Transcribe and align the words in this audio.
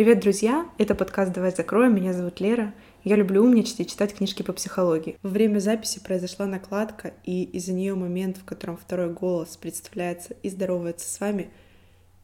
Привет, 0.00 0.20
друзья! 0.20 0.66
Это 0.78 0.94
подкаст 0.94 1.30
«Давай 1.30 1.50
закроем». 1.50 1.94
Меня 1.94 2.14
зовут 2.14 2.40
Лера. 2.40 2.72
Я 3.04 3.16
люблю 3.16 3.44
умничать 3.44 3.80
и 3.80 3.86
читать 3.86 4.14
книжки 4.14 4.42
по 4.42 4.54
психологии. 4.54 5.18
Во 5.22 5.28
время 5.28 5.58
записи 5.58 6.00
произошла 6.02 6.46
накладка, 6.46 7.12
и 7.22 7.42
из-за 7.42 7.74
нее 7.74 7.94
момент, 7.94 8.38
в 8.38 8.46
котором 8.46 8.78
второй 8.78 9.12
голос 9.12 9.58
представляется 9.58 10.34
и 10.42 10.48
здоровается 10.48 11.06
с 11.06 11.20
вами, 11.20 11.50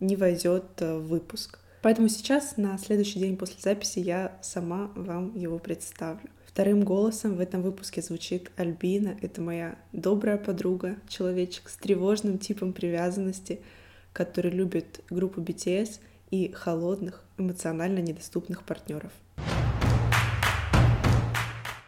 не 0.00 0.16
войдет 0.16 0.64
э, 0.78 0.96
в 0.96 1.08
выпуск. 1.08 1.58
Поэтому 1.82 2.08
сейчас, 2.08 2.56
на 2.56 2.78
следующий 2.78 3.18
день 3.18 3.36
после 3.36 3.60
записи, 3.60 3.98
я 3.98 4.38
сама 4.40 4.90
вам 4.94 5.36
его 5.36 5.58
представлю. 5.58 6.30
Вторым 6.46 6.82
голосом 6.82 7.34
в 7.34 7.40
этом 7.40 7.60
выпуске 7.60 8.00
звучит 8.00 8.52
Альбина. 8.56 9.18
Это 9.20 9.42
моя 9.42 9.76
добрая 9.92 10.38
подруга, 10.38 10.96
человечек 11.08 11.68
с 11.68 11.76
тревожным 11.76 12.38
типом 12.38 12.72
привязанности, 12.72 13.60
который 14.14 14.50
любит 14.50 15.04
группу 15.10 15.42
BTS 15.42 16.00
и 16.30 16.52
холодных, 16.52 17.22
эмоционально 17.38 17.98
недоступных 18.00 18.62
партнеров. 18.62 19.12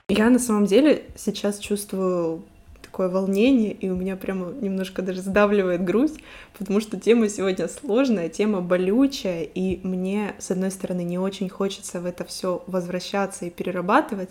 Я 0.08 0.30
на 0.30 0.38
самом 0.38 0.66
деле 0.66 1.04
сейчас 1.16 1.58
чувствую 1.58 2.42
такое 2.80 3.08
волнение, 3.08 3.72
и 3.72 3.90
у 3.90 3.94
меня 3.94 4.16
прямо 4.16 4.50
немножко 4.50 5.02
даже 5.02 5.20
сдавливает 5.20 5.84
грудь, 5.84 6.14
потому 6.58 6.80
что 6.80 6.98
тема 6.98 7.28
сегодня 7.28 7.68
сложная, 7.68 8.28
тема 8.28 8.62
болючая, 8.62 9.42
и 9.42 9.86
мне, 9.86 10.34
с 10.38 10.50
одной 10.50 10.70
стороны, 10.70 11.02
не 11.02 11.18
очень 11.18 11.48
хочется 11.48 12.00
в 12.00 12.06
это 12.06 12.24
все 12.24 12.64
возвращаться 12.66 13.44
и 13.44 13.50
перерабатывать, 13.50 14.30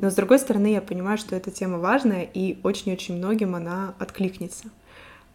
но 0.00 0.10
с 0.10 0.14
другой 0.14 0.38
стороны, 0.38 0.72
я 0.72 0.80
понимаю, 0.80 1.18
что 1.18 1.36
эта 1.36 1.50
тема 1.50 1.78
важная, 1.78 2.22
и 2.22 2.58
очень-очень 2.62 3.16
многим 3.16 3.54
она 3.54 3.94
откликнется. 3.98 4.70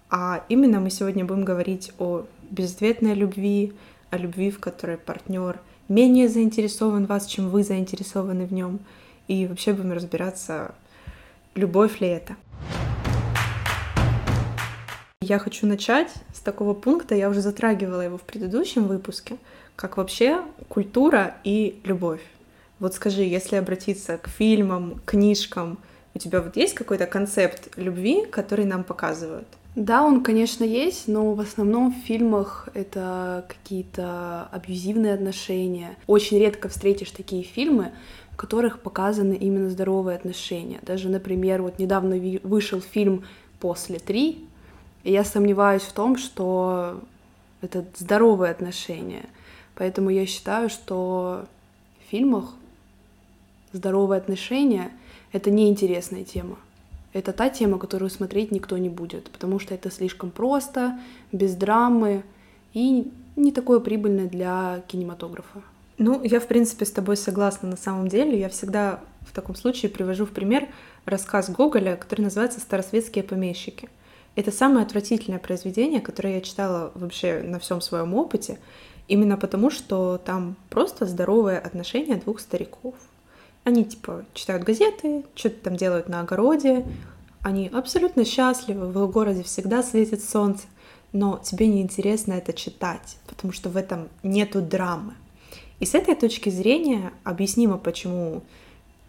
А 0.09 0.43
именно 0.49 0.79
мы 0.79 0.89
сегодня 0.89 1.25
будем 1.25 1.45
говорить 1.45 1.91
о 1.99 2.25
безответной 2.49 3.13
любви, 3.13 3.73
о 4.13 4.17
любви, 4.17 4.51
в 4.51 4.59
которой 4.59 4.97
партнер 4.97 5.59
менее 5.89 6.29
заинтересован 6.29 7.05
в 7.05 7.09
вас, 7.09 7.25
чем 7.25 7.49
вы 7.49 7.63
заинтересованы 7.63 8.45
в 8.45 8.53
нем, 8.53 8.79
и 9.27 9.47
вообще 9.47 9.73
будем 9.73 9.91
разбираться, 9.91 10.75
любовь 11.55 11.99
ли 11.99 12.09
это. 12.09 12.35
Я 15.21 15.39
хочу 15.39 15.65
начать 15.65 16.13
с 16.33 16.41
такого 16.41 16.75
пункта, 16.75 17.15
я 17.15 17.27
уже 17.27 17.41
затрагивала 17.41 18.01
его 18.01 18.17
в 18.17 18.21
предыдущем 18.21 18.87
выпуске, 18.87 19.37
как 19.75 19.97
вообще 19.97 20.43
культура 20.67 21.37
и 21.43 21.81
любовь. 21.83 22.21
Вот 22.77 22.93
скажи, 22.93 23.23
если 23.23 23.55
обратиться 23.55 24.19
к 24.19 24.27
фильмам, 24.27 25.01
книжкам, 25.05 25.79
у 26.13 26.19
тебя 26.19 26.41
вот 26.41 26.55
есть 26.55 26.75
какой-то 26.75 27.07
концепт 27.07 27.69
любви, 27.77 28.25
который 28.25 28.65
нам 28.65 28.83
показывают? 28.83 29.47
Да, 29.75 30.03
он, 30.03 30.21
конечно, 30.21 30.63
есть, 30.63 31.07
но 31.07 31.33
в 31.33 31.39
основном 31.39 31.91
в 31.91 32.05
фильмах 32.05 32.69
это 32.75 33.45
какие-то 33.47 34.47
абьюзивные 34.51 35.15
отношения. 35.15 35.97
Очень 36.05 36.37
редко 36.37 36.69
встретишь 36.69 37.09
такие 37.09 37.41
фильмы, 37.41 37.91
в 38.31 38.37
которых 38.37 38.81
показаны 38.81 39.33
именно 39.33 39.71
здоровые 39.71 40.15
отношения. 40.15 40.79
Даже, 40.83 41.09
например, 41.09 41.63
вот 41.63 41.79
недавно 41.79 42.17
вышел 42.43 42.81
фильм 42.81 43.23
«После 43.59 43.97
три», 43.97 44.45
и 45.03 45.11
я 45.11 45.23
сомневаюсь 45.23 45.81
в 45.81 45.93
том, 45.93 46.17
что 46.17 47.01
это 47.61 47.83
здоровые 47.97 48.51
отношения. 48.51 49.25
Поэтому 49.75 50.11
я 50.11 50.27
считаю, 50.27 50.69
что 50.69 51.45
в 52.05 52.11
фильмах 52.11 52.53
здоровые 53.71 54.19
отношения— 54.19 54.91
это 55.31 55.49
неинтересная 55.49 56.23
тема. 56.23 56.57
Это 57.13 57.31
та 57.31 57.49
тема, 57.49 57.77
которую 57.77 58.09
смотреть 58.09 58.51
никто 58.51 58.77
не 58.77 58.89
будет, 58.89 59.29
потому 59.29 59.59
что 59.59 59.75
это 59.75 59.91
слишком 59.91 60.31
просто, 60.31 60.99
без 61.31 61.55
драмы 61.55 62.23
и 62.73 63.11
не 63.35 63.51
такое 63.51 63.79
прибыльное 63.79 64.27
для 64.27 64.83
кинематографа. 64.87 65.61
Ну, 65.99 66.23
я, 66.23 66.39
в 66.39 66.47
принципе, 66.47 66.85
с 66.85 66.91
тобой 66.91 67.17
согласна 67.17 67.69
на 67.69 67.77
самом 67.77 68.07
деле. 68.07 68.39
Я 68.39 68.49
всегда 68.49 68.99
в 69.21 69.31
таком 69.31 69.55
случае 69.55 69.91
привожу 69.91 70.25
в 70.25 70.31
пример 70.31 70.67
рассказ 71.05 71.49
Гоголя, 71.49 71.95
который 71.95 72.21
называется 72.21 72.59
«Старосветские 72.59 73.23
помещики». 73.23 73.89
Это 74.35 74.51
самое 74.51 74.83
отвратительное 74.83 75.37
произведение, 75.37 76.01
которое 76.01 76.35
я 76.35 76.41
читала 76.41 76.91
вообще 76.95 77.43
на 77.43 77.59
всем 77.59 77.81
своем 77.81 78.15
опыте, 78.15 78.57
именно 79.07 79.37
потому, 79.37 79.69
что 79.69 80.17
там 80.17 80.55
просто 80.71 81.05
здоровое 81.05 81.59
отношение 81.59 82.15
двух 82.15 82.39
стариков. 82.39 82.95
Они 83.63 83.85
типа 83.85 84.25
читают 84.33 84.63
газеты, 84.63 85.23
что-то 85.35 85.55
там 85.63 85.75
делают 85.77 86.09
на 86.09 86.19
огороде, 86.21 86.85
они 87.41 87.67
абсолютно 87.67 88.25
счастливы, 88.25 88.87
в 88.87 89.11
городе 89.11 89.43
всегда 89.43 89.83
светит 89.83 90.23
солнце, 90.23 90.65
но 91.11 91.39
тебе 91.43 91.67
не 91.67 91.81
интересно 91.81 92.33
это 92.33 92.53
читать, 92.53 93.17
потому 93.27 93.53
что 93.53 93.69
в 93.69 93.77
этом 93.77 94.09
нету 94.23 94.61
драмы. 94.61 95.13
И 95.79 95.85
с 95.85 95.93
этой 95.95 96.15
точки 96.15 96.49
зрения 96.49 97.11
объяснимо, 97.23 97.77
почему, 97.77 98.43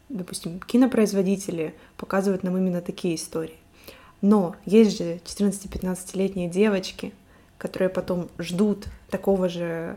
допустим, 0.09 0.60
кинопроизводители 0.60 1.75
показывают 1.97 2.43
нам 2.43 2.56
именно 2.56 2.81
такие 2.81 3.14
истории. 3.14 3.59
Но 4.20 4.56
есть 4.64 4.98
же 4.98 5.20
14-15-летние 5.25 6.48
девочки, 6.48 7.12
которые 7.59 7.88
потом 7.88 8.28
ждут 8.38 8.87
такого 9.10 9.48
же 9.48 9.97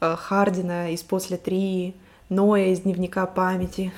э, 0.00 0.16
Хардина 0.16 0.92
из 0.92 1.02
«После 1.02 1.36
три», 1.36 1.94
Ноя 2.28 2.72
из 2.72 2.80
«Дневника 2.80 3.26
памяти». 3.26 3.90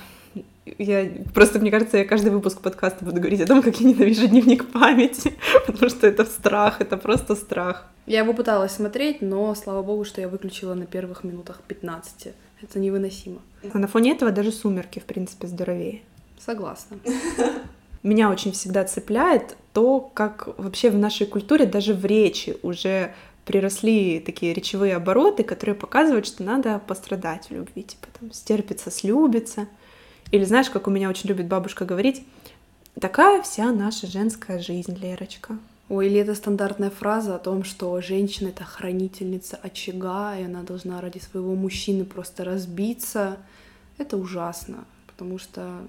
Я 0.78 1.10
просто, 1.34 1.58
мне 1.58 1.70
кажется, 1.70 1.98
я 1.98 2.04
каждый 2.04 2.30
выпуск 2.30 2.60
подкаста 2.60 3.04
буду 3.04 3.18
говорить 3.18 3.40
о 3.40 3.46
том, 3.46 3.60
как 3.60 3.80
я 3.80 3.88
ненавижу 3.88 4.28
дневник 4.28 4.70
памяти, 4.70 5.32
потому 5.66 5.90
что 5.90 6.06
это 6.06 6.24
страх, 6.24 6.80
это 6.80 6.96
просто 6.96 7.34
страх. 7.34 7.86
Я 8.06 8.20
его 8.20 8.32
пыталась 8.32 8.72
смотреть, 8.72 9.20
но 9.20 9.52
слава 9.56 9.82
богу, 9.82 10.04
что 10.04 10.20
я 10.20 10.28
выключила 10.28 10.74
на 10.74 10.86
первых 10.86 11.24
минутах 11.24 11.60
15. 11.66 12.28
Это 12.62 12.78
невыносимо. 12.78 13.40
А 13.72 13.78
на 13.78 13.88
фоне 13.88 14.12
этого 14.12 14.30
даже 14.30 14.52
сумерки, 14.52 15.00
в 15.00 15.04
принципе, 15.04 15.48
здоровее. 15.48 16.02
Согласна. 16.38 16.98
Меня 18.04 18.30
очень 18.30 18.52
всегда 18.52 18.84
цепляет 18.84 19.56
то, 19.72 20.00
как 20.00 20.48
вообще 20.56 20.90
в 20.90 20.98
нашей 20.98 21.26
культуре, 21.26 21.66
даже 21.66 21.94
в 21.94 22.06
речи 22.06 22.56
уже 22.62 23.12
приросли 23.44 24.20
такие 24.20 24.52
речевые 24.52 24.96
обороты, 24.96 25.42
которые 25.42 25.74
показывают, 25.74 26.26
что 26.26 26.42
надо 26.42 26.78
пострадать 26.78 27.48
в 27.48 27.52
любви, 27.52 27.82
типа 27.82 28.06
там 28.18 28.32
стерпится, 28.32 28.90
слюбится. 28.90 29.68
Или 30.30 30.44
знаешь, 30.44 30.70
как 30.70 30.86
у 30.86 30.90
меня 30.90 31.08
очень 31.08 31.28
любит 31.28 31.46
бабушка 31.46 31.84
говорить, 31.84 32.24
такая 33.00 33.42
вся 33.42 33.72
наша 33.72 34.06
женская 34.06 34.58
жизнь, 34.60 34.96
Лерочка. 34.96 35.58
Ой, 35.88 36.06
или 36.06 36.20
это 36.20 36.36
стандартная 36.36 36.90
фраза 36.90 37.34
о 37.34 37.40
том, 37.40 37.64
что 37.64 38.00
женщина— 38.00 38.48
это 38.50 38.62
хранительница 38.62 39.58
очага, 39.60 40.38
и 40.38 40.44
она 40.44 40.62
должна 40.62 41.00
ради 41.00 41.18
своего 41.18 41.56
мужчины 41.56 42.04
просто 42.04 42.44
разбиться. 42.44 43.38
Это 43.98 44.16
ужасно, 44.16 44.84
потому 45.08 45.38
что 45.38 45.88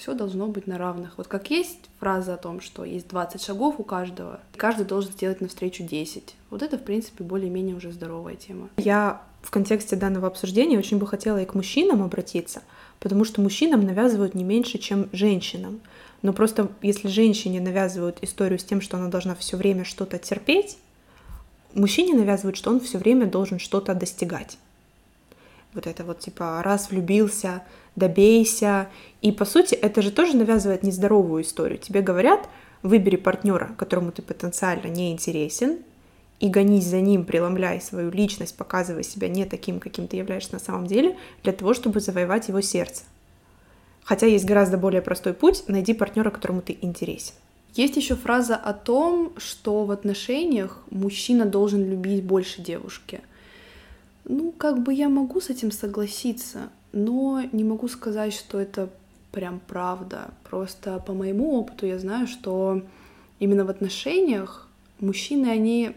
все 0.00 0.14
должно 0.14 0.46
быть 0.46 0.66
на 0.66 0.78
равных. 0.78 1.18
Вот 1.18 1.28
как 1.28 1.50
есть 1.50 1.78
фраза 1.98 2.34
о 2.34 2.36
том, 2.38 2.62
что 2.62 2.84
есть 2.84 3.06
20 3.08 3.42
шагов 3.42 3.74
у 3.78 3.84
каждого, 3.84 4.40
каждый 4.56 4.86
должен 4.86 5.12
сделать 5.12 5.42
навстречу 5.42 5.82
10. 5.82 6.34
Вот 6.48 6.62
это, 6.62 6.78
в 6.78 6.82
принципе, 6.82 7.22
более-менее 7.22 7.76
уже 7.76 7.92
здоровая 7.92 8.34
тема. 8.34 8.70
Я 8.78 9.20
в 9.42 9.50
контексте 9.50 9.96
данного 9.96 10.26
обсуждения 10.26 10.78
очень 10.78 10.98
бы 10.98 11.06
хотела 11.06 11.42
и 11.42 11.44
к 11.44 11.54
мужчинам 11.54 12.02
обратиться, 12.02 12.62
потому 12.98 13.26
что 13.26 13.42
мужчинам 13.42 13.82
навязывают 13.82 14.34
не 14.34 14.42
меньше, 14.42 14.78
чем 14.78 15.10
женщинам. 15.12 15.80
Но 16.22 16.32
просто 16.32 16.70
если 16.80 17.08
женщине 17.08 17.60
навязывают 17.60 18.18
историю 18.22 18.58
с 18.58 18.64
тем, 18.64 18.80
что 18.80 18.96
она 18.96 19.08
должна 19.08 19.34
все 19.34 19.58
время 19.58 19.84
что-то 19.84 20.18
терпеть, 20.18 20.78
мужчине 21.74 22.14
навязывают, 22.14 22.56
что 22.56 22.70
он 22.70 22.80
все 22.80 22.96
время 22.96 23.26
должен 23.26 23.58
что-то 23.58 23.94
достигать. 23.94 24.56
Вот 25.74 25.86
это 25.86 26.04
вот 26.04 26.18
типа 26.18 26.62
раз 26.62 26.90
влюбился, 26.90 27.62
добейся. 27.96 28.88
И 29.22 29.32
по 29.32 29.44
сути 29.44 29.74
это 29.74 30.02
же 30.02 30.10
тоже 30.10 30.36
навязывает 30.36 30.82
нездоровую 30.82 31.42
историю. 31.42 31.78
Тебе 31.78 32.00
говорят, 32.02 32.48
выбери 32.82 33.16
партнера, 33.16 33.74
которому 33.78 34.12
ты 34.12 34.22
потенциально 34.22 34.88
не 34.88 35.12
интересен, 35.12 35.78
и 36.40 36.48
гонись 36.48 36.86
за 36.86 37.00
ним, 37.00 37.24
преломляй 37.24 37.80
свою 37.80 38.10
личность, 38.10 38.56
показывай 38.56 39.04
себя 39.04 39.28
не 39.28 39.44
таким, 39.44 39.78
каким 39.78 40.08
ты 40.08 40.16
являешься 40.16 40.54
на 40.54 40.58
самом 40.58 40.86
деле, 40.86 41.16
для 41.42 41.52
того, 41.52 41.74
чтобы 41.74 42.00
завоевать 42.00 42.48
его 42.48 42.62
сердце. 42.62 43.02
Хотя 44.02 44.26
есть 44.26 44.46
гораздо 44.46 44.78
более 44.78 45.02
простой 45.02 45.34
путь, 45.34 45.64
найди 45.68 45.92
партнера, 45.92 46.30
которому 46.30 46.62
ты 46.62 46.78
интересен. 46.80 47.34
Есть 47.74 47.96
еще 47.96 48.16
фраза 48.16 48.56
о 48.56 48.72
том, 48.72 49.32
что 49.36 49.84
в 49.84 49.90
отношениях 49.90 50.80
мужчина 50.90 51.44
должен 51.44 51.88
любить 51.88 52.24
больше 52.24 52.62
девушки. 52.62 53.20
Ну, 54.24 54.52
как 54.52 54.82
бы 54.82 54.92
я 54.92 55.08
могу 55.08 55.40
с 55.40 55.50
этим 55.50 55.70
согласиться, 55.70 56.70
но 56.92 57.42
не 57.52 57.64
могу 57.64 57.88
сказать, 57.88 58.32
что 58.32 58.58
это 58.58 58.90
прям 59.32 59.60
правда. 59.66 60.30
Просто 60.48 60.98
по 60.98 61.12
моему 61.12 61.54
опыту 61.58 61.86
я 61.86 61.98
знаю, 61.98 62.26
что 62.26 62.82
именно 63.38 63.64
в 63.64 63.70
отношениях 63.70 64.68
мужчины, 65.00 65.46
они 65.46 65.92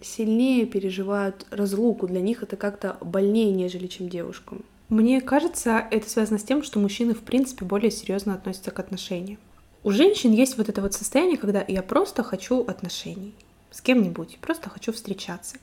сильнее 0.00 0.66
переживают 0.66 1.46
разлуку. 1.50 2.06
Для 2.06 2.20
них 2.20 2.42
это 2.42 2.56
как-то 2.56 2.96
больнее, 3.00 3.52
нежели 3.52 3.86
чем 3.86 4.08
девушкам. 4.08 4.64
Мне 4.88 5.20
кажется, 5.20 5.86
это 5.90 6.08
связано 6.08 6.38
с 6.38 6.42
тем, 6.42 6.62
что 6.62 6.78
мужчины, 6.78 7.14
в 7.14 7.20
принципе, 7.20 7.64
более 7.64 7.90
серьезно 7.90 8.34
относятся 8.34 8.70
к 8.70 8.78
отношениям. 8.78 9.38
У 9.84 9.90
женщин 9.90 10.32
есть 10.32 10.58
вот 10.58 10.68
это 10.68 10.80
вот 10.80 10.94
состояние, 10.94 11.38
когда 11.38 11.64
я 11.66 11.82
просто 11.82 12.22
хочу 12.22 12.60
отношений. 12.60 13.34
с 13.72 13.80
кем-нибудь, 13.80 14.38
просто 14.40 14.68
хочу 14.68 14.92
встречаться. 14.92 15.56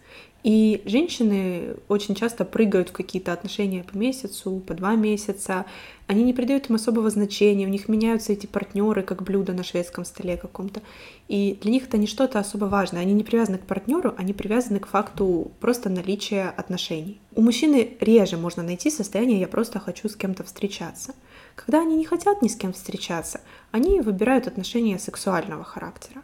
И 0.43 0.81
женщины 0.85 1.75
очень 1.89 2.15
часто 2.15 2.45
прыгают 2.45 2.89
в 2.89 2.93
какие-то 2.93 3.33
отношения 3.33 3.83
по 3.83 3.97
месяцу, 3.97 4.63
по 4.65 4.73
два 4.73 4.95
месяца. 4.95 5.65
Они 6.07 6.23
не 6.23 6.33
придают 6.33 6.69
им 6.69 6.75
особого 6.75 7.09
значения, 7.09 7.65
у 7.65 7.69
них 7.69 7.89
меняются 7.89 8.31
эти 8.31 8.45
партнеры, 8.45 9.03
как 9.03 9.21
блюдо 9.23 9.51
на 9.51 9.63
шведском 9.63 10.05
столе 10.05 10.37
каком-то. 10.37 10.81
И 11.27 11.57
для 11.61 11.71
них 11.71 11.83
это 11.83 11.97
не 11.97 12.07
что-то 12.07 12.39
особо 12.39 12.65
важное. 12.65 13.01
Они 13.01 13.13
не 13.13 13.23
привязаны 13.23 13.57
к 13.57 13.65
партнеру, 13.65 14.15
они 14.17 14.33
привязаны 14.33 14.79
к 14.79 14.87
факту 14.87 15.51
просто 15.59 15.89
наличия 15.89 16.53
отношений. 16.55 17.19
У 17.35 17.41
мужчины 17.41 17.97
реже 17.99 18.37
можно 18.37 18.63
найти 18.63 18.89
состояние 18.89 19.39
«я 19.39 19.47
просто 19.47 19.79
хочу 19.79 20.07
с 20.07 20.15
кем-то 20.15 20.43
встречаться». 20.45 21.13
Когда 21.55 21.81
они 21.81 21.97
не 21.97 22.05
хотят 22.05 22.41
ни 22.41 22.47
с 22.47 22.55
кем 22.55 22.71
встречаться, 22.71 23.41
они 23.71 23.99
выбирают 23.99 24.47
отношения 24.47 24.97
сексуального 24.97 25.65
характера. 25.65 26.23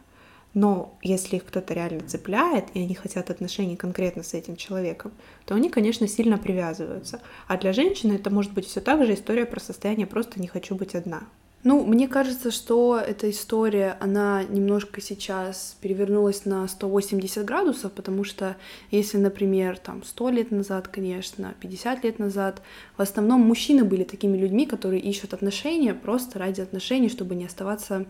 Но 0.56 0.98
если 1.02 1.36
их 1.36 1.46
кто-то 1.46 1.74
реально 1.74 2.08
цепляет, 2.08 2.68
и 2.74 2.80
они 2.80 2.96
хотят 2.96 3.30
отношений 3.30 3.76
конкретно 3.76 4.24
с 4.24 4.34
этим 4.34 4.56
человеком, 4.56 5.12
то 5.46 5.54
они, 5.54 5.70
конечно, 5.70 6.08
сильно 6.08 6.38
привязываются. 6.38 7.22
А 7.48 7.58
для 7.58 7.74
женщины 7.74 8.14
это 8.14 8.30
может 8.30 8.54
быть 8.54 8.66
все 8.66 8.80
так 8.80 9.06
же 9.06 9.14
история 9.14 9.46
про 9.46 9.60
состояние 9.60 10.08
«просто 10.08 10.40
не 10.40 10.48
хочу 10.48 10.76
быть 10.76 10.96
одна». 10.96 11.24
Ну, 11.66 11.84
мне 11.84 12.08
кажется, 12.08 12.52
что 12.52 12.98
эта 12.98 13.30
история, 13.32 13.98
она 14.00 14.44
немножко 14.44 15.02
сейчас 15.02 15.76
перевернулась 15.82 16.46
на 16.46 16.68
180 16.68 17.44
градусов, 17.44 17.92
потому 17.92 18.24
что 18.24 18.56
если, 18.92 19.18
например, 19.18 19.78
там 19.78 20.04
100 20.04 20.30
лет 20.30 20.52
назад, 20.52 20.88
конечно, 20.88 21.54
50 21.60 22.04
лет 22.04 22.20
назад, 22.20 22.62
в 22.96 23.02
основном 23.02 23.42
мужчины 23.42 23.84
были 23.84 24.04
такими 24.04 24.38
людьми, 24.38 24.68
которые 24.68 25.02
ищут 25.02 25.34
отношения 25.34 25.96
просто 25.96 26.40
ради 26.40 26.62
отношений, 26.62 27.10
чтобы 27.10 27.34
не 27.34 27.46
оставаться 27.46 28.06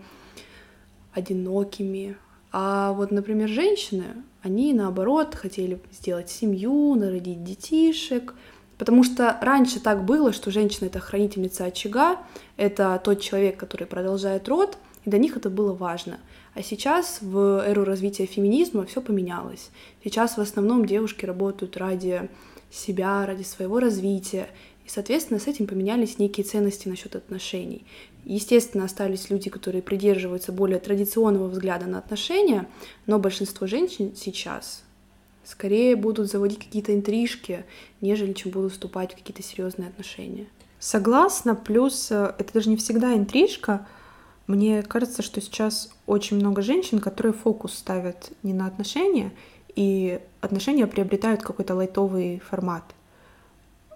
одинокими, 1.14 2.18
а 2.58 2.94
вот, 2.94 3.10
например, 3.10 3.50
женщины, 3.50 4.24
они 4.40 4.72
наоборот 4.72 5.34
хотели 5.34 5.78
сделать 5.92 6.30
семью, 6.30 6.94
народить 6.94 7.44
детишек, 7.44 8.32
потому 8.78 9.04
что 9.04 9.36
раньше 9.42 9.78
так 9.78 10.06
было, 10.06 10.32
что 10.32 10.50
женщина 10.50 10.86
это 10.86 10.98
хранительница 10.98 11.66
очага, 11.66 12.16
это 12.56 12.98
тот 13.04 13.20
человек, 13.20 13.58
который 13.58 13.86
продолжает 13.86 14.48
род, 14.48 14.78
и 15.04 15.10
для 15.10 15.18
них 15.18 15.36
это 15.36 15.50
было 15.50 15.74
важно. 15.74 16.18
А 16.54 16.62
сейчас 16.62 17.18
в 17.20 17.62
эру 17.62 17.84
развития 17.84 18.24
феминизма 18.24 18.86
все 18.86 19.02
поменялось. 19.02 19.68
Сейчас 20.02 20.38
в 20.38 20.40
основном 20.40 20.86
девушки 20.86 21.26
работают 21.26 21.76
ради 21.76 22.30
себя, 22.70 23.26
ради 23.26 23.42
своего 23.42 23.80
развития. 23.80 24.48
И, 24.86 24.88
соответственно, 24.88 25.40
с 25.40 25.46
этим 25.46 25.66
поменялись 25.66 26.18
некие 26.18 26.46
ценности 26.46 26.88
насчет 26.88 27.16
отношений. 27.16 27.84
Естественно, 28.28 28.84
остались 28.84 29.30
люди, 29.30 29.50
которые 29.50 29.82
придерживаются 29.82 30.50
более 30.50 30.80
традиционного 30.80 31.46
взгляда 31.46 31.86
на 31.86 31.98
отношения, 31.98 32.66
но 33.06 33.20
большинство 33.20 33.68
женщин 33.68 34.16
сейчас 34.16 34.82
скорее 35.44 35.94
будут 35.94 36.28
заводить 36.28 36.58
какие-то 36.58 36.92
интрижки, 36.92 37.64
нежели 38.00 38.32
чем 38.32 38.50
будут 38.50 38.72
вступать 38.72 39.12
в 39.12 39.16
какие-то 39.16 39.44
серьезные 39.44 39.90
отношения. 39.90 40.46
Согласна, 40.80 41.54
плюс 41.54 42.10
э, 42.10 42.34
это 42.36 42.52
даже 42.52 42.68
не 42.68 42.76
всегда 42.76 43.14
интрижка. 43.14 43.86
Мне 44.48 44.82
кажется, 44.82 45.22
что 45.22 45.40
сейчас 45.40 45.88
очень 46.06 46.36
много 46.36 46.62
женщин, 46.62 46.98
которые 46.98 47.32
фокус 47.32 47.74
ставят 47.74 48.32
не 48.42 48.52
на 48.52 48.66
отношения, 48.66 49.32
и 49.76 50.20
отношения 50.40 50.88
приобретают 50.88 51.42
какой-то 51.42 51.76
лайтовый 51.76 52.40
формат. 52.40 52.82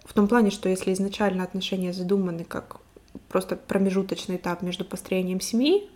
В 0.05 0.15
том 0.15 0.29
плане, 0.29 0.51
что 0.51 0.69
если 0.69 0.93
изначально 0.93 1.43
отношения 1.43 1.93
задуманы 1.93 2.45
как 2.45 2.80
просто 3.29 3.57
промежуточный 3.57 4.37
этап 4.37 4.63
между 4.63 4.85
построением 4.85 5.41
семьи, 5.41 5.89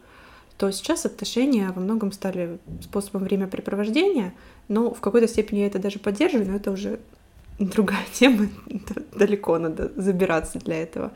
то 0.56 0.70
сейчас 0.70 1.04
отношения 1.04 1.70
во 1.72 1.80
многом 1.80 2.12
стали 2.12 2.58
способом 2.80 3.24
времяпрепровождения, 3.24 4.34
но 4.68 4.94
в 4.94 5.00
какой-то 5.00 5.26
степени 5.26 5.60
я 5.60 5.66
это 5.66 5.78
даже 5.78 5.98
поддерживаю, 5.98 6.48
но 6.48 6.56
это 6.56 6.70
уже 6.70 7.00
другая 7.58 8.04
тема, 8.12 8.48
далеко 9.12 9.58
надо 9.58 9.92
забираться 9.96 10.58
для 10.58 10.82
этого. 10.82 11.12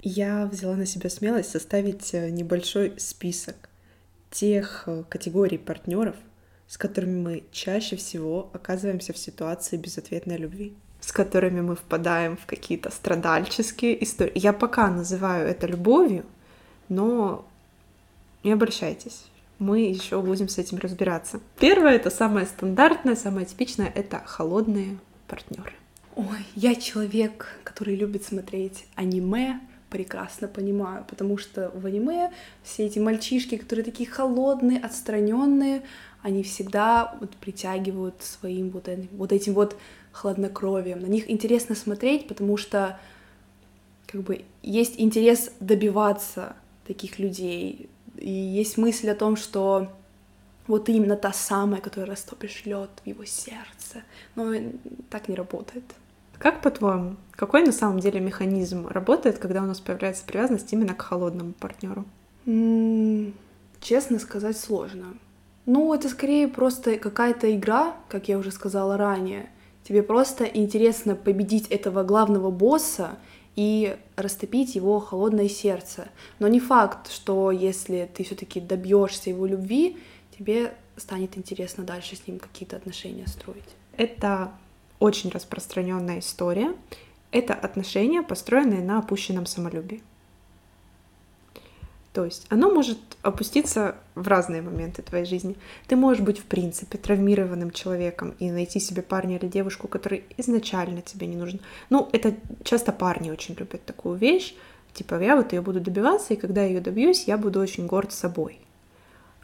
Я 0.00 0.46
взяла 0.46 0.76
на 0.76 0.86
себя 0.86 1.10
смелость 1.10 1.50
составить 1.50 2.14
э, 2.14 2.30
небольшой 2.30 2.94
список 2.96 3.68
тех 4.30 4.84
э, 4.86 5.02
категорий 5.08 5.58
партнеров, 5.58 6.14
с 6.68 6.78
которыми 6.78 7.20
мы 7.20 7.44
чаще 7.50 7.96
всего 7.96 8.48
оказываемся 8.52 9.12
в 9.12 9.18
ситуации 9.18 9.76
безответной 9.76 10.36
любви 10.36 10.76
с 11.06 11.12
которыми 11.12 11.60
мы 11.60 11.76
впадаем 11.76 12.36
в 12.36 12.46
какие-то 12.46 12.90
страдальческие 12.90 14.02
истории. 14.02 14.32
Я 14.34 14.52
пока 14.52 14.90
называю 14.90 15.46
это 15.46 15.68
любовью, 15.68 16.24
но 16.88 17.44
не 18.42 18.50
обращайтесь. 18.50 19.26
Мы 19.60 19.82
еще 19.82 20.20
будем 20.20 20.48
с 20.48 20.58
этим 20.58 20.78
разбираться. 20.78 21.38
Первое, 21.60 21.94
это 21.94 22.10
самое 22.10 22.44
стандартное, 22.44 23.14
самое 23.14 23.46
типичное, 23.46 23.86
это 23.94 24.20
холодные 24.26 24.98
партнеры. 25.28 25.74
Ой, 26.16 26.44
я 26.56 26.74
человек, 26.74 27.46
который 27.62 27.94
любит 27.94 28.24
смотреть 28.24 28.86
аниме, 28.96 29.60
прекрасно 29.90 30.48
понимаю, 30.48 31.04
потому 31.08 31.38
что 31.38 31.70
в 31.72 31.86
аниме 31.86 32.32
все 32.64 32.84
эти 32.86 32.98
мальчишки, 32.98 33.56
которые 33.56 33.84
такие 33.84 34.10
холодные, 34.10 34.80
отстраненные, 34.80 35.82
они 36.22 36.42
всегда 36.42 37.16
вот 37.20 37.36
притягивают 37.36 38.20
своим 38.24 38.70
вот, 38.70 38.88
вот 39.12 39.30
этим 39.30 39.54
вот 39.54 39.76
хладнокровием. 40.16 41.00
На 41.00 41.06
них 41.06 41.30
интересно 41.30 41.74
смотреть, 41.74 42.26
потому 42.26 42.56
что 42.56 42.98
как 44.06 44.22
бы 44.22 44.44
есть 44.62 44.94
интерес 44.98 45.50
добиваться 45.60 46.56
таких 46.86 47.18
людей. 47.18 47.90
И 48.16 48.30
есть 48.30 48.78
мысль 48.78 49.10
о 49.10 49.14
том, 49.14 49.36
что 49.36 49.88
вот 50.66 50.88
именно 50.88 51.16
та 51.16 51.32
самая, 51.32 51.80
которая 51.80 52.10
растопишь 52.10 52.64
лед 52.64 52.90
в 53.04 53.06
его 53.06 53.24
сердце. 53.24 54.02
Но 54.34 54.52
так 55.10 55.28
не 55.28 55.34
работает. 55.34 55.84
Как 56.38 56.60
по-твоему, 56.60 57.16
какой 57.32 57.62
на 57.64 57.72
самом 57.72 58.00
деле 58.00 58.20
механизм 58.20 58.86
работает, 58.86 59.38
когда 59.38 59.62
у 59.62 59.66
нас 59.66 59.80
появляется 59.80 60.24
привязанность 60.24 60.72
именно 60.72 60.94
к 60.94 61.02
холодному 61.02 61.52
партнеру? 61.52 62.04
честно 63.80 64.20
сказать, 64.20 64.56
сложно. 64.56 65.14
Ну, 65.66 65.92
это 65.92 66.08
скорее 66.08 66.46
просто 66.46 66.96
какая-то 66.96 67.52
игра, 67.54 67.96
как 68.08 68.28
я 68.28 68.38
уже 68.38 68.52
сказала 68.52 68.96
ранее. 68.96 69.50
Тебе 69.86 70.02
просто 70.02 70.44
интересно 70.44 71.14
победить 71.14 71.68
этого 71.68 72.02
главного 72.02 72.50
босса 72.50 73.18
и 73.54 73.96
растопить 74.16 74.74
его 74.74 74.98
холодное 74.98 75.48
сердце. 75.48 76.08
Но 76.40 76.48
не 76.48 76.58
факт, 76.58 77.12
что 77.12 77.52
если 77.52 78.10
ты 78.12 78.24
все-таки 78.24 78.58
добьешься 78.58 79.30
его 79.30 79.46
любви, 79.46 79.96
тебе 80.36 80.74
станет 80.96 81.38
интересно 81.38 81.84
дальше 81.84 82.16
с 82.16 82.26
ним 82.26 82.40
какие-то 82.40 82.76
отношения 82.76 83.28
строить. 83.28 83.76
Это 83.96 84.50
очень 84.98 85.30
распространенная 85.30 86.18
история. 86.18 86.74
Это 87.30 87.54
отношения, 87.54 88.22
построенные 88.22 88.80
на 88.80 88.98
опущенном 88.98 89.46
самолюбии. 89.46 90.02
То 92.16 92.24
есть 92.24 92.46
оно 92.48 92.70
может 92.70 92.98
опуститься 93.20 93.94
в 94.14 94.26
разные 94.26 94.62
моменты 94.62 95.02
твоей 95.02 95.26
жизни. 95.26 95.54
Ты 95.86 95.96
можешь 95.96 96.22
быть, 96.22 96.38
в 96.38 96.44
принципе, 96.44 96.96
травмированным 96.96 97.72
человеком 97.72 98.34
и 98.38 98.50
найти 98.50 98.80
себе 98.80 99.02
парня 99.02 99.36
или 99.36 99.46
девушку, 99.46 99.86
который 99.86 100.24
изначально 100.38 101.02
тебе 101.02 101.26
не 101.26 101.36
нужен. 101.36 101.60
Ну, 101.90 102.08
это 102.14 102.34
часто 102.64 102.92
парни 102.92 103.30
очень 103.30 103.54
любят 103.54 103.84
такую 103.84 104.16
вещь. 104.16 104.54
Типа, 104.94 105.20
я 105.20 105.36
вот 105.36 105.52
ее 105.52 105.60
буду 105.60 105.78
добиваться, 105.78 106.32
и 106.32 106.38
когда 106.38 106.64
ее 106.64 106.80
добьюсь, 106.80 107.24
я 107.24 107.36
буду 107.36 107.60
очень 107.60 107.86
горд 107.86 108.14
собой. 108.14 108.60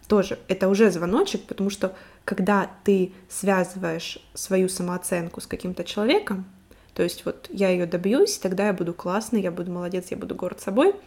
Тоже 0.09 0.39
это 0.49 0.71
уже 0.71 0.91
звоночек, 0.91 1.43
потому 1.43 1.69
что 1.69 1.95
когда 2.25 2.71
ты 2.85 3.13
связываешь 3.29 4.19
свою 4.33 4.71
самооценку 4.71 5.43
с 5.43 5.47
каким-то 5.47 5.85
человеком, 5.85 6.47
то 6.95 7.03
есть 7.03 7.27
вот 7.27 7.49
я 7.51 7.69
ее 7.69 7.85
добьюсь, 7.85 8.39
тогда 8.39 8.69
я 8.69 8.73
буду 8.73 8.95
классный, 8.95 9.43
я 9.43 9.51
буду 9.51 9.71
молодец, 9.71 10.07
я 10.09 10.17
буду 10.17 10.35
горд 10.35 10.63
собой— 10.63 10.95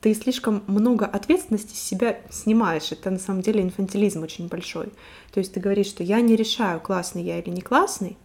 ты 0.00 0.14
слишком 0.14 0.62
много 0.66 1.06
ответственности 1.06 1.74
с 1.74 1.82
себя 1.82 2.20
снимаешь. 2.30 2.92
Это 2.92 3.10
на 3.10 3.18
самом 3.18 3.42
деле 3.42 3.62
инфантилизм 3.62 4.22
очень 4.22 4.48
большой. 4.48 4.92
То 5.32 5.40
есть 5.40 5.52
ты 5.54 5.60
говоришь, 5.60 5.88
что 5.88 6.04
я 6.04 6.20
не 6.20 6.36
решаю, 6.36 6.80
классный 6.80 7.22
я 7.22 7.38
или 7.38 7.50
не 7.50 7.60
классный, 7.60 8.16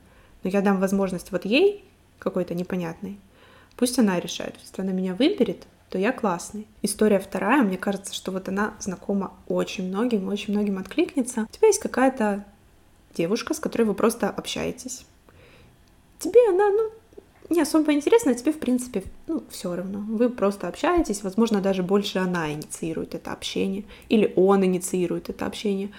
но 0.44 0.50
я 0.50 0.62
дам 0.62 0.80
возможность 0.80 1.32
вот 1.32 1.46
ей, 1.46 1.84
какой-то 2.20 2.54
непонятной, 2.54 3.20
пусть 3.76 4.00
она 4.00 4.20
решает. 4.20 4.56
Если 4.62 4.82
она 4.82 4.92
меня 4.92 5.16
выберет, 5.16 5.68
то 5.90 5.98
я 5.98 6.12
классный. 6.12 6.68
История 6.82 7.20
вторая, 7.20 7.62
мне 7.62 7.78
кажется, 7.78 8.14
что 8.14 8.32
вот 8.32 8.48
она 8.50 8.76
знакома 8.80 9.34
очень 9.48 9.88
многим, 9.88 10.28
очень 10.28 10.54
многим 10.54 10.78
откликнется. 10.78 11.48
У 11.50 11.54
тебя 11.54 11.68
есть 11.68 11.80
какая-то 11.80 12.46
девушка, 13.14 13.54
с 13.54 13.60
которой 13.60 13.84
вы 13.84 13.94
просто 13.94 14.30
общаетесь. 14.30 15.06
Тебе 16.20 16.40
она, 16.50 16.70
ну, 16.70 16.92
не 17.54 17.62
особо 17.62 17.94
интересно, 17.94 18.32
а 18.32 18.36
тебе, 18.36 18.52
в 18.52 18.60
принципе, 18.60 19.04
ну, 19.28 19.44
все 19.50 19.76
равно. 19.76 20.00
Вы 20.00 20.30
просто 20.30 20.68
общаетесь, 20.68 21.24
возможно, 21.24 21.62
даже 21.62 21.84
больше 21.84 22.20
она 22.20 22.52
инициирует 22.52 23.16
это 23.16 23.32
общение, 23.32 23.86
или 24.10 24.34
он 24.36 24.66
инициирует 24.66 25.30
это 25.30 25.46
общение. 25.46 25.92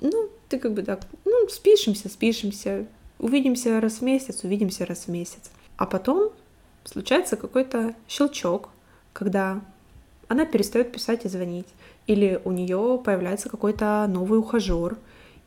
Ну, 0.00 0.28
ты 0.48 0.58
как 0.58 0.72
бы 0.72 0.82
так, 0.82 1.00
ну, 1.24 1.48
спишемся, 1.48 2.08
спишемся, 2.08 2.86
увидимся 3.18 3.80
раз 3.80 3.98
в 3.98 4.02
месяц, 4.02 4.44
увидимся 4.44 4.84
раз 4.84 5.06
в 5.06 5.08
месяц. 5.08 5.50
А 5.76 5.86
потом 5.86 6.32
случается 6.84 7.36
какой-то 7.36 7.94
щелчок, 8.08 8.68
когда 9.12 9.60
она 10.28 10.44
перестает 10.44 10.92
писать 10.92 11.24
и 11.24 11.28
звонить, 11.28 11.68
или 12.06 12.40
у 12.44 12.52
нее 12.52 13.00
появляется 13.04 13.48
какой-то 13.48 14.06
новый 14.08 14.38
ухажер, 14.38 14.98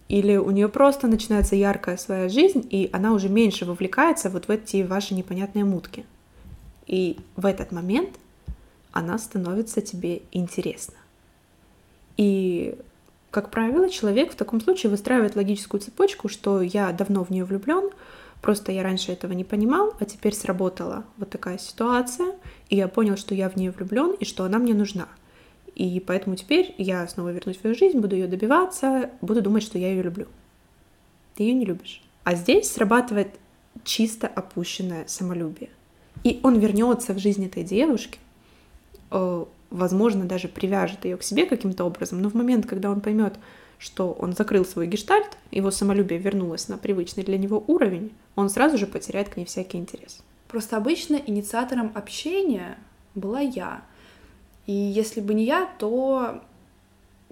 или 0.09 0.35
у 0.37 0.49
нее 0.49 0.67
просто 0.69 1.07
начинается 1.07 1.55
яркая 1.55 1.95
своя 1.95 2.29
жизнь, 2.29 2.67
и 2.69 2.89
она 2.91 3.13
уже 3.13 3.29
меньше 3.29 3.65
вовлекается 3.65 4.29
вот 4.31 4.47
в 4.47 4.51
эти 4.51 4.81
ваши 4.81 5.13
непонятные 5.13 5.65
мутки. 5.65 6.03
И 6.87 7.17
в 7.35 7.45
этот 7.45 7.71
момент 7.71 8.09
она 8.91 9.19
становится 9.19 9.81
тебе 9.81 10.23
интересна. 10.31 10.95
И, 12.17 12.75
как 13.29 13.51
правило, 13.51 13.87
человек 13.87 14.33
в 14.33 14.35
таком 14.35 14.59
случае 14.61 14.89
выстраивает 14.89 15.35
логическую 15.35 15.79
цепочку, 15.79 16.27
что 16.27 16.61
я 16.61 16.91
давно 16.91 17.23
в 17.23 17.29
нее 17.29 17.45
влюблен, 17.45 17.91
просто 18.41 18.71
я 18.71 18.81
раньше 18.81 19.11
этого 19.11 19.33
не 19.33 19.43
понимал, 19.43 19.93
а 19.99 20.05
теперь 20.05 20.33
сработала 20.33 21.05
вот 21.17 21.29
такая 21.29 21.59
ситуация, 21.59 22.33
и 22.69 22.75
я 22.75 22.87
понял, 22.87 23.15
что 23.15 23.35
я 23.35 23.47
в 23.47 23.55
нее 23.55 23.69
влюблен 23.69 24.15
и 24.19 24.25
что 24.25 24.43
она 24.43 24.57
мне 24.57 24.73
нужна. 24.73 25.07
И 25.79 26.01
поэтому 26.01 26.35
теперь 26.35 26.75
я 26.77 27.07
снова 27.07 27.29
вернусь 27.29 27.55
в 27.55 27.61
свою 27.61 27.73
жизнь, 27.73 27.99
буду 27.99 28.13
ее 28.13 28.27
добиваться, 28.27 29.11
буду 29.21 29.41
думать, 29.41 29.63
что 29.63 29.77
я 29.77 29.87
ее 29.87 30.01
люблю. 30.01 30.27
Ты 31.35 31.43
ее 31.43 31.53
не 31.53 31.63
любишь. 31.63 32.01
А 32.25 32.35
здесь 32.35 32.69
срабатывает 32.69 33.29
чисто 33.85 34.27
опущенное 34.27 35.05
самолюбие. 35.07 35.69
И 36.25 36.41
он 36.43 36.59
вернется 36.59 37.13
в 37.13 37.17
жизнь 37.19 37.45
этой 37.45 37.63
девушки, 37.63 38.19
э, 39.11 39.45
возможно, 39.69 40.25
даже 40.25 40.49
привяжет 40.49 41.05
ее 41.05 41.15
к 41.15 41.23
себе 41.23 41.45
каким-то 41.45 41.85
образом, 41.85 42.21
но 42.21 42.29
в 42.29 42.33
момент, 42.33 42.65
когда 42.65 42.91
он 42.91 42.99
поймет, 42.99 43.35
что 43.77 44.11
он 44.11 44.33
закрыл 44.33 44.65
свой 44.65 44.85
гештальт, 44.85 45.37
его 45.49 45.71
самолюбие 45.71 46.19
вернулось 46.19 46.67
на 46.67 46.77
привычный 46.77 47.23
для 47.23 47.37
него 47.37 47.63
уровень, 47.67 48.11
он 48.35 48.49
сразу 48.49 48.77
же 48.77 48.85
потеряет 48.85 49.29
к 49.29 49.37
ней 49.37 49.45
всякий 49.45 49.77
интерес. 49.77 50.21
Просто 50.49 50.75
обычно 50.75 51.15
инициатором 51.15 51.93
общения 51.95 52.77
была 53.15 53.39
я. 53.39 53.85
И 54.69 54.71
если 54.71 55.19
бы 55.19 55.33
не 55.33 55.45
я, 55.45 55.67
то 55.79 56.43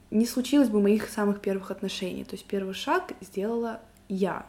не 0.09 0.25
случилось 0.25 0.69
бы 0.69 0.81
моих 0.81 1.07
самых 1.07 1.39
первых 1.39 1.69
отношений. 1.69 2.23
То 2.23 2.33
есть 2.33 2.47
первый 2.47 2.73
шаг 2.73 3.13
сделала 3.21 3.79
я. 4.09 4.47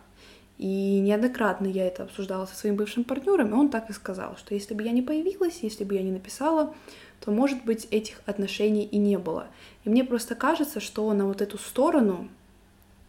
И 0.56 0.98
неоднократно 1.00 1.66
я 1.66 1.86
это 1.86 2.04
обсуждала 2.04 2.46
со 2.46 2.56
своим 2.56 2.76
бывшим 2.76 3.04
партнером, 3.04 3.50
и 3.50 3.52
он 3.52 3.68
так 3.68 3.90
и 3.90 3.92
сказал, 3.92 4.38
что 4.38 4.54
если 4.54 4.72
бы 4.72 4.82
я 4.84 4.92
не 4.92 5.02
появилась, 5.02 5.58
если 5.60 5.84
бы 5.84 5.96
я 5.96 6.02
не 6.02 6.12
написала, 6.12 6.74
то, 7.20 7.30
может 7.30 7.62
быть, 7.62 7.86
этих 7.90 8.22
отношений 8.24 8.84
и 8.84 8.96
не 8.96 9.18
было. 9.18 9.48
И 9.84 9.90
мне 9.90 10.02
просто 10.02 10.34
кажется, 10.34 10.80
что 10.80 11.12
на 11.12 11.26
вот 11.26 11.42
эту 11.42 11.58
сторону 11.58 12.30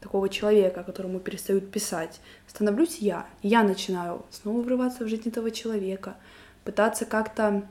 такого 0.01 0.27
человека, 0.27 0.83
которому 0.83 1.21
перестают 1.21 1.71
писать, 1.71 2.19
становлюсь 2.47 2.97
я. 2.97 3.27
Я 3.43 3.63
начинаю 3.63 4.25
снова 4.29 4.61
врываться 4.61 5.05
в 5.05 5.07
жизнь 5.07 5.29
этого 5.29 5.51
человека, 5.51 6.17
пытаться 6.65 7.05
как-то 7.05 7.63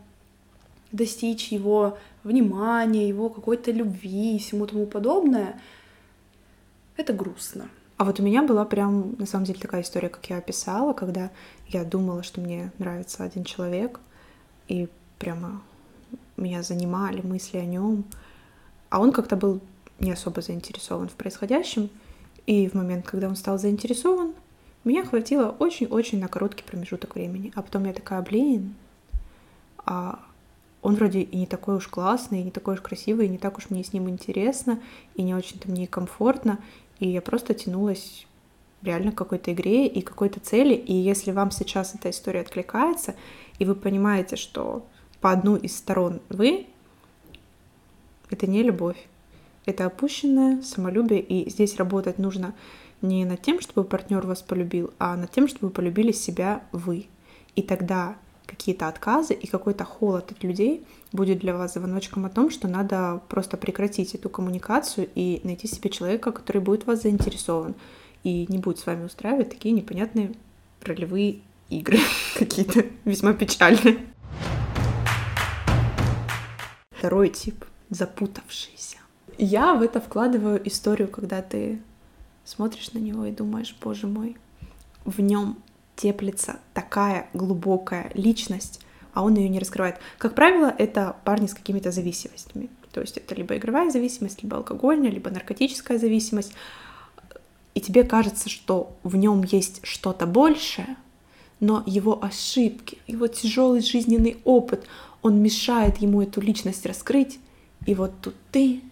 достичь 0.92 1.48
его 1.48 1.98
внимания, 2.24 3.08
его 3.08 3.28
какой-то 3.28 3.70
любви 3.70 4.36
и 4.36 4.38
всему 4.38 4.66
тому 4.66 4.86
подобное, 4.86 5.60
это 6.96 7.12
грустно. 7.12 7.68
А 7.96 8.04
вот 8.04 8.20
у 8.20 8.22
меня 8.22 8.42
была 8.42 8.64
прям, 8.64 9.16
на 9.18 9.26
самом 9.26 9.44
деле, 9.44 9.58
такая 9.58 9.82
история, 9.82 10.08
как 10.08 10.24
я 10.30 10.38
описала, 10.38 10.92
когда 10.92 11.30
я 11.66 11.84
думала, 11.84 12.22
что 12.22 12.40
мне 12.40 12.70
нравится 12.78 13.24
один 13.24 13.44
человек, 13.44 14.00
и 14.68 14.88
прямо 15.18 15.62
меня 16.36 16.62
занимали 16.62 17.20
мысли 17.20 17.58
о 17.58 17.64
нем, 17.64 18.04
а 18.88 19.00
он 19.00 19.12
как-то 19.12 19.36
был 19.36 19.60
не 19.98 20.12
особо 20.12 20.42
заинтересован 20.42 21.08
в 21.08 21.14
происходящем, 21.14 21.90
и 22.46 22.68
в 22.68 22.74
момент, 22.74 23.04
когда 23.04 23.28
он 23.28 23.36
стал 23.36 23.58
заинтересован, 23.58 24.32
меня 24.84 25.04
хватило 25.04 25.54
очень-очень 25.58 26.20
на 26.20 26.28
короткий 26.28 26.62
промежуток 26.62 27.16
времени. 27.16 27.52
А 27.54 27.62
потом 27.62 27.84
я 27.84 27.92
такая, 27.92 28.22
блин, 28.22 28.74
а 29.84 30.20
он 30.82 30.94
вроде 30.94 31.20
и 31.20 31.36
не 31.36 31.46
такой 31.46 31.76
уж 31.76 31.88
классный, 31.88 32.40
и 32.40 32.44
не 32.44 32.50
такой 32.50 32.74
уж 32.74 32.80
красивый, 32.80 33.26
и 33.26 33.30
не 33.30 33.38
так 33.38 33.58
уж 33.58 33.70
мне 33.70 33.82
с 33.82 33.92
ним 33.92 34.08
интересно, 34.08 34.80
и 35.14 35.22
не 35.22 35.34
очень-то 35.34 35.70
мне 35.70 35.86
комфортно, 35.86 36.58
и 37.00 37.08
я 37.08 37.20
просто 37.20 37.54
тянулась 37.54 38.26
реально 38.82 39.12
какой-то 39.12 39.52
игре 39.52 39.86
и 39.86 40.00
какой-то 40.02 40.40
цели, 40.40 40.74
и 40.74 40.94
если 40.94 41.32
вам 41.32 41.50
сейчас 41.50 41.94
эта 41.94 42.10
история 42.10 42.40
откликается, 42.40 43.14
и 43.58 43.64
вы 43.64 43.74
понимаете, 43.74 44.36
что 44.36 44.86
по 45.20 45.32
одну 45.32 45.56
из 45.56 45.76
сторон 45.76 46.20
вы, 46.28 46.66
это 48.30 48.46
не 48.46 48.62
любовь, 48.62 49.08
это 49.66 49.84
опущенное 49.84 50.62
самолюбие, 50.62 51.20
и 51.20 51.50
здесь 51.50 51.76
работать 51.76 52.18
нужно 52.18 52.54
не 53.02 53.24
над 53.24 53.42
тем, 53.42 53.60
чтобы 53.60 53.86
партнер 53.86 54.26
вас 54.26 54.42
полюбил, 54.42 54.92
а 54.98 55.16
над 55.16 55.30
тем, 55.30 55.48
чтобы 55.48 55.70
полюбили 55.70 56.12
себя 56.12 56.62
вы. 56.72 57.06
И 57.54 57.62
тогда 57.62 58.16
какие-то 58.48 58.88
отказы 58.88 59.34
и 59.34 59.46
какой-то 59.46 59.84
холод 59.84 60.32
от 60.32 60.42
людей 60.42 60.84
будет 61.12 61.38
для 61.38 61.54
вас 61.56 61.74
звоночком 61.74 62.24
о 62.24 62.30
том, 62.30 62.50
что 62.50 62.66
надо 62.66 63.20
просто 63.28 63.56
прекратить 63.56 64.14
эту 64.14 64.30
коммуникацию 64.30 65.08
и 65.14 65.40
найти 65.44 65.68
себе 65.68 65.90
человека, 65.90 66.32
который 66.32 66.62
будет 66.62 66.86
вас 66.86 67.02
заинтересован 67.02 67.74
и 68.24 68.46
не 68.48 68.58
будет 68.58 68.78
с 68.78 68.86
вами 68.86 69.04
устраивать 69.04 69.50
такие 69.50 69.74
непонятные 69.74 70.32
ролевые 70.82 71.40
игры 71.68 71.98
какие-то 72.38 72.86
весьма 73.04 73.34
печальные. 73.34 73.98
Второй 76.90 77.28
тип— 77.28 77.64
запутавшийся. 77.90 78.96
Я 79.36 79.74
в 79.74 79.82
это 79.82 80.00
вкладываю 80.00 80.66
историю, 80.66 81.08
когда 81.08 81.42
ты 81.42 81.80
смотришь 82.44 82.92
на 82.92 82.98
него 82.98 83.26
и 83.26 83.30
думаешь, 83.30 83.76
боже 83.80 84.06
мой, 84.08 84.36
в 85.04 85.20
нем 85.20 85.58
теплится 85.98 86.60
такая 86.72 87.28
глубокая 87.34 88.10
личность, 88.14 88.80
а 89.12 89.22
он 89.24 89.34
ее 89.34 89.48
не 89.48 89.58
раскрывает. 89.58 89.96
Как 90.16 90.34
правило, 90.34 90.72
это 90.78 91.16
парни 91.24 91.46
с 91.46 91.54
какими-то 91.54 91.90
зависимостями. 91.90 92.70
То 92.92 93.00
есть 93.00 93.16
это 93.18 93.34
либо 93.34 93.56
игровая 93.56 93.90
зависимость, 93.90 94.42
либо 94.42 94.56
алкогольная, 94.56 95.10
либо 95.10 95.28
наркотическая 95.30 95.98
зависимость. 95.98 96.52
И 97.74 97.80
тебе 97.80 98.04
кажется, 98.04 98.48
что 98.48 98.96
в 99.02 99.16
нем 99.16 99.42
есть 99.42 99.80
что-то 99.82 100.26
большее, 100.26 100.96
но 101.60 101.82
его 101.86 102.22
ошибки, 102.24 102.98
его 103.06 103.26
тяжелый 103.26 103.80
жизненный 103.80 104.38
опыт, 104.44 104.86
он 105.22 105.42
мешает 105.42 105.98
ему 105.98 106.22
эту 106.22 106.40
личность 106.40 106.86
раскрыть. 106.86 107.38
И 107.86 107.94
вот 107.94 108.12
тут 108.22 108.34
ты, 108.52 108.82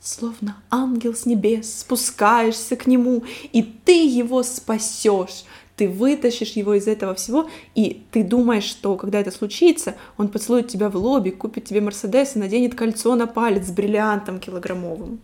словно 0.00 0.56
ангел 0.70 1.14
с 1.14 1.26
небес, 1.26 1.80
спускаешься 1.80 2.76
к 2.76 2.86
нему, 2.86 3.22
и 3.52 3.62
ты 3.62 4.06
его 4.06 4.42
спасешь 4.42 5.44
ты 5.76 5.88
вытащишь 5.88 6.52
его 6.52 6.74
из 6.74 6.86
этого 6.86 7.14
всего, 7.14 7.48
и 7.74 8.04
ты 8.12 8.22
думаешь, 8.22 8.64
что 8.64 8.96
когда 8.96 9.20
это 9.20 9.30
случится, 9.30 9.96
он 10.16 10.28
поцелует 10.28 10.68
тебя 10.68 10.88
в 10.88 10.96
лобби, 10.96 11.30
купит 11.30 11.64
тебе 11.64 11.80
Мерседес 11.80 12.36
и 12.36 12.38
наденет 12.38 12.74
кольцо 12.74 13.16
на 13.16 13.26
палец 13.26 13.66
с 13.66 13.70
бриллиантом 13.70 14.38
килограммовым. 14.38 15.20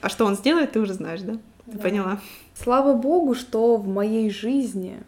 А 0.00 0.08
что 0.08 0.26
он 0.26 0.36
сделает, 0.36 0.72
ты 0.72 0.80
уже 0.80 0.94
знаешь, 0.94 1.20
да? 1.20 1.34
Ты 1.66 1.72
да. 1.72 1.78
поняла? 1.78 2.20
Слава 2.54 2.94
богу, 2.94 3.34
что 3.34 3.76
в 3.76 3.86
моей 3.86 4.30
жизни 4.30 4.98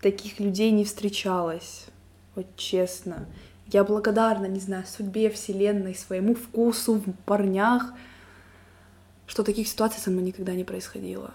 таких 0.00 0.38
людей 0.38 0.70
не 0.70 0.84
встречалось. 0.84 1.86
Вот 2.34 2.46
честно. 2.56 3.26
Я 3.72 3.84
благодарна, 3.84 4.46
не 4.46 4.60
знаю, 4.60 4.84
судьбе, 4.86 5.30
вселенной, 5.30 5.94
своему 5.94 6.34
вкусу 6.34 6.94
в 6.94 7.12
парнях, 7.24 7.92
что 9.26 9.42
таких 9.42 9.66
ситуаций 9.66 10.00
со 10.00 10.10
мной 10.10 10.24
никогда 10.24 10.52
не 10.52 10.64
происходило. 10.64 11.32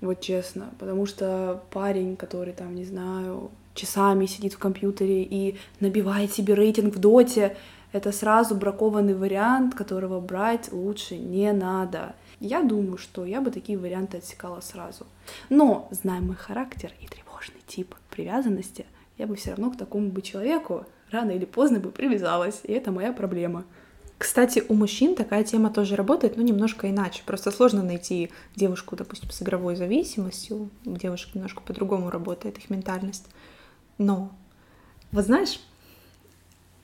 Вот 0.00 0.20
честно. 0.20 0.70
Потому 0.78 1.06
что 1.06 1.62
парень, 1.70 2.16
который 2.16 2.52
там, 2.52 2.74
не 2.74 2.84
знаю, 2.84 3.50
часами 3.74 4.26
сидит 4.26 4.54
в 4.54 4.58
компьютере 4.58 5.22
и 5.22 5.58
набивает 5.80 6.32
себе 6.32 6.54
рейтинг 6.54 6.94
в 6.94 6.98
доте, 6.98 7.56
это 7.92 8.10
сразу 8.10 8.54
бракованный 8.56 9.14
вариант, 9.14 9.74
которого 9.74 10.20
брать 10.20 10.72
лучше 10.72 11.16
не 11.16 11.52
надо. 11.52 12.14
Я 12.40 12.62
думаю, 12.62 12.98
что 12.98 13.24
я 13.24 13.40
бы 13.40 13.50
такие 13.50 13.78
варианты 13.78 14.18
отсекала 14.18 14.60
сразу. 14.60 15.06
Но, 15.48 15.88
зная 15.90 16.20
мой 16.20 16.34
характер 16.34 16.92
и 17.00 17.06
тревожный 17.06 17.60
тип 17.66 17.94
привязанности, 18.10 18.86
я 19.16 19.26
бы 19.26 19.36
все 19.36 19.50
равно 19.50 19.70
к 19.70 19.76
такому 19.76 20.10
бы 20.10 20.22
человеку 20.22 20.86
рано 21.10 21.30
или 21.30 21.44
поздно 21.44 21.78
бы 21.78 21.90
привязалась, 21.90 22.60
и 22.64 22.72
это 22.72 22.90
моя 22.90 23.12
проблема. 23.12 23.64
Кстати, 24.18 24.62
у 24.68 24.74
мужчин 24.74 25.14
такая 25.14 25.44
тема 25.44 25.70
тоже 25.70 25.96
работает, 25.96 26.36
но 26.36 26.42
немножко 26.42 26.88
иначе. 26.88 27.22
Просто 27.26 27.50
сложно 27.50 27.82
найти 27.82 28.30
девушку, 28.56 28.96
допустим, 28.96 29.30
с 29.30 29.42
игровой 29.42 29.76
зависимостью. 29.76 30.70
У 30.84 30.96
девушек 30.96 31.34
немножко 31.34 31.60
по-другому 31.60 32.10
работает 32.10 32.58
их 32.58 32.70
ментальность. 32.70 33.26
Но, 33.98 34.30
вот 35.10 35.24
знаешь, 35.24 35.60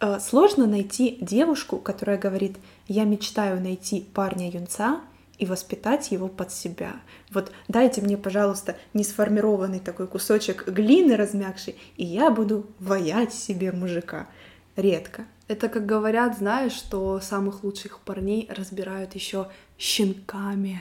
э, 0.00 0.18
сложно 0.20 0.66
найти 0.66 1.18
девушку, 1.20 1.78
которая 1.78 2.18
говорит, 2.18 2.56
я 2.88 3.04
мечтаю 3.04 3.60
найти 3.60 4.06
парня-юнца 4.12 5.00
и 5.38 5.46
воспитать 5.46 6.10
его 6.10 6.28
под 6.28 6.52
себя. 6.52 6.96
Вот 7.30 7.52
дайте 7.68 8.02
мне, 8.02 8.18
пожалуйста, 8.18 8.76
несформированный 8.92 9.80
такой 9.80 10.06
кусочек 10.06 10.68
глины 10.68 11.16
размягший, 11.16 11.76
и 11.96 12.04
я 12.04 12.30
буду 12.30 12.66
воять 12.78 13.32
себе 13.32 13.72
мужика. 13.72 14.28
Редко. 14.76 15.24
Это 15.50 15.68
как 15.68 15.84
говорят, 15.84 16.38
знаешь, 16.38 16.74
что 16.74 17.18
самых 17.18 17.64
лучших 17.64 17.98
парней 17.98 18.48
разбирают 18.56 19.16
еще 19.16 19.48
щенками. 19.76 20.78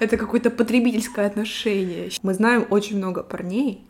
Это 0.00 0.16
какое-то 0.16 0.50
потребительское 0.50 1.24
отношение. 1.24 2.10
Мы 2.22 2.34
знаем 2.34 2.66
очень 2.70 2.96
много 2.96 3.22
парней, 3.22 3.86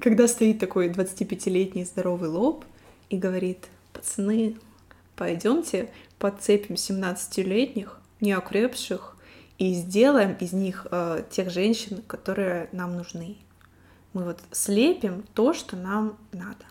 когда 0.00 0.28
стоит 0.28 0.60
такой 0.60 0.88
25-летний 0.88 1.84
здоровый 1.84 2.28
лоб 2.28 2.64
и 3.10 3.16
говорит, 3.16 3.66
пацаны, 3.92 4.56
пойдемте 5.16 5.90
подцепим 6.20 6.76
17-летних, 6.76 7.98
неокрепших, 8.20 9.16
и 9.58 9.74
сделаем 9.74 10.36
из 10.38 10.52
них 10.52 10.86
э, 10.92 11.24
тех 11.28 11.50
женщин, 11.50 12.02
которые 12.06 12.68
нам 12.70 12.96
нужны. 12.96 13.36
Мы 14.12 14.22
вот 14.22 14.38
слепим 14.52 15.24
то, 15.34 15.54
что 15.54 15.74
нам 15.74 16.16
надо. 16.30 16.67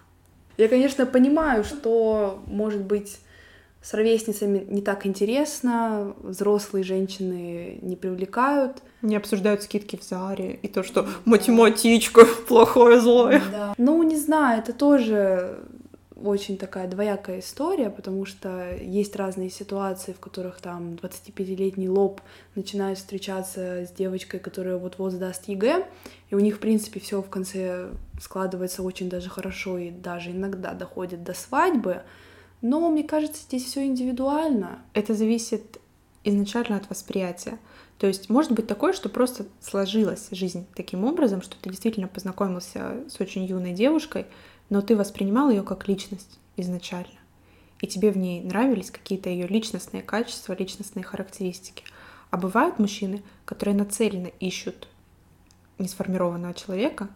Я, 0.58 0.68
конечно, 0.68 1.06
понимаю, 1.06 1.64
что, 1.64 2.42
может 2.48 2.82
быть, 2.82 3.20
с 3.82 3.94
ровесницами 3.94 4.66
не 4.68 4.82
так 4.82 5.06
интересно, 5.06 6.14
взрослые 6.22 6.84
женщины 6.84 7.80
не 7.82 7.96
привлекают. 7.96 8.82
Не 9.02 9.16
обсуждают 9.16 9.64
скидки 9.64 9.96
в 9.96 10.04
Заре 10.04 10.60
и 10.62 10.68
то, 10.68 10.84
что 10.84 11.08
математичка 11.26 12.26
плохое 12.48 13.00
злое. 13.00 13.42
Да. 13.52 13.74
Ну, 13.78 14.02
не 14.04 14.18
знаю, 14.18 14.60
это 14.60 14.74
тоже 14.74 15.60
очень 16.24 16.58
такая 16.58 16.88
двоякая 16.88 17.40
история, 17.40 17.90
потому 17.90 18.26
что 18.26 18.76
есть 18.76 19.16
разные 19.16 19.50
ситуации, 19.50 20.14
в 20.14 20.20
которых 20.20 20.60
там 20.62 20.94
25-летний 20.94 21.90
лоб 21.90 22.22
начинает 22.56 22.98
встречаться 22.98 23.86
с 23.86 23.92
девочкой, 23.92 24.40
которая 24.40 24.78
вот-вот 24.78 25.14
сдаст 25.14 25.48
ЕГЭ, 25.48 25.88
и 26.30 26.36
у 26.36 26.40
них, 26.40 26.56
в 26.56 26.60
принципе, 26.60 27.00
все 27.00 27.22
в 27.22 27.30
конце 27.30 27.90
складывается 28.20 28.84
очень 28.84 29.10
даже 29.10 29.30
хорошо 29.30 29.78
и 29.78 29.92
даже 29.92 30.32
иногда 30.32 30.74
доходит 30.74 31.24
до 31.24 31.34
свадьбы. 31.34 32.02
Но 32.62 32.90
мне 32.90 33.04
кажется, 33.04 33.44
здесь 33.44 33.66
все 33.66 33.86
индивидуально. 33.86 34.80
Это 34.94 35.14
зависит 35.14 35.80
изначально 36.24 36.78
от 36.78 36.90
восприятия. 36.90 37.60
То 37.98 38.08
есть 38.08 38.30
может 38.30 38.52
быть 38.52 38.68
такое, 38.68 38.94
что 38.94 39.10
просто 39.10 39.46
сложилась 39.60 40.28
жизнь 40.32 40.68
таким 40.76 41.04
образом, 41.04 41.42
что 41.42 41.56
ты 41.60 41.70
действительно 41.70 42.08
познакомился 42.08 43.04
с 43.10 43.20
очень 43.20 43.46
юной 43.46 43.74
девушкой, 43.74 44.28
но 44.70 44.82
ты 44.82 44.96
воспринимал 44.96 45.50
ее 45.50 45.64
как 45.64 45.88
личность 45.88 46.40
изначально. 46.56 47.20
И 47.80 47.88
тебе 47.88 48.12
в 48.12 48.18
ней 48.18 48.42
нравились 48.42 48.92
какие-то 48.92 49.30
ее 49.30 49.48
личностные 49.48 50.02
качества, 50.02 50.54
личностные 50.54 51.04
характеристики. 51.04 51.84
А 52.32 52.38
бывают 52.38 52.80
мужчины, 52.80 53.24
которые 53.46 53.76
нацеленно 53.76 54.32
ищут 54.40 54.88
несформированного 55.78 56.54
человека, 56.54 57.10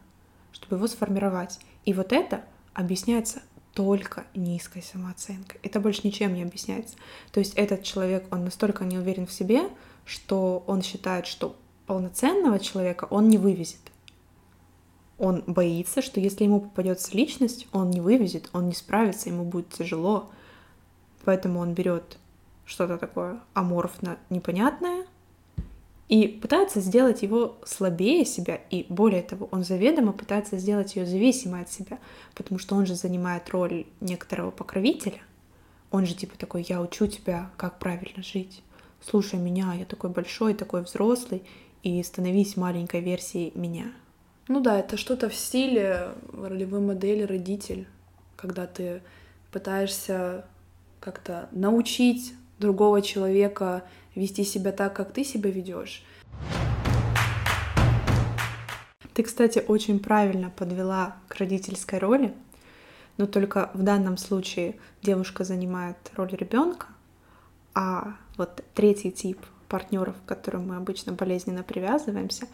чтобы 0.51 0.77
его 0.77 0.88
сформировать. 0.88 1.60
И 1.86 1.93
вот 1.93 2.13
это 2.13 2.43
объясняется 2.74 3.41
только 3.74 4.25
низкой 4.36 4.84
самооценкой. 4.84 5.60
Это 5.63 5.79
больше 5.79 6.01
ничем 6.03 6.34
не 6.34 6.43
объясняется. 6.43 6.96
То 7.31 7.39
есть 7.39 7.53
этот 7.55 7.84
человек, 7.84 8.25
он 8.31 8.43
настолько 8.46 8.84
не 8.84 8.98
уверен 8.98 9.25
в 9.25 9.34
себе, 9.34 9.70
что 10.05 10.63
он 10.67 10.81
считает, 10.81 11.25
что 11.25 11.55
полноценного 11.88 12.60
человека 12.60 13.05
он 13.10 13.27
не 13.29 13.38
вывезет. 13.38 13.79
Он 15.22 15.44
боится, 15.46 16.01
что 16.01 16.20
если 16.20 16.46
ему 16.46 16.62
попадется 16.62 17.16
личность, 17.16 17.68
он 17.72 17.92
не 17.92 18.01
вывезет, 18.01 18.50
он 18.54 18.68
не 18.70 18.74
справится, 18.74 19.30
ему 19.30 19.44
будет 19.44 19.70
тяжело. 19.70 20.32
Поэтому 21.25 21.60
он 21.60 21.75
берет 21.75 22.18
что-то 22.66 22.98
такое 22.98 23.40
аморфно 23.54 24.18
непонятное, 24.32 25.06
и 26.10 26.28
пытается 26.28 26.82
сделать 26.82 27.22
его 27.22 27.56
слабее 27.63 28.25
себя, 28.25 28.60
и 28.72 28.88
более 28.90 29.22
того, 29.22 29.48
он 29.51 29.63
заведомо 29.63 30.12
пытается 30.12 30.58
сделать 30.58 30.96
ее 30.96 31.06
зависимой 31.06 31.62
от 31.62 31.72
себя, 31.72 32.00
потому 32.34 32.60
что 32.60 32.75
он 32.75 32.88
же 32.88 32.96
занимает 32.96 33.48
роль 33.50 33.86
некоторого 34.00 34.50
покровителя. 34.50 35.22
Он 35.92 36.08
же 36.08 36.16
типа 36.16 36.36
такой, 36.36 36.66
я 36.68 36.82
учу 36.82 37.06
тебя, 37.06 37.51
как 37.58 37.78
правильно 37.78 38.24
жить. 38.24 38.63
Слушай 39.06 39.40
меня, 39.40 39.74
я 39.75 39.86
такой 39.86 40.10
большой, 40.10 40.56
такой 40.56 40.82
взрослый, 40.82 41.44
и 41.84 42.01
становись 42.01 42.58
маленькой 42.58 43.01
версией 43.01 43.51
меня. 43.54 43.92
Ну 44.51 44.60
да, 44.60 44.77
это 44.77 44.98
что-то 44.98 45.29
в 45.29 45.34
стиле 45.34 46.10
ролевой 46.34 46.81
модели 46.81 47.24
родитель, 47.24 47.88
когда 48.36 48.67
ты 48.67 49.01
пытаешься 49.50 50.43
как-то 51.00 51.48
научить 51.53 52.34
другого 52.60 53.01
человека 53.01 53.86
вести 54.13 54.43
себя 54.43 54.74
так, 54.74 54.93
как 54.93 55.13
ты 55.13 55.24
себя 55.24 55.50
ведешь. 55.50 56.03
Ты, 59.14 59.24
кстати, 59.24 59.64
очень 59.66 60.01
правильно 60.01 60.50
подвела 60.50 61.16
к 61.29 61.35
родительской 61.35 62.00
роли, 62.00 62.33
но 63.16 63.27
только 63.27 63.72
в 63.74 63.83
данном 63.83 64.18
случае 64.18 64.75
девушка 65.01 65.46
занимает 65.46 65.96
роль 66.18 66.31
ребенка, 66.31 66.87
а 67.74 68.18
вот 68.35 68.61
третий 68.74 69.14
тип 69.14 69.40
партнеров, 69.70 70.18
к 70.25 70.27
которым 70.27 70.68
мы 70.68 70.75
обычно 70.75 71.14
болезненно 71.14 71.64
привязываемся, 71.64 72.50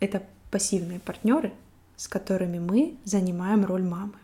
это 0.00 0.24
пассивные 0.52 1.00
партнеры, 1.00 1.52
с 1.96 2.06
которыми 2.06 2.60
мы 2.60 2.96
занимаем 3.04 3.64
роль 3.64 3.82
мамы. 3.82 4.14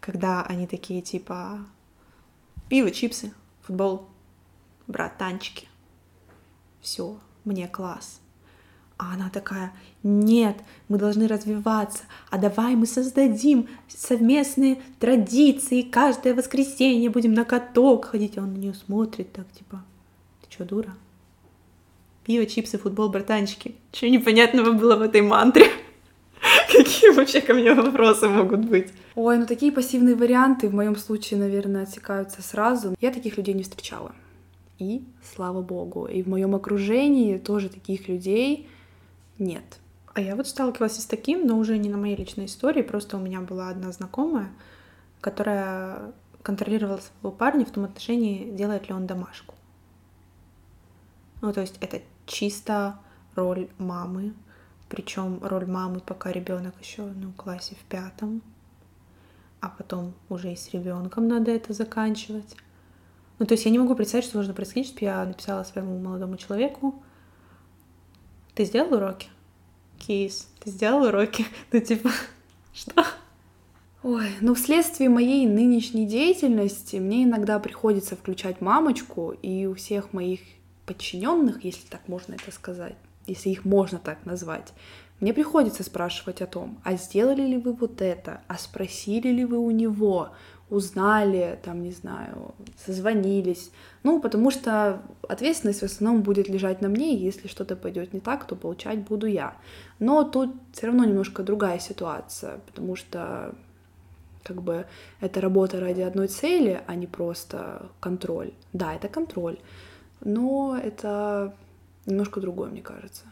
Когда 0.00 0.42
они 0.42 0.66
такие 0.66 1.00
типа 1.00 1.60
пиво, 2.68 2.90
чипсы, 2.90 3.32
футбол, 3.62 4.08
братанчики. 4.86 5.68
Все, 6.80 7.18
мне 7.44 7.68
класс. 7.68 8.20
А 8.98 9.12
она 9.12 9.28
такая, 9.28 9.72
нет, 10.02 10.56
мы 10.88 10.98
должны 10.98 11.28
развиваться, 11.28 12.04
а 12.30 12.38
давай 12.38 12.76
мы 12.76 12.86
создадим 12.86 13.68
совместные 13.88 14.80
традиции, 14.98 15.82
каждое 15.82 16.34
воскресенье 16.34 17.10
будем 17.10 17.34
на 17.34 17.44
каток 17.44 18.06
ходить. 18.06 18.38
А 18.38 18.42
он 18.42 18.54
на 18.54 18.56
нее 18.56 18.74
смотрит 18.74 19.32
так, 19.32 19.50
типа, 19.52 19.84
ты 20.40 20.50
что, 20.50 20.64
дура? 20.64 20.94
Пиво, 22.26 22.44
чипсы, 22.44 22.76
футбол, 22.76 23.08
братанчики. 23.08 23.76
Что 23.92 24.08
непонятного 24.08 24.72
было 24.72 24.96
в 24.96 25.02
этой 25.02 25.20
мантре? 25.20 25.66
Какие 26.72 27.12
вообще 27.12 27.40
ко 27.40 27.54
мне 27.54 27.72
вопросы 27.72 28.28
могут 28.28 28.64
быть? 28.64 28.88
Ой, 29.14 29.38
ну 29.38 29.46
такие 29.46 29.70
пассивные 29.70 30.16
варианты 30.16 30.68
в 30.68 30.74
моем 30.74 30.96
случае, 30.96 31.38
наверное, 31.38 31.84
отсекаются 31.84 32.42
сразу. 32.42 32.96
Я 33.00 33.12
таких 33.12 33.36
людей 33.36 33.54
не 33.54 33.62
встречала. 33.62 34.12
И 34.80 35.04
слава 35.36 35.62
богу. 35.62 36.06
И 36.06 36.20
в 36.24 36.26
моем 36.26 36.56
окружении 36.56 37.38
тоже 37.38 37.68
таких 37.68 38.08
людей 38.08 38.68
нет. 39.38 39.78
А 40.12 40.20
я 40.20 40.34
вот 40.34 40.48
сталкивалась 40.48 41.00
с 41.00 41.06
таким, 41.06 41.46
но 41.46 41.56
уже 41.56 41.78
не 41.78 41.88
на 41.88 41.96
моей 41.96 42.16
личной 42.16 42.46
истории. 42.46 42.82
Просто 42.82 43.18
у 43.18 43.20
меня 43.20 43.40
была 43.40 43.68
одна 43.68 43.92
знакомая, 43.92 44.50
которая 45.20 46.12
контролировала 46.42 46.98
своего 46.98 47.30
парня 47.30 47.64
в 47.64 47.70
том 47.70 47.84
отношении, 47.84 48.50
делает 48.50 48.88
ли 48.88 48.94
он 48.94 49.06
домашку. 49.06 49.54
Ну, 51.40 51.52
то 51.52 51.60
есть 51.60 51.76
это 51.80 52.00
чисто 52.26 52.98
роль 53.34 53.68
мамы, 53.78 54.34
причем 54.88 55.40
роль 55.42 55.66
мамы, 55.66 56.00
пока 56.00 56.32
ребенок 56.32 56.74
еще 56.80 57.02
ну, 57.02 57.30
в 57.30 57.34
классе 57.34 57.74
в 57.74 57.84
пятом, 57.84 58.42
а 59.60 59.68
потом 59.68 60.14
уже 60.28 60.52
и 60.52 60.56
с 60.56 60.70
ребенком 60.70 61.28
надо 61.28 61.50
это 61.50 61.72
заканчивать. 61.72 62.56
Ну, 63.38 63.46
то 63.46 63.52
есть 63.52 63.64
я 63.64 63.70
не 63.70 63.78
могу 63.78 63.94
представить, 63.94 64.24
что 64.24 64.34
должно 64.34 64.54
происходить, 64.54 64.88
чтобы 64.88 65.04
я 65.04 65.24
написала 65.24 65.62
своему 65.64 65.98
молодому 65.98 66.36
человеку, 66.36 67.02
ты 68.54 68.64
сделал 68.64 68.94
уроки? 68.94 69.28
Кейс, 69.98 70.48
ты 70.60 70.70
сделал 70.70 71.04
уроки? 71.04 71.46
Ну, 71.72 71.80
типа, 71.80 72.10
что? 72.72 73.04
Ой, 74.02 74.30
ну 74.40 74.54
вследствие 74.54 75.10
моей 75.10 75.46
нынешней 75.46 76.06
деятельности 76.06 76.96
мне 76.96 77.24
иногда 77.24 77.58
приходится 77.58 78.14
включать 78.14 78.60
мамочку, 78.60 79.32
и 79.42 79.66
у 79.66 79.74
всех 79.74 80.12
моих 80.12 80.40
подчиненных, 80.86 81.64
если 81.64 81.86
так 81.88 82.08
можно 82.08 82.34
это 82.34 82.50
сказать, 82.52 82.96
если 83.26 83.50
их 83.50 83.64
можно 83.64 83.98
так 83.98 84.24
назвать, 84.24 84.72
мне 85.20 85.32
приходится 85.32 85.82
спрашивать 85.82 86.42
о 86.42 86.46
том, 86.46 86.78
а 86.84 86.94
сделали 86.96 87.42
ли 87.42 87.56
вы 87.56 87.72
вот 87.72 88.02
это, 88.02 88.40
а 88.48 88.58
спросили 88.58 89.28
ли 89.28 89.44
вы 89.44 89.58
у 89.58 89.70
него, 89.70 90.30
узнали, 90.68 91.58
там, 91.64 91.82
не 91.82 91.92
знаю, 91.92 92.54
созвонились. 92.84 93.70
Ну, 94.02 94.20
потому 94.20 94.50
что 94.50 95.00
ответственность 95.28 95.80
в 95.80 95.84
основном 95.84 96.22
будет 96.22 96.48
лежать 96.48 96.80
на 96.80 96.88
мне, 96.88 97.14
и 97.14 97.22
если 97.22 97.48
что-то 97.48 97.76
пойдет 97.76 98.12
не 98.12 98.20
так, 98.20 98.46
то 98.46 98.56
получать 98.56 98.98
буду 98.98 99.26
я. 99.26 99.56
Но 100.00 100.24
тут 100.24 100.50
все 100.72 100.86
равно 100.86 101.04
немножко 101.04 101.42
другая 101.42 101.78
ситуация, 101.78 102.58
потому 102.66 102.96
что 102.96 103.54
как 104.42 104.62
бы 104.62 104.86
это 105.20 105.40
работа 105.40 105.80
ради 105.80 106.02
одной 106.02 106.28
цели, 106.28 106.80
а 106.86 106.94
не 106.94 107.06
просто 107.06 107.88
контроль. 108.00 108.52
Да, 108.72 108.94
это 108.94 109.08
контроль, 109.08 109.58
но 110.20 110.78
это 110.82 111.54
немножко 112.06 112.40
другое, 112.40 112.70
мне 112.70 112.82
кажется. 112.82 113.24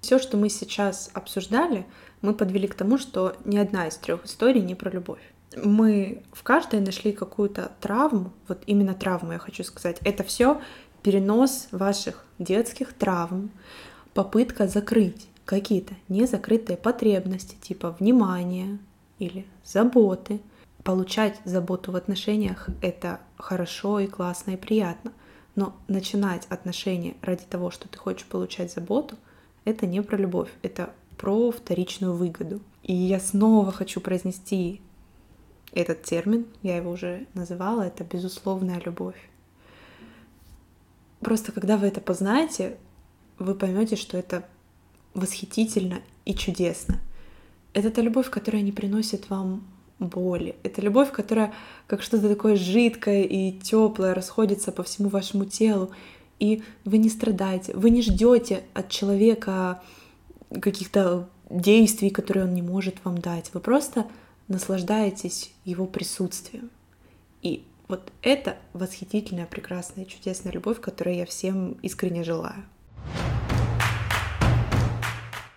Все, 0.00 0.18
что 0.18 0.36
мы 0.36 0.48
сейчас 0.50 1.10
обсуждали, 1.14 1.84
мы 2.20 2.32
подвели 2.32 2.68
к 2.68 2.74
тому, 2.74 2.96
что 2.96 3.34
ни 3.44 3.56
одна 3.56 3.88
из 3.88 3.96
трех 3.96 4.24
историй 4.24 4.62
не 4.62 4.74
про 4.74 4.90
любовь. 4.90 5.20
Мы 5.56 6.22
в 6.32 6.42
каждой 6.42 6.80
нашли 6.80 7.12
какую-то 7.12 7.72
травму, 7.80 8.32
вот 8.46 8.62
именно 8.66 8.94
травму 8.94 9.32
я 9.32 9.38
хочу 9.38 9.64
сказать. 9.64 9.98
Это 10.04 10.22
все 10.22 10.60
перенос 11.02 11.68
ваших 11.72 12.24
детских 12.38 12.92
травм, 12.92 13.50
попытка 14.14 14.68
закрыть 14.68 15.28
какие-то 15.44 15.94
незакрытые 16.08 16.76
потребности, 16.76 17.56
типа 17.60 17.96
внимания 17.98 18.78
или 19.18 19.46
заботы. 19.64 20.40
Получать 20.86 21.40
заботу 21.44 21.90
в 21.90 21.96
отношениях— 21.96 22.68
это 22.80 23.18
хорошо 23.38 23.98
и 23.98 24.06
классно 24.06 24.52
и 24.52 24.56
приятно. 24.56 25.12
Но 25.56 25.74
начинать 25.88 26.46
отношения 26.48 27.16
ради 27.22 27.42
того, 27.42 27.72
что 27.72 27.88
ты 27.88 27.98
хочешь 27.98 28.24
получать 28.24 28.72
заботу, 28.72 29.16
это 29.64 29.84
не 29.84 30.00
про 30.00 30.16
любовь, 30.16 30.48
это 30.62 30.92
про 31.18 31.50
вторичную 31.50 32.14
выгоду. 32.14 32.60
И 32.84 32.94
я 32.94 33.18
снова 33.18 33.72
хочу 33.72 34.00
произнести 34.00 34.80
этот 35.72 36.04
термин, 36.04 36.46
я 36.62 36.76
его 36.76 36.92
уже 36.92 37.26
называла, 37.34 37.82
это 37.82 38.04
безусловная 38.04 38.80
любовь. 38.84 39.18
Просто 41.18 41.50
когда 41.50 41.78
вы 41.78 41.88
это 41.88 42.00
познаете, 42.00 42.76
вы 43.40 43.56
поймете, 43.56 43.96
что 43.96 44.16
это 44.16 44.48
восхитительно 45.14 46.00
и 46.24 46.32
чудесно. 46.32 47.00
Это 47.72 47.90
та 47.90 48.02
любовь, 48.02 48.30
которая 48.30 48.62
не 48.62 48.70
приносит 48.70 49.28
вам 49.30 49.64
боли. 49.98 50.56
Это 50.62 50.80
любовь, 50.82 51.10
которая 51.12 51.52
как 51.86 52.02
что-то 52.02 52.28
такое 52.28 52.56
жидкое 52.56 53.22
и 53.22 53.52
теплое 53.52 54.14
расходится 54.14 54.72
по 54.72 54.82
всему 54.82 55.08
вашему 55.08 55.44
телу. 55.44 55.90
И 56.38 56.62
вы 56.84 56.98
не 56.98 57.08
страдаете, 57.08 57.74
вы 57.74 57.90
не 57.90 58.02
ждете 58.02 58.64
от 58.74 58.90
человека 58.90 59.82
каких-то 60.60 61.28
действий, 61.48 62.10
которые 62.10 62.44
он 62.44 62.54
не 62.54 62.62
может 62.62 62.96
вам 63.04 63.18
дать. 63.18 63.50
Вы 63.54 63.60
просто 63.60 64.06
наслаждаетесь 64.48 65.52
его 65.64 65.86
присутствием. 65.86 66.70
И 67.42 67.64
вот 67.88 68.12
это 68.22 68.56
восхитительная, 68.72 69.46
прекрасная, 69.46 70.04
чудесная 70.04 70.52
любовь, 70.52 70.80
которую 70.80 71.16
я 71.16 71.26
всем 71.26 71.72
искренне 71.82 72.24
желаю. 72.24 72.64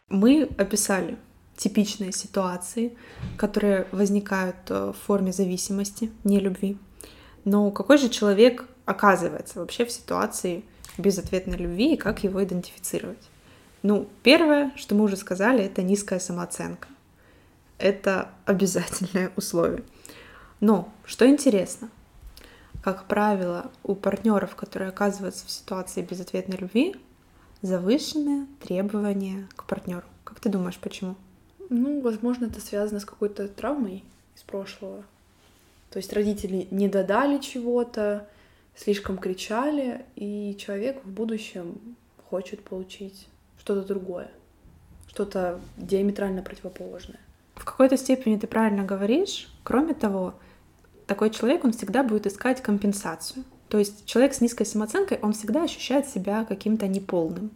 Мы 0.09 0.49
описали 0.57 1.17
типичные 1.59 2.13
ситуации, 2.13 2.97
которые 3.37 3.85
возникают 3.91 4.55
э, 4.69 4.93
в 4.93 5.05
форме 5.05 5.33
зависимости, 5.33 6.09
не 6.23 6.39
любви. 6.39 6.77
Но 7.43 7.69
какой 7.71 7.97
же 7.97 8.07
человек 8.07 8.65
оказывается 8.85 9.59
вообще 9.59 9.85
в 9.85 9.91
ситуации 9.91 10.63
безответной 10.97 11.57
любви 11.57 11.93
и 11.93 11.97
как 11.97 12.23
его 12.23 12.41
идентифицировать? 12.41 13.29
Ну, 13.83 14.07
первое, 14.23 14.71
что 14.77 14.95
мы 14.95 15.03
уже 15.03 15.17
сказали, 15.17 15.63
это 15.63 15.83
низкая 15.83 16.19
самооценка. 16.19 16.87
Это 17.77 18.29
обязательное 18.45 19.31
условие. 19.35 19.83
Но, 20.61 20.89
что 21.05 21.27
интересно, 21.27 21.89
как 22.81 23.05
правило, 23.07 23.69
у 23.83 23.95
партнеров, 23.95 24.55
которые 24.55 24.89
оказываются 24.89 25.45
в 25.45 25.51
ситуации 25.51 26.01
безответной 26.01 26.55
любви, 26.57 26.95
завышенные 27.61 28.47
требования 28.61 29.49
к 29.57 29.65
партнеру. 29.65 30.05
Как 30.23 30.39
ты 30.39 30.47
думаешь, 30.47 30.77
почему? 30.77 31.15
Ну, 31.69 32.01
возможно, 32.01 32.45
это 32.45 32.59
связано 32.61 32.99
с 32.99 33.05
какой-то 33.05 33.47
травмой 33.47 34.03
из 34.35 34.41
прошлого. 34.41 35.03
То 35.91 35.97
есть 35.97 36.13
родители 36.13 36.67
не 36.71 36.87
додали 36.87 37.39
чего-то, 37.39 38.27
слишком 38.75 39.17
кричали, 39.17 40.05
и 40.15 40.55
человек 40.59 41.03
в 41.03 41.09
будущем 41.09 41.95
хочет 42.29 42.63
получить 42.63 43.27
что-то 43.59 43.87
другое, 43.87 44.29
что-то 45.07 45.59
диаметрально 45.77 46.41
противоположное. 46.41 47.19
В 47.55 47.65
какой-то 47.65 47.97
степени 47.97 48.37
ты 48.37 48.47
правильно 48.47 48.83
говоришь. 48.83 49.49
Кроме 49.63 49.93
того, 49.93 50.35
такой 51.07 51.29
человек, 51.29 51.65
он 51.65 51.73
всегда 51.73 52.03
будет 52.03 52.25
искать 52.25 52.61
компенсацию. 52.61 53.43
То 53.67 53.77
есть 53.77 54.05
человек 54.05 54.33
с 54.33 54.41
низкой 54.41 54.65
самооценкой, 54.65 55.19
он 55.21 55.33
всегда 55.33 55.63
ощущает 55.63 56.07
себя 56.07 56.45
каким-то 56.45 56.87
неполным. 56.87 57.51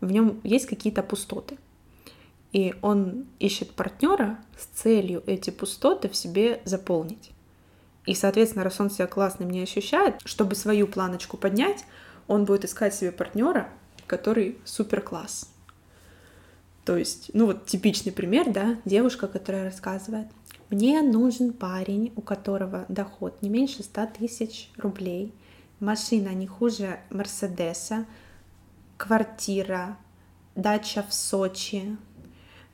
В 0.00 0.10
нем 0.10 0.40
есть 0.44 0.66
какие-то 0.66 1.02
пустоты. 1.02 1.58
И 2.52 2.74
он 2.82 3.26
ищет 3.38 3.72
партнера 3.72 4.38
с 4.58 4.66
целью 4.66 5.22
эти 5.26 5.50
пустоты 5.50 6.08
в 6.08 6.16
себе 6.16 6.60
заполнить. 6.64 7.30
И, 8.04 8.14
соответственно, 8.14 8.64
раз 8.64 8.80
он 8.80 8.90
себя 8.90 9.06
классным 9.06 9.48
не 9.50 9.62
ощущает, 9.62 10.16
чтобы 10.24 10.54
свою 10.54 10.86
планочку 10.86 11.36
поднять, 11.36 11.84
он 12.26 12.44
будет 12.44 12.64
искать 12.64 12.94
себе 12.94 13.12
партнера, 13.12 13.68
который 14.06 14.58
супер 14.64 15.00
класс. 15.00 15.48
То 16.84 16.96
есть, 16.96 17.30
ну 17.32 17.46
вот 17.46 17.66
типичный 17.66 18.12
пример, 18.12 18.52
да, 18.52 18.76
девушка, 18.84 19.28
которая 19.28 19.64
рассказывает, 19.64 20.26
мне 20.68 21.00
нужен 21.02 21.52
парень, 21.52 22.12
у 22.16 22.22
которого 22.22 22.86
доход 22.88 23.40
не 23.40 23.50
меньше 23.50 23.82
100 23.82 24.08
тысяч 24.18 24.70
рублей, 24.76 25.32
машина 25.80 26.30
не 26.30 26.46
хуже 26.46 26.98
Мерседеса, 27.10 28.06
квартира, 28.96 29.96
дача 30.56 31.04
в 31.08 31.14
Сочи, 31.14 31.96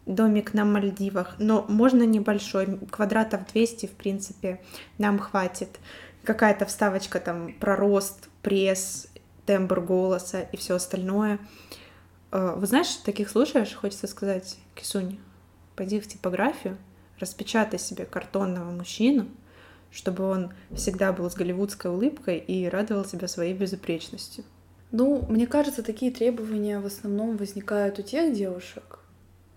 домик 0.09 0.55
на 0.55 0.65
Мальдивах, 0.65 1.37
но 1.39 1.65
можно 1.69 2.03
небольшой, 2.03 2.79
квадратов 2.91 3.47
200, 3.53 3.87
в 3.87 3.93
принципе, 3.93 4.61
нам 4.97 5.19
хватит. 5.19 5.79
Какая-то 6.25 6.67
вставочка 6.67 7.21
там 7.21 7.53
про 7.61 7.77
рост, 7.77 8.29
пресс, 8.43 9.09
тембр 9.47 9.81
голоса 9.81 10.41
и 10.53 10.57
все 10.57 10.75
остальное. 10.75 11.39
Э, 12.33 12.55
вы 12.57 12.67
знаешь, 12.67 12.89
таких 13.05 13.29
слушаешь, 13.29 13.75
хочется 13.75 14.07
сказать, 14.07 14.57
Кисунь, 14.75 15.19
пойди 15.77 16.01
в 16.01 16.09
типографию, 16.09 16.77
распечатай 17.19 17.79
себе 17.79 18.05
картонного 18.05 18.71
мужчину, 18.71 19.29
чтобы 19.91 20.25
он 20.25 20.53
всегда 20.75 21.13
был 21.13 21.31
с 21.31 21.35
голливудской 21.35 21.91
улыбкой 21.91 22.39
и 22.39 22.69
радовал 22.69 23.05
себя 23.05 23.29
своей 23.29 23.55
безупречностью. 23.55 24.45
Ну, 24.91 25.25
мне 25.29 25.47
кажется, 25.47 25.83
такие 25.83 26.11
требования 26.11 26.81
в 26.81 26.87
основном 26.87 27.37
возникают 27.37 27.99
у 27.99 28.03
тех 28.03 28.35
девушек, 28.35 29.01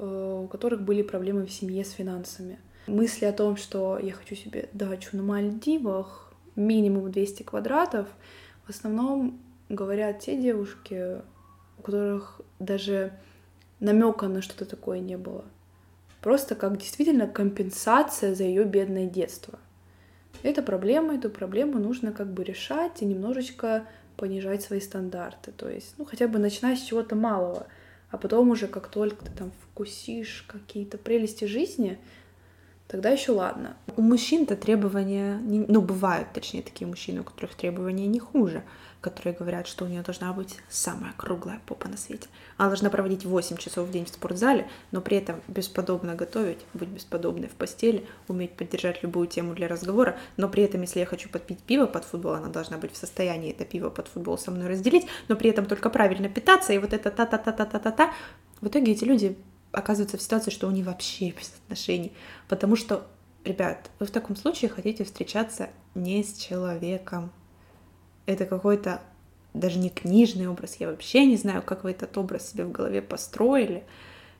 у 0.01 0.47
которых 0.47 0.81
были 0.81 1.03
проблемы 1.03 1.45
в 1.45 1.51
семье 1.51 1.85
с 1.85 1.91
финансами. 1.91 2.57
Мысли 2.87 3.25
о 3.25 3.33
том, 3.33 3.55
что 3.55 3.99
я 3.99 4.13
хочу 4.13 4.35
себе 4.35 4.67
дачу 4.73 5.15
на 5.15 5.21
Мальдивах, 5.21 6.33
минимум 6.55 7.11
200 7.11 7.43
квадратов, 7.43 8.07
в 8.65 8.69
основном 8.69 9.39
говорят 9.69 10.19
те 10.19 10.35
девушки, 10.41 11.21
у 11.77 11.81
которых 11.83 12.41
даже 12.59 13.13
намека 13.79 14.27
на 14.27 14.41
что-то 14.41 14.65
такое 14.65 14.99
не 14.99 15.17
было. 15.17 15.45
Просто 16.21 16.55
как 16.55 16.77
действительно 16.77 17.27
компенсация 17.27 18.33
за 18.33 18.43
ее 18.43 18.63
бедное 18.63 19.05
детство. 19.05 19.59
Это 20.43 20.63
проблема, 20.63 21.15
эту 21.15 21.29
проблему 21.29 21.77
нужно 21.77 22.11
как 22.11 22.33
бы 22.33 22.43
решать 22.43 23.01
и 23.01 23.05
немножечко 23.05 23.85
понижать 24.17 24.63
свои 24.63 24.79
стандарты. 24.79 25.51
То 25.51 25.69
есть, 25.69 25.93
ну, 25.97 26.05
хотя 26.05 26.27
бы 26.27 26.39
начинать 26.39 26.79
с 26.79 26.83
чего-то 26.83 27.15
малого— 27.15 27.67
а 28.11 28.17
потом 28.17 28.49
уже, 28.49 28.67
как 28.67 28.89
только 28.89 29.25
ты 29.25 29.31
там 29.31 29.51
вкусишь 29.63 30.45
какие-то 30.47 30.97
прелести 30.97 31.45
жизни, 31.45 31.97
тогда 32.91 33.09
еще 33.09 33.31
ладно. 33.31 33.77
У 33.95 34.01
мужчин-то 34.01 34.57
требования, 34.57 35.39
ну, 35.41 35.81
бывают, 35.81 36.33
точнее, 36.33 36.61
такие 36.61 36.85
мужчины, 36.85 37.21
у 37.21 37.23
которых 37.23 37.55
требования 37.55 38.05
не 38.07 38.19
хуже 38.19 38.63
которые 39.01 39.33
говорят, 39.33 39.67
что 39.67 39.85
у 39.85 39.87
нее 39.87 40.03
должна 40.03 40.31
быть 40.31 40.57
самая 40.69 41.13
круглая 41.17 41.59
попа 41.65 41.89
на 41.89 41.97
свете. 41.97 42.27
Она 42.57 42.69
должна 42.69 42.89
проводить 42.89 43.25
8 43.25 43.57
часов 43.57 43.87
в 43.87 43.91
день 43.91 44.05
в 44.05 44.09
спортзале, 44.09 44.67
но 44.91 45.01
при 45.01 45.17
этом 45.17 45.41
бесподобно 45.47 46.13
готовить, 46.13 46.59
быть 46.73 46.89
бесподобной 46.89 47.47
в 47.49 47.53
постели, 47.53 48.05
уметь 48.27 48.51
поддержать 48.53 49.01
любую 49.01 49.27
тему 49.27 49.55
для 49.55 49.67
разговора, 49.67 50.17
но 50.37 50.47
при 50.47 50.63
этом, 50.63 50.81
если 50.81 50.99
я 50.99 51.05
хочу 51.05 51.29
подпить 51.29 51.59
пиво 51.59 51.87
под 51.87 52.05
футбол, 52.05 52.33
она 52.33 52.47
должна 52.47 52.77
быть 52.77 52.93
в 52.93 52.97
состоянии 52.97 53.51
это 53.51 53.65
пиво 53.65 53.89
под 53.89 54.07
футбол 54.07 54.37
со 54.37 54.51
мной 54.51 54.69
разделить, 54.69 55.07
но 55.27 55.35
при 55.35 55.49
этом 55.49 55.65
только 55.65 55.89
правильно 55.89 56.29
питаться, 56.29 56.71
и 56.71 56.77
вот 56.77 56.93
это 56.93 57.09
та-та-та-та-та-та-та. 57.09 58.13
В 58.61 58.67
итоге 58.67 58.91
эти 58.91 59.03
люди 59.03 59.35
оказываются 59.71 60.17
в 60.17 60.21
ситуации, 60.21 60.51
что 60.51 60.67
они 60.67 60.83
вообще 60.83 61.31
без 61.31 61.53
отношений, 61.63 62.11
потому 62.47 62.75
что, 62.75 63.07
ребят, 63.43 63.89
вы 63.99 64.05
в 64.05 64.11
таком 64.11 64.35
случае 64.35 64.69
хотите 64.69 65.03
встречаться 65.03 65.69
не 65.95 66.23
с 66.23 66.37
человеком, 66.37 67.31
это 68.25 68.45
какой-то 68.45 69.01
даже 69.53 69.79
не 69.79 69.89
книжный 69.89 70.47
образ, 70.47 70.77
я 70.79 70.87
вообще 70.87 71.25
не 71.25 71.37
знаю, 71.37 71.61
как 71.61 71.83
вы 71.83 71.91
этот 71.91 72.17
образ 72.17 72.49
себе 72.49 72.65
в 72.65 72.71
голове 72.71 73.01
построили. 73.01 73.83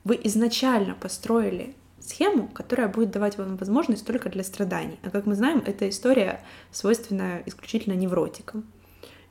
Вы 0.04 0.20
изначально 0.24 0.96
построили 0.96 1.76
схему, 2.00 2.48
которая 2.48 2.88
будет 2.88 3.12
давать 3.12 3.38
вам 3.38 3.58
возможность 3.58 4.06
только 4.06 4.30
для 4.30 4.44
страданий. 4.44 4.98
А 5.04 5.10
как 5.10 5.26
мы 5.26 5.36
знаем, 5.36 5.62
эта 5.66 5.90
история 5.90 6.42
свойственна 6.72 7.44
исключительно 7.46 7.94
невротикам. 7.94 8.66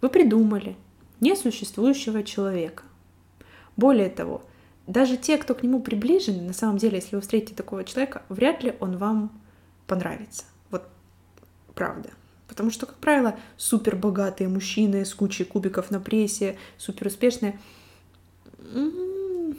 Вы 0.01 0.09
придумали 0.09 0.77
несуществующего 1.21 2.23
человека. 2.23 2.85
Более 3.77 4.11
того, 4.11 4.43
даже 4.90 5.16
те, 5.16 5.38
кто 5.38 5.55
к 5.55 5.62
нему 5.62 5.81
приближен, 5.81 6.46
на 6.46 6.53
самом 6.53 6.79
деле, 6.79 6.96
если 6.96 7.14
вы 7.14 7.22
встретите 7.22 7.55
такого 7.55 7.85
человека, 7.85 8.22
вряд 8.29 8.62
ли 8.64 8.74
он 8.81 8.96
вам 8.96 9.40
понравится. 9.87 10.44
Вот 10.70 10.88
правда. 11.74 12.11
Потому 12.48 12.70
что, 12.70 12.87
как 12.87 12.96
правило, 12.96 13.38
супер 13.57 13.94
богатые 13.94 14.48
мужчины 14.48 15.05
с 15.05 15.14
кучей 15.14 15.44
кубиков 15.44 15.92
на 15.92 16.00
прессе, 16.00 16.59
супер 16.76 17.07
успешные, 17.07 17.59
ну, 18.72 19.55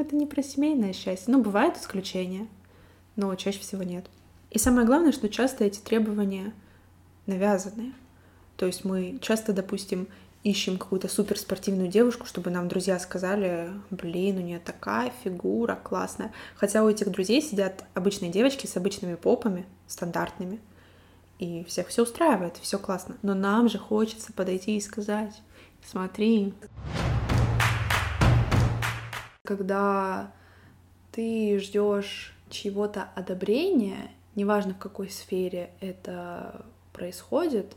это 0.00 0.14
не 0.14 0.26
про 0.26 0.42
семейное 0.42 0.92
счастье. 0.92 1.32
Ну, 1.32 1.42
бывают 1.42 1.78
исключения, 1.78 2.46
но 3.16 3.34
чаще 3.36 3.60
всего 3.60 3.82
нет. 3.82 4.04
И 4.50 4.58
самое 4.58 4.86
главное, 4.86 5.12
что 5.12 5.30
часто 5.30 5.64
эти 5.64 5.80
требования 5.80 6.52
навязанные. 7.26 7.92
То 8.56 8.66
есть 8.66 8.84
мы 8.84 9.18
часто, 9.22 9.54
допустим, 9.54 10.08
ищем 10.42 10.78
какую-то 10.78 11.08
суперспортивную 11.08 11.88
девушку, 11.88 12.26
чтобы 12.26 12.50
нам 12.50 12.68
друзья 12.68 12.98
сказали, 12.98 13.70
блин, 13.90 14.38
у 14.38 14.40
нее 14.40 14.58
такая 14.58 15.12
фигура 15.22 15.76
классная. 15.76 16.32
Хотя 16.56 16.82
у 16.82 16.88
этих 16.88 17.10
друзей 17.10 17.42
сидят 17.42 17.84
обычные 17.94 18.30
девочки 18.30 18.66
с 18.66 18.76
обычными 18.76 19.16
попами, 19.16 19.66
стандартными 19.86 20.60
и 21.38 21.64
всех 21.64 21.88
все 21.88 22.02
устраивает, 22.02 22.56
все 22.58 22.78
классно. 22.78 23.16
Но 23.22 23.34
нам 23.34 23.68
же 23.68 23.78
хочется 23.78 24.32
подойти 24.32 24.76
и 24.76 24.80
сказать, 24.80 25.42
смотри. 25.84 26.54
Когда 29.44 30.32
ты 31.12 31.58
ждешь 31.58 32.34
чего-то 32.50 33.08
одобрения, 33.14 34.10
неважно 34.34 34.74
в 34.74 34.78
какой 34.78 35.10
сфере 35.10 35.70
это 35.80 36.66
происходит, 36.92 37.74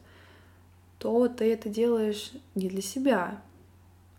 то 1.04 1.28
ты 1.28 1.52
это 1.52 1.68
делаешь 1.68 2.32
не 2.56 2.70
для 2.70 2.82
себя, 2.82 3.42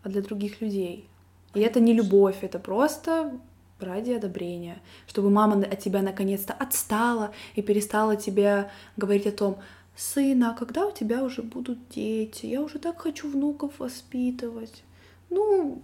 а 0.03 0.09
для 0.09 0.21
других 0.21 0.61
людей. 0.61 1.09
И 1.55 1.59
это 1.61 1.79
не 1.79 1.93
любовь, 1.93 2.43
это 2.43 2.59
просто 2.59 3.39
ради 3.79 4.11
одобрения, 4.11 4.77
чтобы 5.07 5.31
мама 5.31 5.55
от 5.65 5.79
тебя 5.79 6.03
наконец-то 6.03 6.53
отстала 6.53 7.33
и 7.55 7.63
перестала 7.63 8.15
тебе 8.15 8.69
говорить 8.97 9.25
о 9.25 9.31
том, 9.31 9.57
сына, 9.95 10.51
а 10.51 10.53
когда 10.53 10.85
у 10.85 10.91
тебя 10.91 11.23
уже 11.23 11.41
будут 11.41 11.79
дети? 11.89 12.45
Я 12.45 12.61
уже 12.61 12.77
так 12.77 13.01
хочу 13.01 13.31
внуков 13.31 13.79
воспитывать. 13.79 14.83
Ну, 15.31 15.81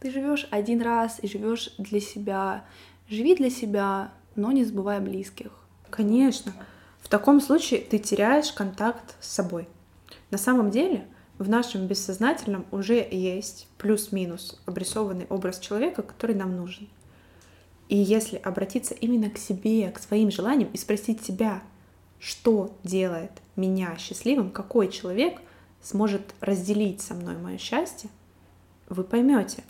ты 0.00 0.10
живешь 0.10 0.48
один 0.50 0.80
раз 0.80 1.18
и 1.20 1.28
живешь 1.28 1.74
для 1.76 2.00
себя. 2.00 2.64
Живи 3.10 3.36
для 3.36 3.50
себя, 3.50 4.12
но 4.34 4.50
не 4.50 4.64
забывай 4.64 5.00
близких. 5.00 5.52
Конечно. 5.90 6.54
В 7.02 7.10
таком 7.10 7.42
случае 7.42 7.82
ты 7.82 7.98
теряешь 7.98 8.50
контакт 8.50 9.16
с 9.20 9.28
собой. 9.28 9.68
На 10.34 10.38
самом 10.38 10.72
деле, 10.72 11.06
в 11.38 11.48
нашем 11.48 11.86
бессознательном 11.86 12.66
уже 12.72 12.96
есть 13.08 13.68
плюс-минус 13.78 14.60
обрисованный 14.66 15.28
образ 15.30 15.60
человека, 15.60 16.02
который 16.02 16.34
нам 16.34 16.56
нужен. 16.56 16.88
И 17.88 17.96
если 17.96 18.38
обратиться 18.38 18.94
именно 18.94 19.30
к 19.30 19.38
себе, 19.38 19.92
к 19.92 20.00
своим 20.00 20.32
желаниям 20.32 20.70
и 20.72 20.76
спросить 20.76 21.24
себя, 21.24 21.62
что 22.18 22.76
делает 22.82 23.30
меня 23.54 23.96
счастливым, 23.96 24.50
какой 24.50 24.90
человек 24.90 25.40
сможет 25.80 26.34
разделить 26.40 27.00
со 27.00 27.14
мной 27.14 27.36
мое 27.36 27.56
счастье, 27.56 28.10
вы 28.88 29.04
поймете. 29.04 29.62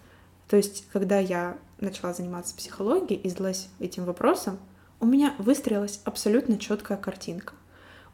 То 0.48 0.56
есть, 0.56 0.86
когда 0.94 1.18
я 1.18 1.58
начала 1.78 2.14
заниматься 2.14 2.56
психологией 2.56 3.20
и 3.20 3.28
задалась 3.28 3.68
этим 3.80 4.06
вопросом, 4.06 4.58
у 4.98 5.04
меня 5.04 5.34
выстроилась 5.36 6.00
абсолютно 6.04 6.56
четкая 6.56 6.96
картинка. 6.96 7.52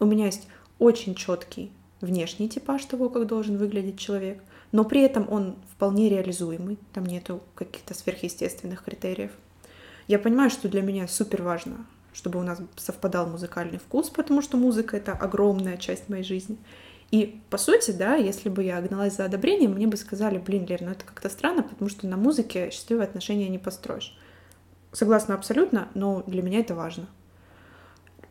У 0.00 0.04
меня 0.04 0.26
есть 0.26 0.48
очень 0.80 1.14
четкий 1.14 1.70
внешний 2.00 2.48
типаж 2.48 2.84
того, 2.84 3.08
как 3.08 3.26
должен 3.26 3.56
выглядеть 3.56 3.98
человек, 3.98 4.42
но 4.72 4.84
при 4.84 5.02
этом 5.02 5.30
он 5.30 5.56
вполне 5.72 6.08
реализуемый, 6.08 6.78
там 6.92 7.04
нету 7.06 7.42
каких-то 7.54 7.94
сверхъестественных 7.94 8.84
критериев. 8.84 9.32
Я 10.08 10.18
понимаю, 10.18 10.50
что 10.50 10.68
для 10.68 10.82
меня 10.82 11.06
супер 11.08 11.42
важно 11.42 11.86
чтобы 12.12 12.40
у 12.40 12.42
нас 12.42 12.60
совпадал 12.76 13.26
музыкальный 13.26 13.78
вкус, 13.78 14.10
потому 14.10 14.42
что 14.42 14.56
музыка— 14.56 14.96
это 14.98 15.12
огромная 15.12 15.76
часть 15.76 16.08
моей 16.08 16.24
жизни. 16.24 16.58
И, 17.10 17.40
по 17.50 17.58
сути, 17.58 17.90
да, 17.90 18.14
если 18.14 18.48
бы 18.48 18.62
я 18.62 18.80
гналась 18.80 19.16
за 19.16 19.24
одобрением, 19.24 19.72
мне 19.72 19.86
бы 19.86 19.96
сказали, 19.96 20.38
блин, 20.38 20.64
Лер, 20.66 20.82
ну 20.82 20.90
это 20.90 21.04
как-то 21.04 21.28
странно, 21.28 21.62
потому 21.62 21.90
что 21.90 22.06
на 22.06 22.16
музыке 22.16 22.70
счастливые 22.70 23.04
отношения 23.04 23.48
не 23.48 23.58
построишь. 23.58 24.16
Согласна 24.92 25.34
абсолютно, 25.34 25.88
но 25.94 26.22
для 26.26 26.42
меня 26.42 26.60
это 26.60 26.74
важно. 26.74 27.06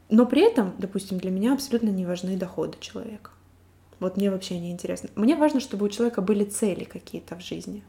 Но 0.09 0.25
при 0.25 0.41
этом, 0.41 0.73
допустим, 0.77 1.17
для 1.17 1.29
меня 1.29 1.53
абсолютно 1.53 1.89
не 1.89 2.05
важны 2.05 2.37
доходы 2.37 2.77
человека. 2.79 3.31
Вот 3.99 4.17
мне 4.17 4.31
вообще 4.31 4.59
не 4.59 4.71
интересно. 4.71 5.09
Мне 5.15 5.35
важно, 5.35 5.59
чтобы 5.59 5.85
у 5.85 5.89
человека 5.89 6.21
были 6.21 6.45
цели 6.45 6.83
какие-то 6.83 7.35
в 7.35 7.41
жизни. 7.41 7.83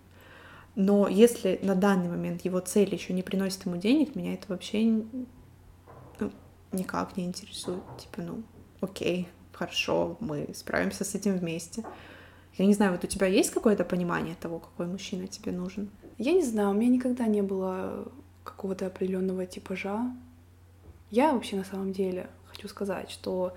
Но 0.74 1.08
если 1.08 1.58
на 1.62 1.74
данный 1.74 2.08
момент 2.08 2.44
его 2.44 2.60
цели 2.60 2.94
еще 2.94 3.12
не 3.12 3.22
приносят 3.22 3.66
ему 3.66 3.76
денег, 3.76 4.14
меня 4.14 4.34
это 4.34 4.46
вообще 4.48 5.02
никак 6.72 7.16
не 7.16 7.24
интересует. 7.24 7.82
Типа, 7.98 8.22
ну, 8.22 8.42
окей, 8.80 9.28
хорошо, 9.52 10.16
мы 10.20 10.48
справимся 10.54 11.04
с 11.04 11.14
этим 11.14 11.36
вместе. 11.36 11.84
Я 12.56 12.66
не 12.66 12.74
знаю, 12.74 12.92
вот 12.92 13.04
у 13.04 13.06
тебя 13.06 13.26
есть 13.26 13.50
какое-то 13.50 13.84
понимание 13.84 14.36
того, 14.40 14.58
какой 14.58 14.86
мужчина 14.86 15.26
тебе 15.26 15.52
нужен? 15.52 15.90
Я 16.18 16.32
не 16.32 16.44
знаю, 16.44 16.70
у 16.70 16.74
меня 16.74 16.88
никогда 16.88 17.26
не 17.26 17.42
было 17.42 18.10
какого-то 18.44 18.86
определенного 18.86 19.46
типажа. 19.46 20.12
Я 21.10 21.32
вообще 21.32 21.56
на 21.56 21.64
самом 21.64 21.92
деле 21.92 22.28
хочу 22.46 22.68
сказать, 22.68 23.10
что 23.10 23.54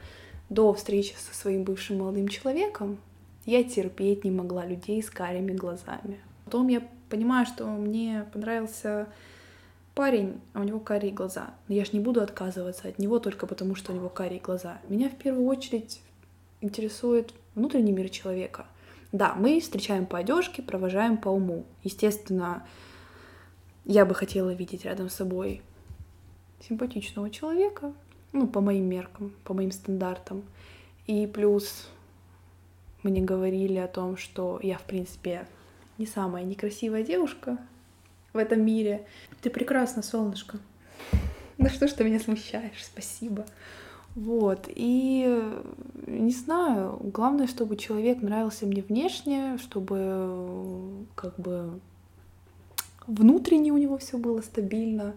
до 0.54 0.74
встречи 0.74 1.16
со 1.18 1.36
своим 1.36 1.64
бывшим 1.64 2.00
молодым 2.00 2.28
человеком 2.28 3.00
я 3.46 3.64
терпеть 3.64 4.24
не 4.24 4.32
могла 4.32 4.66
людей 4.66 5.02
с 5.02 5.10
карими 5.10 5.52
глазами. 5.52 6.20
Потом 6.46 6.68
я 6.68 6.88
понимаю, 7.10 7.46
что 7.46 7.66
мне 7.66 8.26
понравился 8.32 9.08
парень, 9.96 10.40
а 10.54 10.62
у 10.62 10.64
него 10.64 10.80
карие 10.80 11.12
глаза. 11.12 11.54
Но 11.68 11.76
я 11.76 11.86
же 11.86 11.92
не 11.94 12.00
буду 12.00 12.22
отказываться 12.22 12.88
от 12.88 13.00
него 13.00 13.20
только 13.20 13.48
потому, 13.48 13.76
что 13.76 13.92
у 13.92 13.96
него 13.96 14.10
карие 14.10 14.40
глаза. 14.40 14.80
Меня 14.88 15.10
в 15.10 15.16
первую 15.16 15.48
очередь 15.48 16.02
интересует 16.62 17.34
внутренний 17.56 17.92
мир 17.92 18.10
человека. 18.10 18.66
Да, 19.12 19.36
мы 19.36 19.60
встречаем 19.60 20.06
по 20.06 20.20
одежке, 20.20 20.62
провожаем 20.62 21.18
по 21.18 21.30
уму. 21.30 21.66
Естественно, 21.84 22.66
я 23.86 24.06
бы 24.06 24.16
хотела 24.16 24.54
видеть 24.54 24.86
рядом 24.86 25.10
с 25.10 25.16
собой 25.16 25.62
симпатичного 26.68 27.30
человека, 27.30 27.94
ну, 28.34 28.48
по 28.48 28.62
моим 28.62 28.86
меркам, 28.86 29.32
по 29.44 29.54
моим 29.54 29.72
стандартам. 29.72 30.44
И 31.08 31.28
плюс 31.28 31.88
мне 33.04 33.22
говорили 33.22 33.78
о 33.78 33.88
том, 33.88 34.18
что 34.18 34.60
я, 34.62 34.78
в 34.78 34.84
принципе, 34.84 35.48
не 35.98 36.06
самая 36.06 36.44
некрасивая 36.44 37.04
девушка, 37.04 37.58
в 38.34 38.38
этом 38.38 38.66
мире. 38.66 39.06
Ты 39.42 39.50
прекрасна, 39.50 40.02
солнышко. 40.02 40.58
Ну 41.58 41.70
что 41.70 41.88
ж 41.88 41.92
ты 41.94 42.04
меня 42.04 42.20
смущаешь, 42.20 42.84
спасибо. 42.84 43.46
Вот, 44.16 44.68
и 44.68 45.52
не 46.06 46.32
знаю, 46.32 47.00
главное, 47.02 47.48
чтобы 47.48 47.78
человек 47.78 48.22
нравился 48.22 48.68
мне 48.68 48.84
внешне, 48.84 49.58
чтобы 49.58 51.06
как 51.16 51.40
бы 51.40 51.80
внутренне 53.08 53.72
у 53.72 53.78
него 53.78 53.98
все 53.98 54.20
было 54.20 54.42
стабильно, 54.42 55.16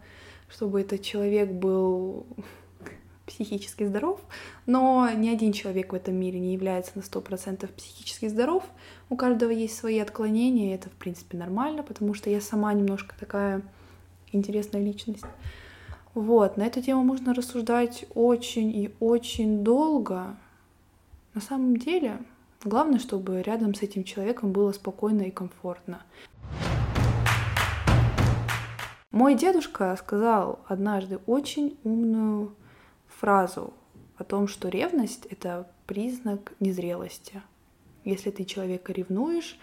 чтобы 0.48 0.80
этот 0.80 1.02
человек 1.02 1.50
был 1.50 2.26
психически 3.26 3.84
здоров, 3.84 4.20
но 4.66 5.10
ни 5.10 5.28
один 5.28 5.52
человек 5.52 5.92
в 5.92 5.96
этом 5.96 6.14
мире 6.14 6.38
не 6.38 6.52
является 6.54 6.92
на 6.94 7.00
100% 7.00 7.66
психически 7.74 8.28
здоров. 8.28 8.64
У 9.10 9.16
каждого 9.16 9.50
есть 9.50 9.76
свои 9.76 9.98
отклонения, 9.98 10.72
и 10.72 10.74
это, 10.74 10.88
в 10.88 10.94
принципе, 10.94 11.36
нормально, 11.36 11.82
потому 11.82 12.14
что 12.14 12.30
я 12.30 12.40
сама 12.40 12.72
немножко 12.72 13.14
такая 13.18 13.62
интересная 14.32 14.82
личность. 14.82 15.24
Вот, 16.14 16.56
на 16.56 16.62
эту 16.62 16.80
тему 16.80 17.04
можно 17.04 17.34
рассуждать 17.34 18.06
очень 18.14 18.70
и 18.70 18.94
очень 19.00 19.62
долго. 19.62 20.36
На 21.34 21.40
самом 21.40 21.76
деле, 21.76 22.18
главное, 22.64 22.98
чтобы 22.98 23.42
рядом 23.42 23.74
с 23.74 23.82
этим 23.82 24.04
человеком 24.04 24.52
было 24.52 24.72
спокойно 24.72 25.22
и 25.22 25.30
комфортно. 25.30 26.02
Мой 29.10 29.34
дедушка 29.34 29.96
сказал 29.98 30.60
однажды 30.66 31.18
очень 31.26 31.78
умную 31.84 32.54
фразу 33.18 33.72
о 34.16 34.24
том, 34.24 34.48
что 34.48 34.68
ревность— 34.68 35.26
это 35.30 35.68
признак 35.86 36.52
незрелости. 36.60 37.42
Если 38.04 38.30
ты 38.30 38.44
человека 38.44 38.92
ревнуешь, 38.92 39.58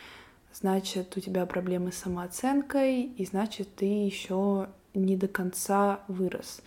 значит, 0.54 1.16
у 1.18 1.20
тебя 1.20 1.46
проблемы 1.46 1.92
с 1.92 1.98
самооценкой, 1.98 3.04
и 3.04 3.26
значит, 3.26 3.76
ты 3.76 3.86
еще 3.86 4.70
не 4.94 5.18
до 5.18 5.28
конца 5.28 6.02
вырос. 6.08 6.62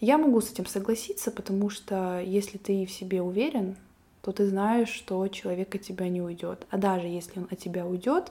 Я 0.00 0.16
могу 0.16 0.40
с 0.40 0.52
этим 0.52 0.66
согласиться, 0.66 1.30
потому 1.30 1.70
что 1.70 2.20
если 2.20 2.56
ты 2.56 2.86
в 2.86 2.90
себе 2.90 3.20
уверен, 3.20 3.76
то 4.22 4.32
ты 4.32 4.46
знаешь, 4.46 4.90
что 4.90 5.26
человек 5.28 5.74
от 5.74 5.82
тебя 5.82 6.08
не 6.08 6.22
уйдет. 6.22 6.66
А 6.70 6.78
даже 6.78 7.06
если 7.06 7.40
он 7.40 7.48
от 7.50 7.58
тебя 7.58 7.84
уйдет, 7.84 8.30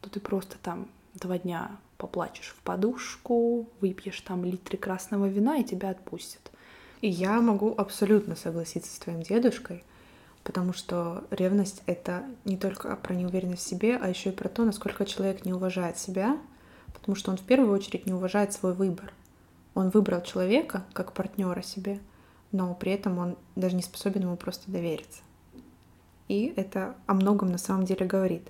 то 0.00 0.10
ты 0.10 0.20
просто 0.20 0.56
там 0.62 0.88
два 1.14 1.38
дня 1.38 1.76
поплачешь 1.98 2.54
в 2.56 2.62
подушку, 2.62 3.68
выпьешь 3.80 4.20
там 4.20 4.44
литры 4.44 4.78
красного 4.78 5.26
вина 5.26 5.58
и 5.58 5.64
тебя 5.64 5.90
отпустят. 5.90 6.52
Я 7.08 7.40
могу 7.40 7.72
абсолютно 7.76 8.34
согласиться 8.34 8.92
с 8.92 8.98
твоим 8.98 9.22
дедушкой, 9.22 9.84
потому 10.42 10.72
что 10.72 11.22
ревность— 11.30 11.84
это 11.86 12.24
не 12.44 12.56
только 12.56 12.96
про 12.96 13.14
неуверенность 13.14 13.62
в 13.62 13.68
себе, 13.68 13.96
а 13.96 14.08
еще 14.08 14.30
и 14.30 14.32
про 14.32 14.48
то, 14.48 14.64
насколько 14.64 15.06
человек 15.06 15.44
не 15.44 15.52
уважает 15.52 15.98
себя, 15.98 16.36
потому 16.92 17.14
что 17.14 17.30
он 17.30 17.36
в 17.36 17.42
первую 17.42 17.72
очередь 17.72 18.06
не 18.06 18.12
уважает 18.12 18.52
свой 18.52 18.74
выбор. 18.74 19.12
Он 19.74 19.90
выбрал 19.90 20.20
человека 20.22 20.84
как 20.94 21.12
партнера 21.12 21.62
себе, 21.62 22.00
но 22.50 22.74
при 22.74 22.90
этом 22.90 23.18
он 23.18 23.36
даже 23.54 23.76
не 23.76 23.82
способен 23.82 24.22
ему 24.22 24.36
просто 24.36 24.68
довериться. 24.68 25.20
И 26.26 26.52
это 26.56 26.96
о 27.06 27.14
многом 27.14 27.52
на 27.52 27.58
самом 27.58 27.84
деле 27.84 28.04
говорит. 28.04 28.48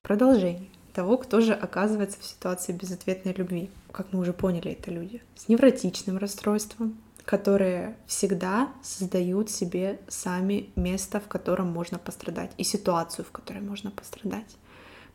Продолжение 0.00 0.70
того, 0.98 1.16
кто 1.16 1.40
же 1.40 1.52
оказывается 1.52 2.18
в 2.20 2.24
ситуации 2.24 2.72
безответной 2.72 3.32
любви. 3.32 3.70
Как 3.92 4.12
мы 4.12 4.18
уже 4.18 4.32
поняли, 4.32 4.72
это 4.72 4.90
люди 4.90 5.22
с 5.36 5.46
невротичным 5.46 6.18
расстройством, 6.18 6.98
которые 7.24 7.96
всегда 8.08 8.72
создают 8.82 9.48
себе 9.48 10.00
сами 10.08 10.70
место, 10.74 11.20
в 11.20 11.28
котором 11.28 11.68
можно 11.68 12.00
пострадать, 12.00 12.50
и 12.56 12.64
ситуацию, 12.64 13.24
в 13.24 13.30
которой 13.30 13.60
можно 13.60 13.92
пострадать. 13.92 14.56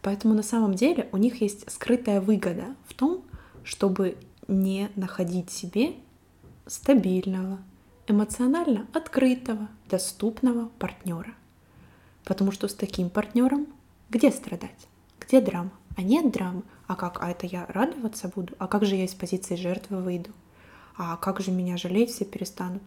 Поэтому 0.02 0.34
на 0.34 0.42
самом 0.42 0.74
деле 0.74 1.10
у 1.12 1.18
них 1.18 1.42
есть 1.42 1.70
скрытая 1.70 2.22
выгода 2.22 2.78
в 2.88 2.94
том, 2.94 3.22
чтобы 3.66 4.16
не 4.48 4.90
находить 4.96 5.52
себе 5.52 5.96
стабильного, 6.66 7.60
эмоционально 8.08 8.88
открытого, 8.94 9.68
доступного 9.90 10.70
партнера. 10.80 11.34
Потому 12.24 12.54
что 12.54 12.70
с 12.70 12.74
таким 12.74 13.10
партнером 13.10 13.68
где 14.10 14.32
страдать? 14.32 14.88
Где 15.26 15.42
драма? 15.42 15.72
А 15.96 16.02
нет 16.02 16.32
драмы, 16.32 16.64
А 16.88 16.96
как? 16.96 17.22
А 17.22 17.30
это 17.30 17.46
я 17.46 17.66
радоваться 17.70 18.32
буду? 18.34 18.54
А 18.58 18.68
как 18.68 18.86
же 18.86 18.96
я 18.96 19.06
из 19.06 19.14
позиции 19.14 19.56
жертвы 19.56 20.02
выйду? 20.02 20.32
А 20.98 21.18
как 21.18 21.40
же 21.40 21.52
меня 21.52 21.78
жалеть 21.78 22.12
все 22.12 22.26
перестанут? 22.26 22.84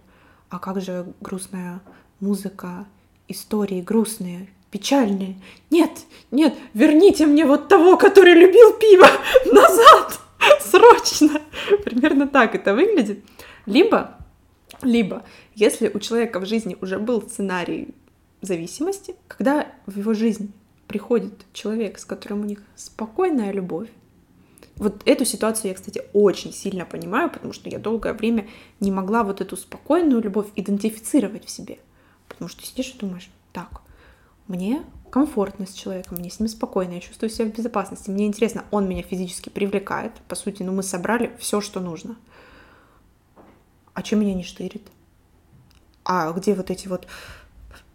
А 0.49 0.59
как 0.59 0.81
же 0.81 1.13
грустная 1.21 1.81
музыка, 2.21 2.87
истории 3.29 3.81
грустные, 3.81 4.49
печальные? 4.71 5.41
Нет, 5.71 5.91
нет, 6.31 6.55
верните 6.75 7.27
мне 7.27 7.45
вот 7.45 7.69
того, 7.69 7.97
который 7.97 8.35
любил 8.35 8.75
пиво 8.75 9.09
назад! 9.53 10.21
Срочно! 10.61 11.41
Примерно 11.85 12.29
так 12.29 12.55
это 12.55 12.75
выглядит. 12.75 13.25
Либо, 13.67 14.17
либо, 14.83 15.25
если 15.55 15.89
у 15.89 15.99
человека 15.99 16.39
в 16.39 16.47
жизни 16.47 16.77
уже 16.81 16.99
был 16.99 17.23
сценарий 17.23 17.95
зависимости, 18.41 19.17
когда 19.27 19.67
в 19.87 19.99
его 19.99 20.15
жизнь 20.15 20.53
приходит 20.89 21.47
человек, 21.53 21.99
с 21.99 22.05
которым 22.05 22.43
у 22.43 22.45
них 22.45 22.63
спокойная 22.77 23.53
любовь, 23.53 23.89
вот 24.77 25.03
эту 25.07 25.25
ситуацию 25.25 25.71
я, 25.71 25.75
кстати, 25.75 26.03
очень 26.13 26.53
сильно 26.53 26.85
понимаю, 26.85 27.31
потому 27.31 27.53
что 27.53 27.71
я 27.71 27.79
долгое 27.79 28.13
время 28.13 28.47
не 28.79 28.91
могла 28.91 29.23
вот 29.25 29.41
эту 29.41 29.57
спокойную 29.57 30.21
любовь 30.21 30.49
идентифицировать 30.55 31.47
в 31.47 31.51
себе. 31.51 31.79
Потому 32.29 32.49
что 32.49 32.65
сидишь 32.65 32.95
и 32.95 32.99
думаешь, 32.99 33.31
так, 33.53 33.81
мне 34.49 34.85
комфортно 35.11 35.67
с 35.67 35.73
человеком, 35.73 36.19
мне 36.19 36.31
с 36.31 36.41
ним 36.41 36.49
спокойно, 36.49 36.95
я 36.95 37.01
чувствую 37.01 37.31
себя 37.31 37.47
в 37.47 37.57
безопасности, 37.57 38.11
мне 38.11 38.27
интересно, 38.27 38.65
он 38.71 38.87
меня 38.87 39.03
физически 39.03 39.49
привлекает, 39.49 40.13
по 40.29 40.35
сути, 40.35 40.63
ну 40.63 40.73
мы 40.73 40.83
собрали 40.83 41.33
все, 41.39 41.63
что 41.63 41.81
нужно. 41.81 42.17
А 43.95 44.05
что 44.05 44.17
меня 44.17 44.35
не 44.35 44.43
штырит? 44.43 44.87
А 46.05 46.31
где 46.33 46.55
вот 46.55 46.71
эти 46.71 46.87
вот 46.87 47.07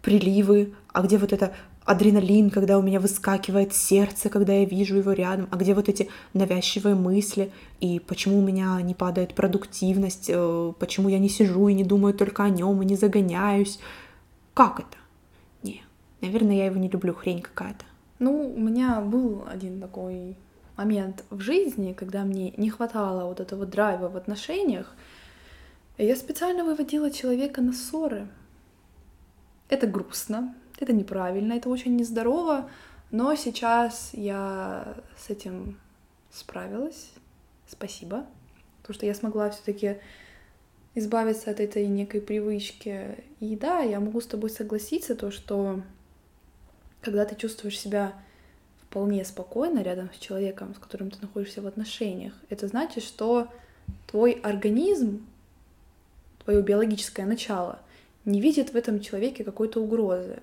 приливы, 0.02 0.74
а 0.92 1.02
где 1.02 1.16
вот 1.16 1.32
это 1.32 1.54
адреналин, 1.84 2.50
когда 2.50 2.78
у 2.78 2.82
меня 2.82 3.00
выскакивает 3.00 3.74
сердце, 3.74 4.28
когда 4.28 4.52
я 4.52 4.64
вижу 4.64 4.96
его 4.96 5.12
рядом, 5.12 5.48
а 5.50 5.56
где 5.56 5.74
вот 5.74 5.88
эти 5.88 6.08
навязчивые 6.32 6.94
мысли, 6.94 7.50
и 7.80 7.98
почему 7.98 8.38
у 8.38 8.42
меня 8.42 8.80
не 8.82 8.94
падает 8.94 9.34
продуктивность, 9.34 10.26
э, 10.28 10.72
почему 10.78 11.08
я 11.08 11.18
не 11.18 11.28
сижу 11.28 11.68
и 11.68 11.74
не 11.74 11.84
думаю 11.84 12.14
только 12.14 12.44
о 12.44 12.50
нем 12.50 12.80
и 12.82 12.86
не 12.86 12.96
загоняюсь. 12.96 13.78
Как 14.54 14.80
это? 14.80 14.96
Не, 15.62 15.82
наверное, 16.20 16.56
я 16.56 16.66
его 16.66 16.76
не 16.76 16.88
люблю, 16.88 17.14
хрень 17.14 17.42
какая-то. 17.42 17.84
Ну, 18.18 18.52
у 18.54 18.60
меня 18.60 19.00
был 19.00 19.44
один 19.48 19.80
такой 19.80 20.36
момент 20.76 21.24
в 21.30 21.40
жизни, 21.40 21.92
когда 21.92 22.22
мне 22.22 22.52
не 22.56 22.70
хватало 22.70 23.26
вот 23.26 23.40
этого 23.40 23.66
драйва 23.66 24.08
в 24.08 24.16
отношениях, 24.16 24.94
я 25.98 26.16
специально 26.16 26.64
выводила 26.64 27.10
человека 27.10 27.60
на 27.60 27.72
ссоры. 27.72 28.28
Это 29.68 29.86
грустно, 29.86 30.54
это 30.78 30.92
неправильно, 30.92 31.54
это 31.54 31.68
очень 31.68 31.96
нездорово, 31.96 32.68
но 33.10 33.34
сейчас 33.34 34.10
я 34.12 34.96
с 35.16 35.30
этим 35.30 35.78
справилась. 36.30 37.10
Спасибо. 37.68 38.26
Потому 38.80 38.94
что 38.94 39.06
я 39.06 39.14
смогла 39.14 39.50
все-таки 39.50 39.98
избавиться 40.94 41.50
от 41.50 41.60
этой 41.60 41.86
некой 41.86 42.20
привычки. 42.20 43.18
И 43.40 43.56
да, 43.56 43.80
я 43.80 44.00
могу 44.00 44.20
с 44.20 44.26
тобой 44.26 44.50
согласиться, 44.50 45.14
то, 45.14 45.30
что 45.30 45.82
когда 47.00 47.24
ты 47.24 47.34
чувствуешь 47.34 47.78
себя 47.78 48.12
вполне 48.82 49.24
спокойно 49.24 49.80
рядом 49.82 50.10
с 50.12 50.18
человеком, 50.18 50.74
с 50.74 50.78
которым 50.78 51.10
ты 51.10 51.18
находишься 51.22 51.62
в 51.62 51.66
отношениях, 51.66 52.34
это 52.50 52.68
значит, 52.68 53.04
что 53.04 53.48
твой 54.06 54.32
организм, 54.32 55.26
твое 56.44 56.62
биологическое 56.62 57.26
начало 57.26 57.78
не 58.24 58.40
видит 58.40 58.72
в 58.72 58.76
этом 58.76 59.00
человеке 59.00 59.44
какой-то 59.44 59.80
угрозы. 59.80 60.40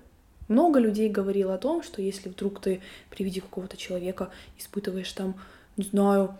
Много 0.50 0.80
людей 0.80 1.08
говорило 1.08 1.54
о 1.54 1.58
том, 1.58 1.80
что 1.80 2.02
если 2.02 2.28
вдруг 2.28 2.60
ты 2.60 2.80
при 3.08 3.22
виде 3.22 3.40
какого-то 3.40 3.76
человека 3.76 4.30
испытываешь 4.58 5.12
там, 5.12 5.36
не 5.76 5.84
знаю, 5.84 6.36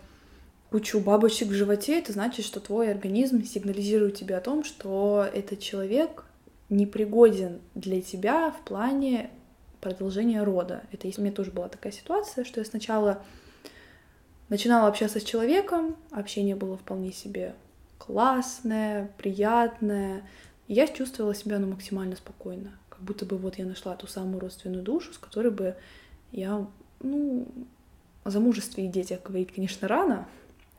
кучу 0.69 0.99
бабочек 0.99 1.47
в 1.47 1.53
животе, 1.53 1.97
это 1.97 2.11
значит, 2.11 2.45
что 2.45 2.59
твой 2.59 2.91
организм 2.91 3.41
сигнализирует 3.45 4.15
тебе 4.15 4.35
о 4.35 4.41
том, 4.41 4.65
что 4.65 5.25
этот 5.33 5.61
человек 5.61 6.25
непригоден 6.67 7.61
для 7.73 8.01
тебя 8.01 8.51
в 8.51 8.59
плане 8.65 9.29
продолжения 9.79 10.43
рода. 10.43 10.83
Это 10.91 11.07
у 11.07 11.21
меня 11.21 11.31
тоже 11.31 11.51
была 11.51 11.69
такая 11.69 11.93
ситуация, 11.93 12.43
что 12.43 12.59
я 12.59 12.65
сначала 12.65 13.23
начинала 14.49 14.89
общаться 14.89 15.21
с 15.21 15.23
человеком, 15.23 15.95
общение 16.11 16.57
было 16.57 16.75
вполне 16.75 17.13
себе 17.13 17.55
классное, 17.97 19.09
приятное, 19.17 20.29
и 20.67 20.73
я 20.73 20.85
чувствовала 20.87 21.33
себя 21.33 21.59
ну, 21.59 21.67
максимально 21.67 22.17
спокойно 22.17 22.73
как 23.01 23.07
будто 23.07 23.25
бы 23.25 23.37
вот 23.37 23.57
я 23.57 23.65
нашла 23.65 23.95
ту 23.95 24.05
самую 24.05 24.39
родственную 24.39 24.83
душу, 24.83 25.11
с 25.11 25.17
которой 25.17 25.51
бы 25.51 25.75
я, 26.31 26.67
ну, 26.99 27.47
о 28.23 28.29
замужестве 28.29 28.85
и 28.85 28.87
детях 28.87 29.23
говорить, 29.23 29.51
конечно, 29.51 29.87
рано, 29.87 30.27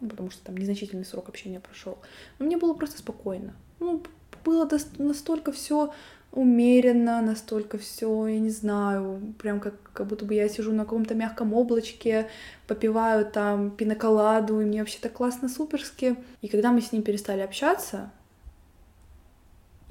потому 0.01 0.31
что 0.31 0.45
там 0.45 0.57
незначительный 0.57 1.05
срок 1.05 1.29
общения 1.29 1.59
прошел. 1.59 1.99
Но 2.39 2.47
мне 2.47 2.57
было 2.57 2.75
просто 2.75 2.99
спокойно. 2.99 3.55
Ну, 3.81 4.05
было 4.45 4.69
настолько 4.99 5.51
все 5.51 5.93
умеренно, 6.31 7.21
настолько 7.23 7.77
все, 7.77 8.29
я 8.29 8.39
не 8.39 8.51
знаю, 8.51 9.35
прям 9.39 9.59
как, 9.59 9.75
как 9.93 10.07
будто 10.07 10.25
бы 10.25 10.35
я 10.35 10.49
сижу 10.49 10.73
на 10.73 10.85
каком-то 10.85 11.17
мягком 11.17 11.53
облачке, 11.53 12.29
попиваю 12.69 13.27
там 13.27 13.73
пиноколаду, 13.73 14.61
и 14.61 14.65
мне 14.65 14.79
вообще 14.79 14.99
так 15.01 15.13
классно, 15.13 15.49
суперски. 15.49 16.17
И 16.41 16.47
когда 16.47 16.71
мы 16.71 16.83
с 16.83 16.93
ним 16.93 17.03
перестали 17.03 17.41
общаться, 17.41 18.13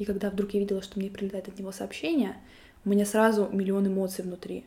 и 0.01 0.05
когда 0.05 0.31
вдруг 0.31 0.55
я 0.55 0.59
видела, 0.59 0.81
что 0.81 0.97
мне 0.97 1.11
прилетает 1.11 1.47
от 1.47 1.59
него 1.59 1.71
сообщение, 1.71 2.35
у 2.85 2.89
меня 2.89 3.05
сразу 3.05 3.47
миллион 3.51 3.85
эмоций 3.85 4.23
внутри. 4.23 4.65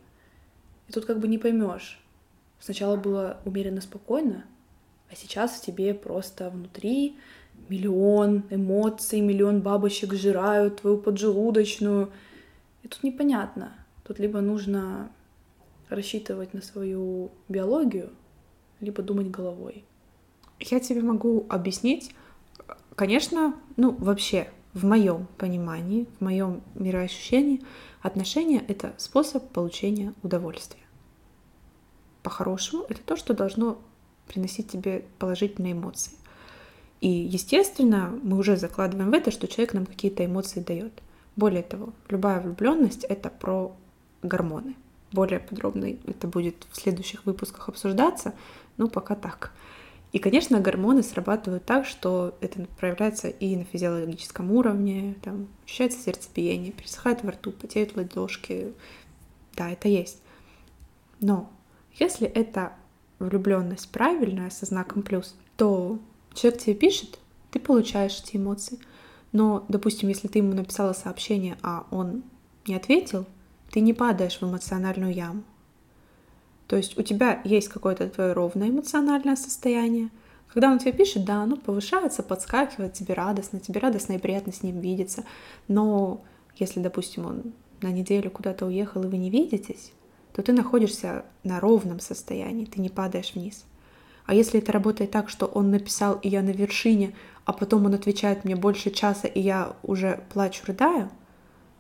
И 0.87 0.93
тут 0.93 1.07
как 1.07 1.19
бы 1.19 1.27
не 1.27 1.39
поймешь. 1.39 2.01
Сначала 2.61 2.95
было 2.95 3.41
умеренно 3.45 3.81
спокойно, 3.81 4.45
а 5.11 5.17
сейчас 5.17 5.57
в 5.57 5.67
тебе 5.67 5.93
просто 5.93 6.51
внутри 6.51 7.17
миллион 7.69 8.45
эмоций, 8.49 9.21
миллион 9.21 9.61
бабочек 9.61 10.15
жирают 10.15 10.83
твою 10.83 10.99
поджелудочную. 10.99 12.13
И 12.85 12.89
тут 12.89 13.03
непонятно. 13.03 13.73
Тут 14.05 14.21
либо 14.21 14.41
нужно 14.41 15.11
рассчитывать 15.89 16.55
на 16.55 16.63
свою 16.63 17.33
биологию, 17.49 18.11
либо 18.79 19.03
думать 19.03 19.33
головой. 19.33 19.85
Я 20.61 20.79
тебе 20.79 21.03
могу 21.03 21.45
объяснить. 21.49 22.15
Конечно, 22.95 23.57
ну 23.77 23.91
вообще 23.99 24.49
в 24.75 24.85
моем 24.85 25.29
понимании, 25.39 26.07
в 26.19 26.25
моем 26.25 26.63
мироощущении, 26.75 27.63
отношения— 28.03 28.63
это 28.69 28.93
способ 28.99 29.49
получения 29.51 30.13
удовольствия. 30.23 30.83
По-хорошему, 32.23 32.85
это 32.89 33.01
то, 33.01 33.17
что 33.17 33.35
должно 33.35 33.79
приносить 34.27 34.71
тебе 34.71 35.05
положительные 35.19 35.73
эмоции. 35.73 36.13
И, 37.01 37.09
естественно, 37.09 38.19
мы 38.23 38.39
уже 38.39 38.57
закладываем 38.57 39.11
в 39.11 39.15
это, 39.15 39.31
что 39.31 39.47
человек 39.47 39.75
нам 39.75 39.87
какие-то 39.87 40.25
эмоции 40.25 40.61
дает. 40.61 40.93
Более 41.37 41.63
того, 41.63 41.93
любая 42.09 42.41
влюбленность 42.41 43.05
это 43.05 43.29
про 43.29 43.77
гормоны. 44.23 44.75
Более 45.13 45.39
подробно 45.39 45.97
это 46.07 46.27
будет 46.27 46.67
в 46.73 46.77
следующих 46.77 47.27
выпусках 47.27 47.69
обсуждаться, 47.69 48.35
но 48.77 48.89
пока 48.89 49.15
так. 49.15 49.53
И, 50.15 50.21
конечно, 50.21 50.61
гормоны 50.61 51.03
срабатывают 51.03 51.65
так, 51.65 51.85
что 51.85 52.39
это 52.41 52.69
проявляется 52.79 53.29
и 53.29 53.57
на 53.57 53.65
физиологическом 53.65 54.53
уровне, 54.53 55.17
там 55.23 55.49
ощущается 55.65 55.99
сердцебиение, 55.99 56.71
пересыхает 56.71 57.25
во 57.25 57.33
рту, 57.33 57.51
потеют 57.51 57.97
ладошки. 57.97 58.75
Да, 59.57 59.71
это 59.71 59.89
есть. 59.89 60.23
Но 61.19 61.51
если 61.99 62.29
это 62.29 62.75
влюбленность 63.19 63.91
правильная, 63.91 64.51
со 64.51 64.67
знаком 64.67 65.03
плюс, 65.03 65.35
то 65.57 65.99
человек 66.33 66.61
тебе 66.61 66.77
пишет, 66.77 67.19
ты 67.51 67.59
получаешь 67.59 68.23
эти 68.23 68.37
эмоции. 68.37 68.79
Но, 69.33 69.65
допустим, 69.69 70.09
если 70.11 70.29
ты 70.29 70.39
ему 70.39 70.55
написала 70.55 70.93
сообщение, 70.93 71.59
а 71.61 71.89
он 71.91 72.23
не 72.69 72.77
ответил, 72.77 73.27
ты 73.73 73.81
не 73.81 73.93
падаешь 73.93 74.41
в 74.41 74.45
эмоциональную 74.45 75.13
яму. 75.13 75.43
То 76.67 76.77
есть 76.77 76.99
у 76.99 77.03
тебя 77.03 77.41
есть 77.45 77.69
какое-то 77.69 78.09
твое 78.09 78.33
ровное 78.33 78.69
эмоциональное 78.69 79.37
состояние. 79.37 80.11
Когда 80.49 80.71
он 80.71 80.79
тебе 80.79 80.93
пишет, 80.93 81.25
да, 81.25 81.43
оно 81.43 81.57
повышается, 81.57 82.23
подскакивает, 82.23 82.93
тебе 82.93 83.15
радостно, 83.15 83.61
тебе 83.61 83.81
радостно 83.81 84.15
и 84.15 84.19
приятно 84.19 84.53
с 84.53 84.63
ним 84.63 84.81
видеться. 84.81 85.25
Но 85.69 86.23
если, 86.57 86.81
допустим, 86.81 87.27
он 87.27 87.43
на 87.81 87.91
неделю 87.91 88.31
куда-то 88.31 88.67
уехал, 88.67 89.03
и 89.03 89.09
вы 89.09 89.17
не 89.19 89.31
видитесь, 89.31 89.93
то 90.33 90.43
ты 90.43 90.53
находишься 90.53 91.25
на 91.43 91.61
ровном 91.61 92.01
состоянии, 92.01 92.65
ты 92.65 92.81
не 92.81 92.89
падаешь 92.89 93.35
вниз. 93.35 93.65
А 94.27 94.35
если 94.35 94.61
это 94.61 94.73
работает 94.73 95.11
так, 95.11 95.29
что 95.29 95.47
он 95.47 95.71
написал, 95.71 96.15
и 96.15 96.29
я 96.29 96.43
на 96.43 96.51
вершине, 96.51 97.15
а 97.45 97.53
потом 97.53 97.85
он 97.85 97.95
отвечает 97.95 98.45
мне 98.45 98.57
больше 98.57 98.91
часа, 98.91 99.29
и 99.29 99.41
я 99.41 99.77
уже 99.83 100.25
плачу, 100.33 100.65
рыдаю, 100.67 101.11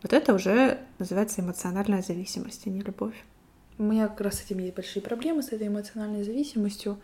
вот 0.03 0.13
это 0.13 0.35
уже 0.35 0.81
называется 0.99 1.41
эмоциональная 1.41 2.03
зависимость, 2.03 2.67
а 2.67 2.71
не 2.71 2.81
любовь. 2.81 3.15
У 3.79 3.83
меня 3.83 4.09
как 4.09 4.21
раз 4.21 4.39
с 4.39 4.45
этим 4.45 4.59
есть 4.59 4.75
большие 4.75 5.03
проблемы, 5.03 5.43
с 5.43 5.49
этой 5.49 5.67
эмоциональной 5.67 6.23
зависимостью. 6.23 6.99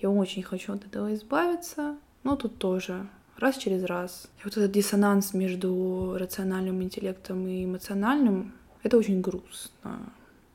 Я 0.00 0.10
очень 0.10 0.42
хочу 0.42 0.74
от 0.74 0.84
этого 0.84 1.14
избавиться, 1.14 1.96
но 2.24 2.36
тут 2.36 2.58
тоже 2.58 3.06
раз 3.38 3.56
через 3.56 3.84
раз. 3.84 4.28
И 4.40 4.44
вот 4.44 4.56
этот 4.56 4.70
диссонанс 4.72 5.34
между 5.34 6.16
рациональным 6.18 6.82
интеллектом 6.82 7.46
и 7.48 7.64
эмоциональным, 7.64 8.52
это 8.82 8.98
очень 8.98 9.20
грустно. 9.20 10.12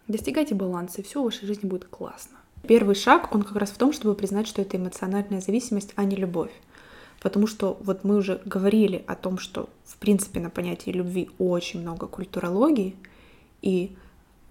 Достигайте 0.07 0.55
баланса, 0.55 1.01
и 1.01 1.03
все 1.03 1.21
в 1.21 1.25
вашей 1.25 1.47
жизни 1.47 1.67
будет 1.67 1.85
классно. 1.85 2.37
Первый 2.67 2.95
шаг, 2.95 3.33
он 3.33 3.43
как 3.43 3.55
раз 3.55 3.69
в 3.69 3.77
том, 3.77 3.93
чтобы 3.93 4.15
признать, 4.15 4.47
что 4.47 4.61
это 4.61 4.77
эмоциональная 4.77 5.41
зависимость, 5.41 5.93
а 5.95 6.03
не 6.03 6.15
любовь. 6.15 6.51
Потому 7.21 7.47
что 7.47 7.77
вот 7.81 8.03
мы 8.03 8.17
уже 8.17 8.41
говорили 8.45 9.03
о 9.07 9.15
том, 9.15 9.37
что 9.37 9.69
в 9.85 9.97
принципе 9.97 10.39
на 10.39 10.49
понятии 10.49 10.91
любви 10.91 11.29
очень 11.37 11.81
много 11.81 12.07
культурологии, 12.07 12.95
и 13.61 13.95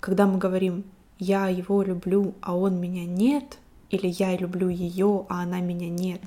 когда 0.01 0.27
мы 0.27 0.39
говорим 0.39 0.85
«я 1.19 1.49
его 1.49 1.83
люблю, 1.83 2.35
а 2.41 2.57
он 2.57 2.81
меня 2.81 3.05
нет», 3.05 3.59
или 3.91 4.07
«я 4.07 4.37
люблю 4.37 4.69
ее, 4.69 5.27
а 5.29 5.43
она 5.43 5.61
меня 5.61 5.89
нет», 5.89 6.21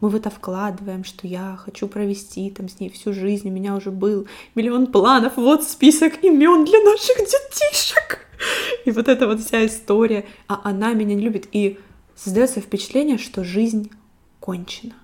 мы 0.00 0.10
в 0.10 0.14
это 0.14 0.30
вкладываем, 0.30 1.02
что 1.02 1.26
я 1.26 1.58
хочу 1.58 1.88
провести 1.88 2.50
там 2.50 2.68
с 2.68 2.78
ней 2.78 2.88
всю 2.88 3.12
жизнь, 3.12 3.48
у 3.48 3.52
меня 3.52 3.74
уже 3.74 3.90
был 3.90 4.28
миллион 4.54 4.86
планов, 4.86 5.36
вот 5.36 5.64
список 5.64 6.22
имен 6.22 6.64
для 6.64 6.80
наших 6.80 7.16
детишек. 7.18 8.26
И 8.84 8.92
вот 8.92 9.08
эта 9.08 9.26
вот 9.26 9.40
вся 9.40 9.66
история, 9.66 10.24
а 10.46 10.60
она 10.62 10.92
меня 10.92 11.16
не 11.16 11.22
любит. 11.22 11.48
И 11.50 11.78
создается 12.14 12.60
впечатление, 12.60 13.18
что 13.18 13.42
жизнь 13.42 13.90
кончена. 14.38 14.94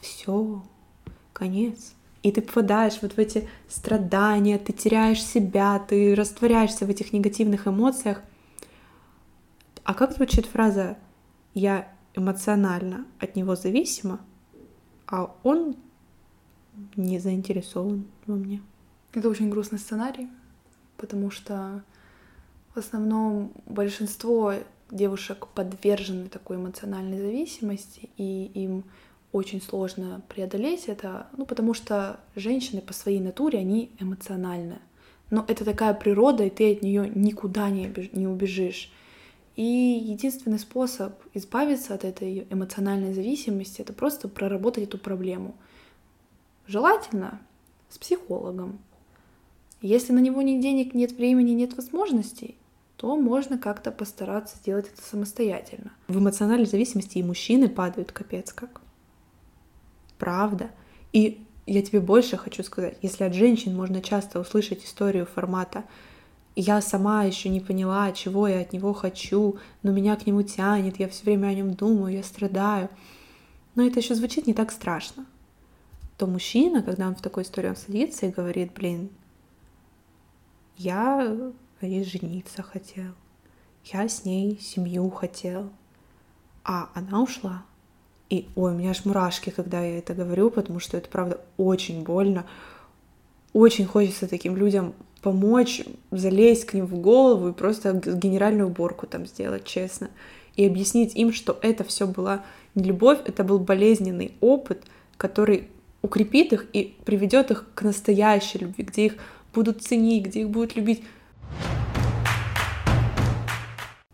Все, 0.00 0.62
конец. 1.32 1.95
И 2.26 2.32
ты 2.32 2.42
попадаешь 2.42 2.98
вот 3.02 3.12
в 3.12 3.18
эти 3.18 3.48
страдания, 3.68 4.58
ты 4.58 4.72
теряешь 4.72 5.24
себя, 5.24 5.78
ты 5.78 6.12
растворяешься 6.16 6.84
в 6.84 6.90
этих 6.90 7.12
негативных 7.12 7.68
эмоциях. 7.68 8.20
А 9.84 9.94
как 9.94 10.10
звучит 10.12 10.44
фраза 10.44 10.96
«я 11.54 11.88
эмоционально 12.16 13.06
от 13.20 13.36
него 13.36 13.54
зависима, 13.54 14.18
а 15.06 15.36
он 15.44 15.76
не 16.96 17.20
заинтересован 17.20 18.06
во 18.26 18.34
мне. 18.34 18.60
Это 19.12 19.28
очень 19.28 19.48
грустный 19.48 19.78
сценарий, 19.78 20.28
потому 20.96 21.30
что 21.30 21.84
в 22.74 22.78
основном 22.78 23.52
большинство 23.66 24.52
девушек 24.90 25.46
подвержены 25.46 26.28
такой 26.28 26.56
эмоциональной 26.56 27.20
зависимости, 27.20 28.10
и 28.16 28.46
им 28.46 28.82
очень 29.36 29.62
сложно 29.62 30.22
преодолеть 30.28 30.84
это, 30.86 31.28
ну, 31.36 31.46
потому 31.46 31.74
что 31.74 32.20
женщины 32.34 32.80
по 32.80 32.92
своей 32.92 33.20
натуре, 33.20 33.58
они 33.58 33.90
эмоциональны. 34.00 34.78
Но 35.30 35.44
это 35.46 35.64
такая 35.64 35.94
природа, 35.94 36.44
и 36.44 36.50
ты 36.50 36.72
от 36.72 36.82
нее 36.82 37.10
никуда 37.14 37.68
не, 37.70 37.92
не 38.12 38.26
убежишь. 38.26 38.92
И 39.56 39.62
единственный 39.62 40.58
способ 40.58 41.14
избавиться 41.34 41.94
от 41.94 42.04
этой 42.04 42.46
эмоциональной 42.50 43.14
зависимости— 43.14 43.80
это 43.82 43.92
просто 43.92 44.28
проработать 44.28 44.84
эту 44.84 44.98
проблему. 44.98 45.54
Желательно 46.66 47.40
с 47.88 47.98
психологом. 47.98 48.78
Если 49.80 50.12
на 50.12 50.18
него 50.18 50.42
ни 50.42 50.60
денег, 50.60 50.94
нет 50.94 51.12
времени, 51.12 51.52
нет 51.52 51.76
возможностей, 51.76 52.56
то 52.96 53.16
можно 53.16 53.58
как-то 53.58 53.90
постараться 53.90 54.56
сделать 54.56 54.90
это 54.92 55.02
самостоятельно. 55.02 55.92
В 56.08 56.18
эмоциональной 56.18 56.66
зависимости 56.66 57.18
и 57.18 57.22
мужчины 57.22 57.68
падают 57.68 58.12
капец 58.12 58.52
как. 58.52 58.80
Правда. 60.18 60.70
И 61.12 61.44
я 61.66 61.82
тебе 61.82 62.00
больше 62.00 62.36
хочу 62.36 62.62
сказать, 62.62 62.98
если 63.02 63.24
от 63.24 63.34
женщин 63.34 63.74
можно 63.74 64.00
часто 64.00 64.40
услышать 64.40 64.84
историю 64.84 65.26
формата 65.26 65.84
я 66.56 66.80
сама 66.80 67.24
еще 67.24 67.50
не 67.50 67.60
поняла, 67.60 68.10
чего 68.12 68.48
я 68.48 68.60
от 68.60 68.72
него 68.72 68.94
хочу, 68.94 69.58
но 69.82 69.92
меня 69.92 70.16
к 70.16 70.26
нему 70.26 70.42
тянет, 70.42 70.98
я 70.98 71.06
все 71.08 71.24
время 71.24 71.48
о 71.48 71.54
нем 71.54 71.74
думаю, 71.74 72.14
я 72.14 72.22
страдаю. 72.22 72.88
Но 73.74 73.86
это 73.86 74.00
еще 74.00 74.14
звучит 74.14 74.46
не 74.46 74.54
так 74.54 74.72
страшно. 74.72 75.26
То 76.16 76.26
мужчина, 76.26 76.82
когда 76.82 77.08
он 77.08 77.14
в 77.14 77.20
такой 77.20 77.42
истории, 77.42 77.68
он 77.68 77.76
садится 77.76 78.24
и 78.24 78.32
говорит, 78.32 78.72
блин, 78.72 79.10
я 80.78 81.52
ей 81.82 82.04
жениться 82.04 82.62
хотел, 82.62 83.12
я 83.84 84.08
с 84.08 84.24
ней 84.24 84.58
семью 84.58 85.10
хотел, 85.10 85.70
а 86.64 86.88
она 86.94 87.22
ушла. 87.22 87.66
И, 88.28 88.48
ой, 88.56 88.72
у 88.72 88.74
меня 88.74 88.90
аж 88.90 89.04
мурашки, 89.04 89.50
когда 89.50 89.80
я 89.80 89.98
это 89.98 90.14
говорю, 90.14 90.50
потому 90.50 90.80
что 90.80 90.96
это, 90.96 91.08
правда, 91.08 91.40
очень 91.56 92.02
больно. 92.02 92.44
Очень 93.52 93.86
хочется 93.86 94.26
таким 94.26 94.56
людям 94.56 94.94
помочь, 95.22 95.82
залезть 96.10 96.66
к 96.66 96.74
ним 96.74 96.86
в 96.86 96.98
голову 96.98 97.48
и 97.48 97.52
просто 97.52 97.92
генеральную 97.92 98.68
уборку 98.68 99.06
там 99.06 99.26
сделать, 99.26 99.64
честно. 99.64 100.10
И 100.56 100.66
объяснить 100.66 101.14
им, 101.14 101.32
что 101.32 101.58
это 101.62 101.84
все 101.84 102.06
была 102.06 102.44
не 102.74 102.84
любовь, 102.84 103.18
это 103.24 103.44
был 103.44 103.58
болезненный 103.58 104.32
опыт, 104.40 104.84
который 105.16 105.68
укрепит 106.02 106.52
их 106.52 106.66
и 106.72 106.96
приведет 107.04 107.50
их 107.50 107.66
к 107.74 107.82
настоящей 107.82 108.58
любви, 108.58 108.84
где 108.84 109.06
их 109.06 109.16
будут 109.54 109.82
ценить, 109.82 110.26
где 110.26 110.40
их 110.40 110.50
будут 110.50 110.76
любить. 110.76 111.02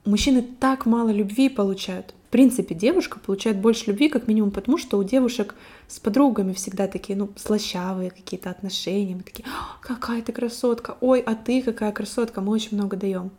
Мужчины 0.05 0.43
так 0.61 0.87
мало 0.87 1.11
любви 1.11 1.49
получают 1.49 2.15
принципе, 2.33 2.75
девушка 2.75 3.21
получает 3.21 3.59
больше 3.59 3.91
любви, 3.91 4.09
как 4.09 4.27
минимум 4.27 4.51
потому, 4.51 4.79
что 4.79 4.97
у 4.97 5.05
девушек 5.05 5.55
с 5.87 6.01
подругами 6.01 6.55
всегда 6.55 6.89
такие, 6.89 7.17
ну, 7.17 7.29
слащавые 7.37 8.11
какие-то 8.11 8.51
отношения. 8.51 9.15
Мы 9.15 9.23
такие, 9.23 9.45
какая 9.83 10.23
ты 10.23 10.33
красотка, 10.33 10.97
ой, 11.03 11.21
а 11.21 11.35
ты 11.35 11.63
какая 11.63 11.93
красотка, 11.93 12.41
мы 12.41 12.53
очень 12.53 12.77
много 12.77 12.97
даем. 12.97 13.31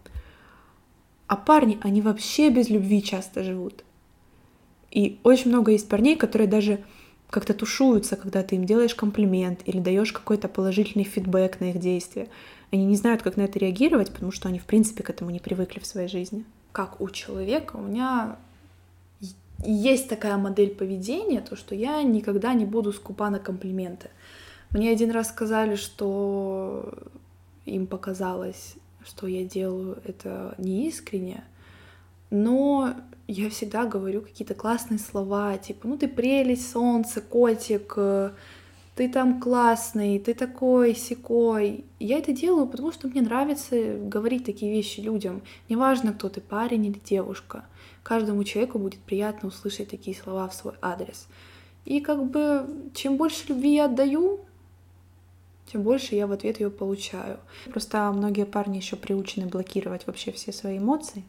А 1.26 1.36
парни, 1.36 1.80
они 1.82 2.02
вообще 2.02 2.52
без 2.52 2.70
любви 2.70 3.02
часто 3.02 3.44
живут. 3.44 3.84
И 4.91 5.20
очень 5.24 5.50
много 5.50 5.72
есть 5.72 5.89
парней, 5.89 6.16
которые 6.16 6.48
даже 6.48 6.84
как-то 7.32 7.56
тушуются, 7.56 8.16
когда 8.16 8.44
ты 8.44 8.58
им 8.58 8.66
делаешь 8.66 8.94
комплимент 8.94 9.62
или 9.66 9.80
даешь 9.80 10.14
какой-то 10.14 10.48
положительный 10.48 11.04
фидбэк 11.04 11.60
на 11.62 11.72
их 11.72 11.80
действия. 11.80 12.30
Они 12.72 12.86
не 12.86 12.96
знают, 12.96 13.24
как 13.24 13.38
на 13.38 13.41
это 13.41 13.58
реагировать, 13.58 14.14
потому 14.14 14.32
что 14.32 14.50
они, 14.50 14.60
в 14.60 14.66
принципе, 14.66 15.02
к 15.02 15.10
этому 15.10 15.32
не 15.32 15.39
привыкли 15.39 15.80
в 15.80 15.88
своей 15.88 16.08
жизни. 16.08 16.46
Как 16.72 17.02
у 17.02 17.10
человека, 17.10 17.78
у 17.78 17.82
меня 17.82 18.38
есть 19.66 20.09
такая 20.09 20.38
модель 20.38 20.76
поведения, 20.76 21.41
то, 21.41 21.55
что 21.55 21.76
я 21.76 22.01
никогда 22.03 22.53
не 22.53 22.66
буду 22.66 22.93
скупа 22.93 23.30
на 23.30 23.39
комплименты. 23.39 24.09
Мне 24.72 24.89
один 24.89 25.11
раз 25.11 25.30
сказали, 25.30 25.76
что 25.76 26.93
им 27.66 27.88
показалось, 27.88 28.76
что 29.05 29.28
я 29.28 29.43
делаю 29.43 29.99
это 30.05 30.55
неискренне, 30.57 31.43
но 32.30 32.95
я 33.28 33.49
всегда 33.49 33.86
говорю 33.86 34.22
какие-то 34.22 34.55
классные 34.55 34.99
слова, 34.99 35.57
типа, 35.57 35.88
ну 35.88 35.97
ты 35.97 36.07
прелесть, 36.07 36.72
солнце, 36.72 37.22
котик, 37.22 37.95
ты 38.95 39.09
там 39.09 39.39
классный, 39.39 40.20
ты 40.20 40.34
такой, 40.34 40.95
секой. 40.95 41.86
Я 41.99 42.20
это 42.20 42.32
делаю, 42.32 42.68
потому 42.68 42.91
что 42.91 43.07
мне 43.07 43.22
нравится 43.22 43.95
говорить 43.97 44.45
такие 44.45 44.72
вещи 44.72 44.99
людям. 44.99 45.41
Неважно, 45.70 46.14
кто 46.14 46.30
ты, 46.30 46.41
парень 46.41 46.86
или 46.86 46.99
девушка 47.03 47.66
каждому 48.04 48.43
человеку 48.43 48.80
будет 48.80 48.99
приятно 48.99 49.49
услышать 49.49 49.89
такие 49.89 50.16
слова 50.16 50.47
в 50.47 50.54
свой 50.54 50.74
адрес. 50.82 51.28
И 51.86 51.99
как 51.99 52.30
бы 52.30 52.68
чем 52.93 53.18
больше 53.18 53.45
любви 53.49 53.76
я 53.76 53.86
отдаю, 53.86 54.41
тем 55.72 55.84
больше 55.84 56.16
я 56.16 56.28
в 56.28 56.32
ответ 56.32 56.60
ее 56.60 56.70
получаю. 56.70 57.39
Просто 57.66 58.12
многие 58.12 58.45
парни 58.45 58.78
еще 58.78 58.95
приучены 58.95 59.47
блокировать 59.47 60.06
вообще 60.06 60.32
все 60.32 60.51
свои 60.51 60.78
эмоции, 60.78 61.24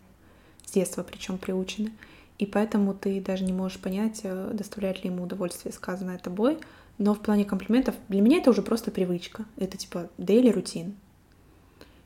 с 0.67 0.73
детства 0.73 1.03
причем 1.03 1.39
приучены. 1.39 1.93
И 2.39 2.47
поэтому 2.47 2.95
ты 2.95 3.21
даже 3.21 3.45
не 3.45 3.53
можешь 3.53 3.79
понять, 3.79 4.21
э, 4.25 4.51
доставляет 4.53 5.05
ли 5.05 5.11
ему 5.11 5.23
удовольствие 5.23 5.73
сказанное 5.73 6.19
тобой. 6.19 6.59
Но 6.99 7.15
в 7.15 7.21
плане 7.21 7.45
комплиментов 7.45 7.95
для 8.09 8.21
меня 8.21 8.39
это 8.39 8.51
уже 8.51 8.63
просто 8.63 8.91
привычка. 8.91 9.45
Это 9.57 9.77
типа 9.77 10.11
daily 10.19 10.51
рутин 10.51 10.95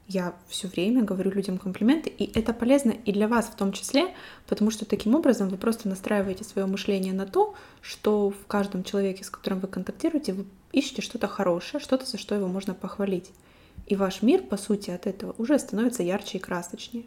я 0.08 0.34
все 0.48 0.68
время 0.68 1.02
говорю 1.02 1.30
людям 1.30 1.58
комплименты, 1.58 2.08
и 2.08 2.24
это 2.38 2.54
полезно 2.54 2.92
и 2.92 3.12
для 3.12 3.28
вас 3.28 3.46
в 3.46 3.56
том 3.56 3.72
числе, 3.72 4.14
потому 4.46 4.70
что 4.70 4.86
таким 4.86 5.14
образом 5.14 5.50
вы 5.50 5.58
просто 5.58 5.86
настраиваете 5.86 6.44
свое 6.44 6.66
мышление 6.66 7.12
на 7.12 7.26
то, 7.26 7.54
что 7.82 8.30
в 8.30 8.46
каждом 8.46 8.84
человеке, 8.84 9.22
с 9.22 9.30
которым 9.30 9.60
вы 9.60 9.68
контактируете, 9.68 10.32
вы 10.32 10.46
ищете 10.72 11.02
что-то 11.02 11.28
хорошее, 11.28 11.82
что-то, 11.82 12.06
за 12.06 12.16
что 12.16 12.34
его 12.34 12.48
можно 12.48 12.72
похвалить. 12.72 13.30
И 13.86 13.96
ваш 13.96 14.22
мир, 14.22 14.42
по 14.42 14.56
сути, 14.56 14.90
от 14.90 15.06
этого 15.06 15.34
уже 15.36 15.58
становится 15.58 16.02
ярче 16.02 16.38
и 16.38 16.40
красочнее. 16.40 17.04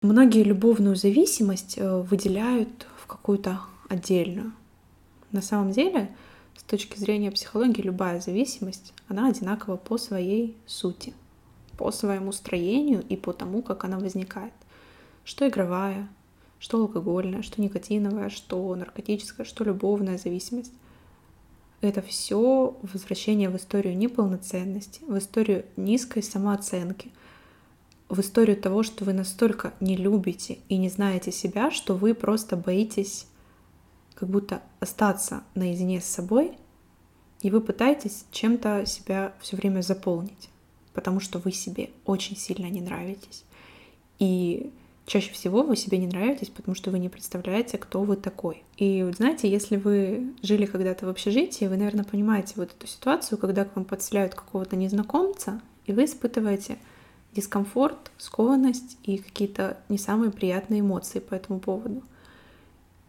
Многие 0.00 0.44
любовную 0.44 0.96
зависимость 0.96 1.76
э, 1.76 2.00
выделяют 2.00 2.86
в 2.96 3.06
какую-то 3.06 3.60
отдельную. 3.90 4.52
На 5.30 5.42
самом 5.42 5.72
деле, 5.72 6.10
точки 6.70 6.96
зрения 6.98 7.32
психологии 7.32 7.82
любая 7.82 8.20
зависимость, 8.20 8.94
она 9.08 9.28
одинакова 9.28 9.76
по 9.76 9.98
своей 9.98 10.56
сути, 10.66 11.12
по 11.76 11.90
своему 11.90 12.30
строению 12.30 13.02
и 13.08 13.16
по 13.16 13.32
тому, 13.32 13.60
как 13.60 13.84
она 13.84 13.98
возникает. 13.98 14.52
Что 15.24 15.48
игровая, 15.48 16.08
что 16.60 16.78
алкогольная, 16.78 17.42
что 17.42 17.60
никотиновая, 17.60 18.28
что 18.30 18.72
наркотическая, 18.76 19.44
что 19.44 19.64
любовная 19.64 20.16
зависимость. 20.16 20.72
Это 21.80 22.02
все 22.02 22.78
возвращение 22.82 23.48
в 23.48 23.56
историю 23.56 23.96
неполноценности, 23.96 25.00
в 25.08 25.18
историю 25.18 25.64
низкой 25.76 26.22
самооценки, 26.22 27.10
в 28.08 28.20
историю 28.20 28.56
того, 28.56 28.84
что 28.84 29.04
вы 29.04 29.12
настолько 29.12 29.72
не 29.80 29.96
любите 29.96 30.58
и 30.68 30.76
не 30.76 30.88
знаете 30.88 31.32
себя, 31.32 31.70
что 31.72 31.96
вы 31.96 32.14
просто 32.14 32.56
боитесь 32.56 33.26
как 34.14 34.28
будто 34.28 34.62
остаться 34.80 35.42
наедине 35.54 36.02
с 36.02 36.04
собой, 36.04 36.58
и 37.42 37.50
вы 37.50 37.60
пытаетесь 37.60 38.24
чем-то 38.32 38.86
себя 38.86 39.32
все 39.40 39.56
время 39.56 39.80
заполнить, 39.80 40.50
потому 40.92 41.20
что 41.20 41.38
вы 41.38 41.52
себе 41.52 41.90
очень 42.04 42.36
сильно 42.36 42.66
не 42.66 42.80
нравитесь. 42.80 43.44
И 44.18 44.72
чаще 45.06 45.32
всего 45.32 45.62
вы 45.62 45.76
себе 45.76 45.98
не 45.98 46.06
нравитесь, 46.06 46.50
потому 46.50 46.74
что 46.74 46.90
вы 46.90 46.98
не 46.98 47.08
представляете, 47.08 47.78
кто 47.78 48.02
вы 48.02 48.16
такой. 48.16 48.62
И 48.76 49.02
вот 49.02 49.16
знаете, 49.16 49.50
если 49.50 49.76
вы 49.76 50.34
жили 50.42 50.66
когда-то 50.66 51.06
в 51.06 51.08
общежитии, 51.08 51.64
вы, 51.64 51.76
наверное, 51.76 52.04
понимаете 52.04 52.54
вот 52.56 52.70
эту 52.70 52.86
ситуацию, 52.86 53.38
когда 53.38 53.64
к 53.64 53.74
вам 53.74 53.84
подселяют 53.84 54.34
какого-то 54.34 54.76
незнакомца, 54.76 55.60
и 55.86 55.92
вы 55.92 56.04
испытываете 56.04 56.78
дискомфорт, 57.34 58.10
скованность 58.18 58.98
и 59.02 59.18
какие-то 59.18 59.78
не 59.88 59.98
самые 59.98 60.30
приятные 60.30 60.80
эмоции 60.80 61.20
по 61.20 61.34
этому 61.34 61.60
поводу. 61.60 62.02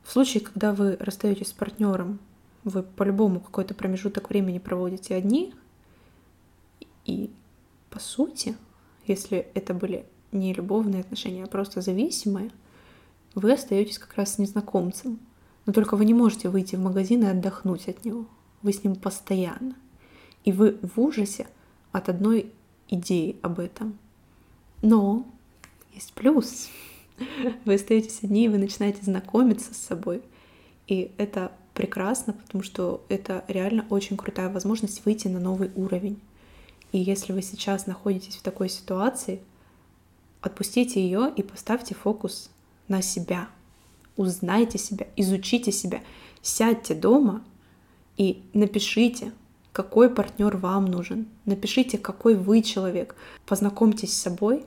В 0.04 0.12
случае, 0.12 0.42
когда 0.42 0.74
вы 0.74 0.98
расстаетесь 1.00 1.50
с 1.50 1.54
партнером, 1.54 2.20
вы 2.64 2.84
по-любому 2.84 3.40
какой-то 3.40 3.74
промежуток 3.74 4.30
времени 4.30 4.60
проводите 4.60 5.16
одни, 5.16 5.54
и 7.06 7.32
по 7.90 8.00
сути, 8.00 8.56
если 9.08 9.48
это 9.54 9.74
были 9.74 10.06
не 10.32 10.54
любовные 10.54 11.02
отношения, 11.02 11.44
а 11.44 11.48
просто 11.48 11.82
зависимые, 11.82 12.52
вы 13.36 13.54
остаетесь 13.54 14.00
как 14.00 14.16
раз 14.16 14.36
с 14.36 14.38
незнакомцем. 14.38 15.20
Но 15.66 15.74
только 15.74 15.96
вы 15.96 16.06
не 16.06 16.14
можете 16.14 16.50
выйти 16.50 16.76
в 16.76 16.80
магазин 16.80 17.24
и 17.24 17.28
отдохнуть 17.28 17.88
от 17.88 18.04
него. 18.06 18.26
Вы 18.62 18.74
с 18.74 18.84
ним 18.84 18.96
постоянно. 18.96 19.76
И 20.44 20.52
вы 20.52 20.78
в 20.82 21.00
ужасе 21.00 21.48
от 21.92 22.10
одной 22.10 22.52
идеи 22.90 23.38
об 23.42 23.60
этом. 23.60 23.98
Но 24.82 25.26
есть 25.94 26.14
плюс. 26.14 26.70
Вы 27.66 27.76
остаетесь 27.76 28.24
одни, 28.24 28.46
и 28.46 28.48
вы 28.48 28.58
начинаете 28.58 29.04
знакомиться 29.04 29.76
с 29.76 29.78
собой. 29.78 30.24
И 30.88 31.12
это 31.18 31.52
прекрасно, 31.82 32.34
потому 32.34 32.64
что 32.64 33.04
это 33.10 33.44
реально 33.48 33.88
очень 33.90 34.16
крутая 34.16 34.50
возможность 34.50 35.04
выйти 35.04 35.28
на 35.28 35.40
новый 35.40 35.72
уровень. 35.76 36.22
И 36.92 37.00
если 37.00 37.34
вы 37.34 37.42
сейчас 37.42 37.88
находитесь 37.88 38.36
в 38.36 38.44
такой 38.44 38.70
ситуации, 38.70 39.42
отпустите 40.42 41.02
ее 41.02 41.34
и 41.36 41.42
поставьте 41.42 41.96
фокус 41.96 42.52
на 42.88 43.02
себя. 43.02 43.50
Узнайте 44.16 44.78
себя, 44.78 45.08
изучите 45.16 45.72
себя, 45.72 46.02
сядьте 46.44 46.94
дома 46.94 47.44
и 48.16 48.44
напишите, 48.54 49.32
какой 49.74 50.14
партнер 50.14 50.58
вам 50.58 50.86
нужен. 50.86 51.26
Напишите, 51.46 51.98
какой 51.98 52.36
вы 52.36 52.62
человек. 52.62 53.16
Познакомьтесь 53.48 54.14
с 54.14 54.22
собой, 54.22 54.66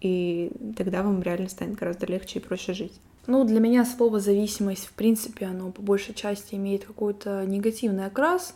и 0.00 0.52
тогда 0.76 1.02
вам 1.02 1.20
реально 1.20 1.48
станет 1.48 1.74
гораздо 1.74 2.06
легче 2.06 2.38
и 2.38 2.42
проще 2.42 2.74
жить. 2.74 3.00
Ну, 3.26 3.44
для 3.44 3.58
меня 3.58 3.86
слово 3.86 4.20
зависимость, 4.20 4.86
в 4.86 4.92
принципе, 4.92 5.46
оно 5.46 5.70
по 5.70 5.80
большей 5.80 6.14
части 6.14 6.56
имеет 6.56 6.84
какой-то 6.84 7.44
негативный 7.46 8.04
окрас, 8.04 8.54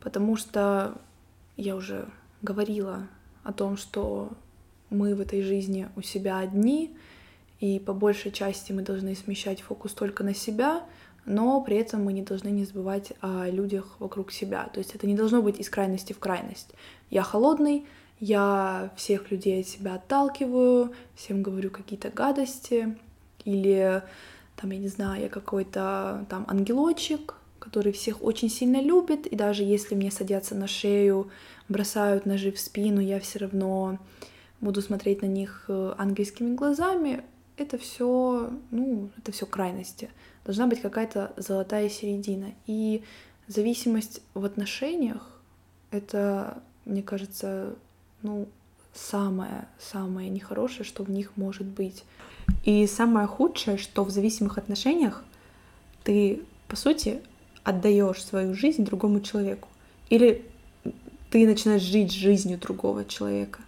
потому 0.00 0.36
что 0.36 0.96
я 1.56 1.74
уже 1.74 2.08
говорила 2.40 3.08
о 3.42 3.52
том, 3.52 3.76
что 3.76 4.30
мы 4.90 5.16
в 5.16 5.20
этой 5.20 5.42
жизни 5.42 5.88
у 5.96 6.02
себя 6.02 6.38
одни, 6.38 6.96
и 7.58 7.80
по 7.80 7.92
большей 7.92 8.30
части 8.30 8.70
мы 8.70 8.82
должны 8.82 9.16
смещать 9.16 9.62
фокус 9.62 9.92
только 9.94 10.22
на 10.22 10.32
себя, 10.32 10.84
но 11.24 11.60
при 11.60 11.76
этом 11.76 12.04
мы 12.04 12.12
не 12.12 12.22
должны 12.22 12.48
не 12.50 12.64
забывать 12.64 13.12
о 13.20 13.50
людях 13.50 13.96
вокруг 13.98 14.30
себя. 14.30 14.70
То 14.72 14.78
есть 14.78 14.94
это 14.94 15.08
не 15.08 15.16
должно 15.16 15.42
быть 15.42 15.58
из 15.58 15.68
крайности 15.68 16.12
в 16.12 16.20
крайность. 16.20 16.70
Я 17.10 17.22
холодный, 17.22 17.84
я 18.20 18.92
всех 18.96 19.32
людей 19.32 19.62
от 19.62 19.66
себя 19.66 19.96
отталкиваю, 19.96 20.92
всем 21.16 21.42
говорю 21.42 21.70
какие-то 21.70 22.10
гадости, 22.10 22.96
или 23.44 24.02
там, 24.56 24.70
я 24.70 24.78
не 24.78 24.88
знаю, 24.88 25.22
я 25.22 25.28
какой-то 25.28 26.26
там 26.28 26.44
ангелочек, 26.48 27.34
который 27.58 27.92
всех 27.92 28.22
очень 28.22 28.48
сильно 28.48 28.80
любит, 28.80 29.26
и 29.26 29.36
даже 29.36 29.62
если 29.62 29.94
мне 29.94 30.10
садятся 30.10 30.54
на 30.54 30.66
шею, 30.66 31.30
бросают 31.68 32.26
ножи 32.26 32.50
в 32.50 32.58
спину, 32.58 33.00
я 33.00 33.20
все 33.20 33.40
равно 33.40 33.98
буду 34.60 34.82
смотреть 34.82 35.22
на 35.22 35.26
них 35.26 35.64
э, 35.68 35.94
ангельскими 35.98 36.54
глазами, 36.54 37.22
это 37.56 37.78
все, 37.78 38.50
ну, 38.70 39.10
это 39.18 39.32
все 39.32 39.46
крайности. 39.46 40.10
Должна 40.44 40.66
быть 40.66 40.80
какая-то 40.80 41.32
золотая 41.36 41.88
середина. 41.88 42.54
И 42.66 43.02
зависимость 43.48 44.22
в 44.34 44.44
отношениях— 44.44 45.40
это, 45.90 46.62
мне 46.84 47.02
кажется, 47.02 47.74
ну, 48.22 48.48
самое-самое 48.94 50.30
нехорошее, 50.30 50.84
что 50.84 51.02
в 51.02 51.10
них 51.10 51.32
может 51.36 51.66
быть. 51.66 52.04
И 52.64 52.86
самое 52.86 53.26
худшее, 53.26 53.78
что 53.78 54.04
в 54.04 54.10
зависимых 54.10 54.58
отношениях 54.58 55.24
ты, 56.04 56.42
по 56.66 56.76
сути, 56.76 57.20
отдаешь 57.64 58.24
свою 58.24 58.54
жизнь 58.54 58.84
другому 58.84 59.20
человеку. 59.20 59.68
Или 60.10 60.44
ты 61.30 61.46
начинаешь 61.46 61.82
жить 61.82 62.12
жизнью 62.12 62.58
другого 62.58 63.04
человека. 63.04 63.60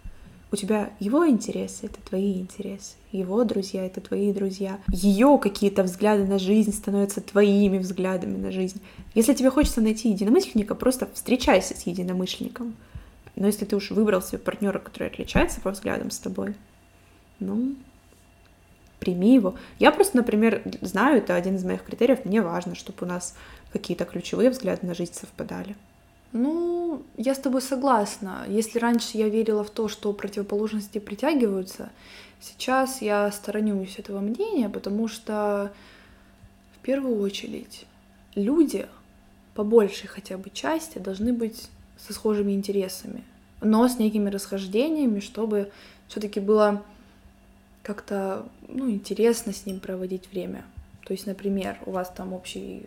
У 0.53 0.57
тебя 0.57 0.89
его 0.99 1.25
интересы— 1.29 1.77
это 1.85 2.01
твои 2.01 2.33
интересы, 2.33 2.95
его 3.13 3.45
друзья— 3.45 3.85
это 3.85 4.01
твои 4.01 4.33
друзья, 4.33 4.81
ее 4.89 5.39
какие-то 5.41 5.83
взгляды 5.83 6.25
на 6.25 6.39
жизнь 6.39 6.73
становятся 6.73 7.21
твоими 7.21 7.77
взглядами 7.77 8.37
на 8.37 8.51
жизнь. 8.51 8.81
Если 9.15 9.33
тебе 9.33 9.49
хочется 9.49 9.79
найти 9.79 10.09
единомышленника, 10.09 10.75
просто 10.75 11.07
встречайся 11.13 11.77
с 11.77 11.83
единомышленником. 11.83 12.75
Но 13.37 13.47
если 13.47 13.63
ты 13.63 13.77
уж 13.77 13.91
выбрал 13.91 14.21
себе 14.21 14.39
партнера, 14.39 14.79
который 14.79 15.07
отличается 15.07 15.61
по 15.61 15.71
взглядам 15.71 16.11
с 16.11 16.19
тобой, 16.19 16.53
ну, 17.39 17.75
прими 19.01 19.33
его. 19.33 19.55
Я 19.79 19.91
просто, 19.91 20.15
например, 20.15 20.61
знаю, 20.81 21.17
это 21.17 21.35
один 21.35 21.55
из 21.55 21.65
моих 21.65 21.83
критериев, 21.83 22.23
мне 22.23 22.41
важно, 22.41 22.75
чтобы 22.75 22.99
у 23.01 23.05
нас 23.05 23.35
какие-то 23.73 24.05
ключевые 24.05 24.51
взгляды 24.51 24.85
на 24.85 24.93
жизнь 24.93 25.13
совпадали. 25.13 25.75
Ну, 26.33 27.01
я 27.17 27.33
с 27.33 27.39
тобой 27.39 27.61
согласна. 27.61 28.45
Если 28.47 28.79
раньше 28.79 29.17
я 29.17 29.27
верила 29.27 29.63
в 29.63 29.71
то, 29.71 29.87
что 29.87 30.13
противоположности 30.13 30.99
притягиваются, 30.99 31.89
сейчас 32.39 33.01
я 33.01 33.31
сторонюсь 33.31 33.97
этого 33.97 34.19
мнения, 34.19 34.69
потому 34.69 35.07
что 35.07 35.73
в 36.77 36.83
первую 36.83 37.19
очередь 37.19 37.85
люди 38.35 38.87
по 39.55 39.63
большей 39.63 40.07
хотя 40.07 40.37
бы 40.37 40.51
части 40.51 40.99
должны 40.99 41.33
быть 41.33 41.69
со 41.97 42.13
схожими 42.13 42.53
интересами, 42.53 43.23
но 43.61 43.87
с 43.87 43.97
некими 43.97 44.29
расхождениями, 44.29 45.19
чтобы 45.19 45.71
все-таки 46.07 46.39
было 46.39 46.83
как-то 47.83 48.45
ну, 48.67 48.89
интересно 48.89 49.53
с 49.53 49.65
ним 49.65 49.79
проводить 49.79 50.31
время. 50.31 50.63
То 51.05 51.13
есть, 51.13 51.25
например, 51.25 51.77
у 51.85 51.91
вас 51.91 52.11
там 52.15 52.33
общий 52.33 52.83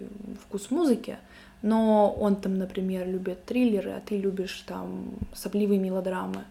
вкус 0.46 0.70
музыки, 0.70 1.18
но 1.62 2.10
он 2.12 2.36
там, 2.36 2.58
например, 2.58 3.08
любит 3.08 3.44
триллеры, 3.44 3.90
а 3.90 4.00
ты 4.00 4.16
любишь 4.16 4.64
там 4.66 5.10
сопливые 5.34 5.80
мелодрамы. 5.80 6.44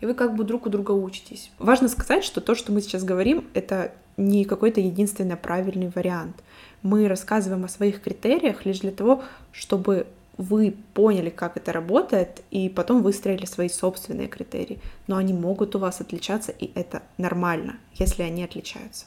И 0.00 0.06
вы 0.06 0.14
как 0.14 0.36
бы 0.36 0.44
друг 0.44 0.66
у 0.66 0.70
друга 0.70 0.92
учитесь. 0.92 1.50
Важно 1.58 1.88
сказать, 1.88 2.22
что 2.22 2.40
то, 2.40 2.54
что 2.54 2.70
мы 2.70 2.82
сейчас 2.82 3.02
говорим, 3.02 3.46
это 3.54 3.92
не 4.16 4.44
какой-то 4.44 4.80
единственно 4.80 5.36
правильный 5.36 5.90
вариант. 5.94 6.36
Мы 6.82 7.08
рассказываем 7.08 7.64
о 7.64 7.68
своих 7.68 8.02
критериях 8.02 8.66
лишь 8.66 8.80
для 8.80 8.90
того, 8.90 9.22
чтобы 9.52 10.06
вы 10.38 10.76
поняли, 10.94 11.30
как 11.30 11.56
это 11.56 11.72
работает, 11.72 12.42
и 12.50 12.68
потом 12.68 13.02
выстроили 13.02 13.46
свои 13.46 13.68
собственные 13.68 14.28
критерии. 14.28 14.78
Но 15.06 15.16
они 15.16 15.32
могут 15.32 15.74
у 15.74 15.78
вас 15.78 16.00
отличаться, 16.00 16.52
и 16.52 16.70
это 16.74 17.02
нормально, 17.18 17.76
если 17.94 18.22
они 18.22 18.44
отличаются. 18.44 19.06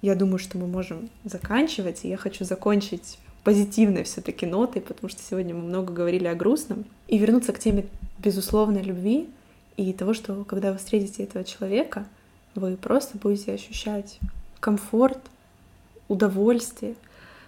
Я 0.00 0.16
думаю, 0.16 0.38
что 0.38 0.58
мы 0.58 0.66
можем 0.66 1.10
заканчивать, 1.24 2.04
и 2.04 2.08
я 2.08 2.16
хочу 2.16 2.44
закончить 2.44 3.18
позитивной 3.44 4.04
все-таки 4.04 4.46
нотой, 4.46 4.82
потому 4.82 5.08
что 5.08 5.20
сегодня 5.22 5.54
мы 5.54 5.62
много 5.62 5.92
говорили 5.92 6.26
о 6.26 6.34
грустном, 6.34 6.84
и 7.08 7.18
вернуться 7.18 7.52
к 7.52 7.58
теме 7.58 7.86
безусловной 8.18 8.82
любви 8.82 9.28
и 9.76 9.92
того, 9.92 10.14
что 10.14 10.44
когда 10.44 10.72
вы 10.72 10.78
встретите 10.78 11.24
этого 11.24 11.44
человека, 11.44 12.06
вы 12.54 12.76
просто 12.76 13.18
будете 13.18 13.52
ощущать 13.52 14.18
комфорт, 14.60 15.18
удовольствие, 16.08 16.94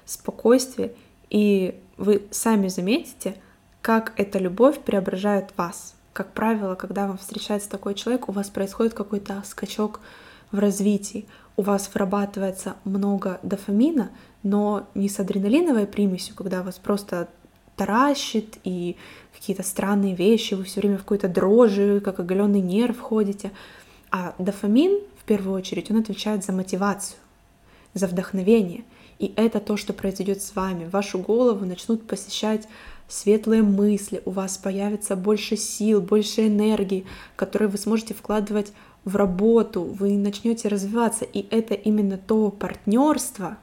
спокойствие, 0.06 0.92
и 1.30 1.80
вы 1.96 2.22
сами 2.30 2.68
заметите, 2.68 3.36
как 3.80 4.12
эта 4.16 4.38
любовь 4.38 4.80
преображает 4.80 5.56
вас. 5.56 5.94
Как 6.12 6.32
правило, 6.32 6.74
когда 6.74 7.06
вам 7.06 7.18
встречается 7.18 7.68
такой 7.68 7.94
человек, 7.94 8.28
у 8.28 8.32
вас 8.32 8.48
происходит 8.48 8.94
какой-то 8.94 9.42
скачок 9.44 10.00
в 10.52 10.58
развитии 10.58 11.26
у 11.56 11.62
вас 11.62 11.90
вырабатывается 11.92 12.76
много 12.84 13.38
дофамина, 13.42 14.10
но 14.42 14.86
не 14.94 15.08
с 15.08 15.20
адреналиновой 15.20 15.86
примесью, 15.86 16.34
когда 16.34 16.62
вас 16.62 16.78
просто 16.78 17.28
таращит 17.76 18.58
и 18.64 18.96
какие-то 19.32 19.62
странные 19.62 20.14
вещи, 20.14 20.54
вы 20.54 20.64
все 20.64 20.80
время 20.80 20.96
в 20.96 21.02
какой-то 21.02 21.28
дрожи, 21.28 22.00
как 22.00 22.20
оголенный 22.20 22.60
нерв 22.60 23.00
ходите. 23.00 23.52
А 24.10 24.34
дофамин, 24.38 25.00
в 25.18 25.24
первую 25.24 25.56
очередь, 25.56 25.90
он 25.90 25.98
отвечает 25.98 26.44
за 26.44 26.52
мотивацию, 26.52 27.18
за 27.94 28.06
вдохновение. 28.06 28.84
И 29.18 29.32
это 29.36 29.60
то, 29.60 29.76
что 29.76 29.92
произойдет 29.92 30.42
с 30.42 30.54
вами. 30.54 30.88
Вашу 30.90 31.18
голову 31.18 31.64
начнут 31.64 32.06
посещать 32.06 32.68
светлые 33.08 33.62
мысли, 33.62 34.22
у 34.24 34.30
вас 34.30 34.58
появится 34.58 35.16
больше 35.16 35.56
сил, 35.56 36.00
больше 36.00 36.46
энергии, 36.46 37.06
которые 37.36 37.68
вы 37.68 37.78
сможете 37.78 38.14
вкладывать 38.14 38.72
в 39.04 39.16
работу, 39.16 39.82
вы 39.82 40.16
начнете 40.16 40.68
развиваться, 40.68 41.24
и 41.24 41.46
это 41.50 41.74
именно 41.74 42.16
то 42.16 42.50
партнерство, 42.50 43.58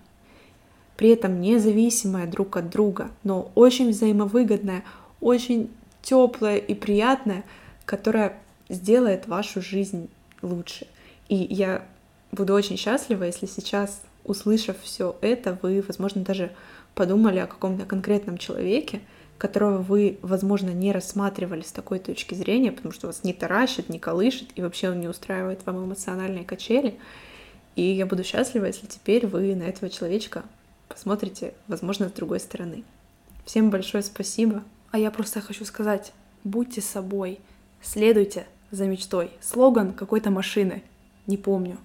при 0.96 1.10
этом 1.10 1.42
независимое 1.42 2.28
друг 2.28 2.58
от 2.58 2.70
друга, 2.70 3.10
но 3.24 3.52
очень 3.56 3.90
взаимовыгодное, 3.90 4.84
очень 5.20 5.72
теплое 6.04 6.58
и 6.58 6.76
приятное, 6.76 7.44
которое 7.86 8.38
сделает 8.70 9.28
вашу 9.28 9.62
жизнь 9.62 10.10
лучше. 10.42 10.86
И 11.28 11.36
я 11.36 11.84
буду 12.32 12.54
очень 12.54 12.78
счастлива, 12.78 13.24
если 13.24 13.48
сейчас, 13.48 14.02
услышав 14.32 14.78
все 14.82 15.16
это, 15.22 15.58
вы, 15.62 15.84
возможно, 15.88 16.22
даже 16.22 16.52
подумали 16.96 17.40
о 17.40 17.48
каком-то 17.48 17.86
конкретном 17.86 18.38
человеке, 18.38 19.02
которого 19.38 19.78
вы, 19.78 20.20
возможно, 20.22 20.70
не 20.70 20.92
рассматривали 20.92 21.62
с 21.62 21.72
такой 21.72 22.00
точки 22.00 22.36
зрения, 22.36 22.72
потому 22.72 22.94
что 22.94 23.08
вас 23.08 23.24
не 23.24 23.34
таращит, 23.34 23.90
не 23.90 24.00
колышет, 24.00 24.50
и 24.56 24.62
вообще 24.62 24.90
он 24.90 25.00
не 25.00 25.08
устраивает 25.08 25.66
вам 25.66 25.86
эмоциональные 25.86 26.44
качели. 26.44 26.98
И 27.76 27.82
я 27.82 28.06
буду 28.06 28.24
счастлива, 28.24 28.66
если 28.66 28.86
теперь 28.86 29.26
вы 29.28 29.56
на 29.56 29.64
этого 29.64 29.90
человечка 29.90 30.44
посмотрите, 30.88 31.54
возможно, 31.68 32.10
с 32.10 32.12
другой 32.12 32.40
стороны. 32.40 32.84
Всем 33.46 33.70
большое 33.70 34.04
спасибо. 34.04 34.64
А 34.92 35.00
я 35.00 35.10
просто 35.10 35.42
хочу 35.42 35.66
сказать, 35.66 36.14
будьте 36.44 36.82
собой, 36.82 37.40
следуйте 37.82 38.46
за 38.72 38.86
мечтой. 38.86 39.32
Слоган 39.42 39.94
какой-то 39.94 40.30
машины, 40.32 40.84
не 41.28 41.38
помню, 41.38 41.78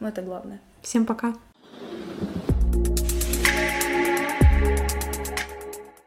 но 0.00 0.08
это 0.08 0.22
главное. 0.22 0.60
Всем 0.82 1.06
пока. 1.06 1.34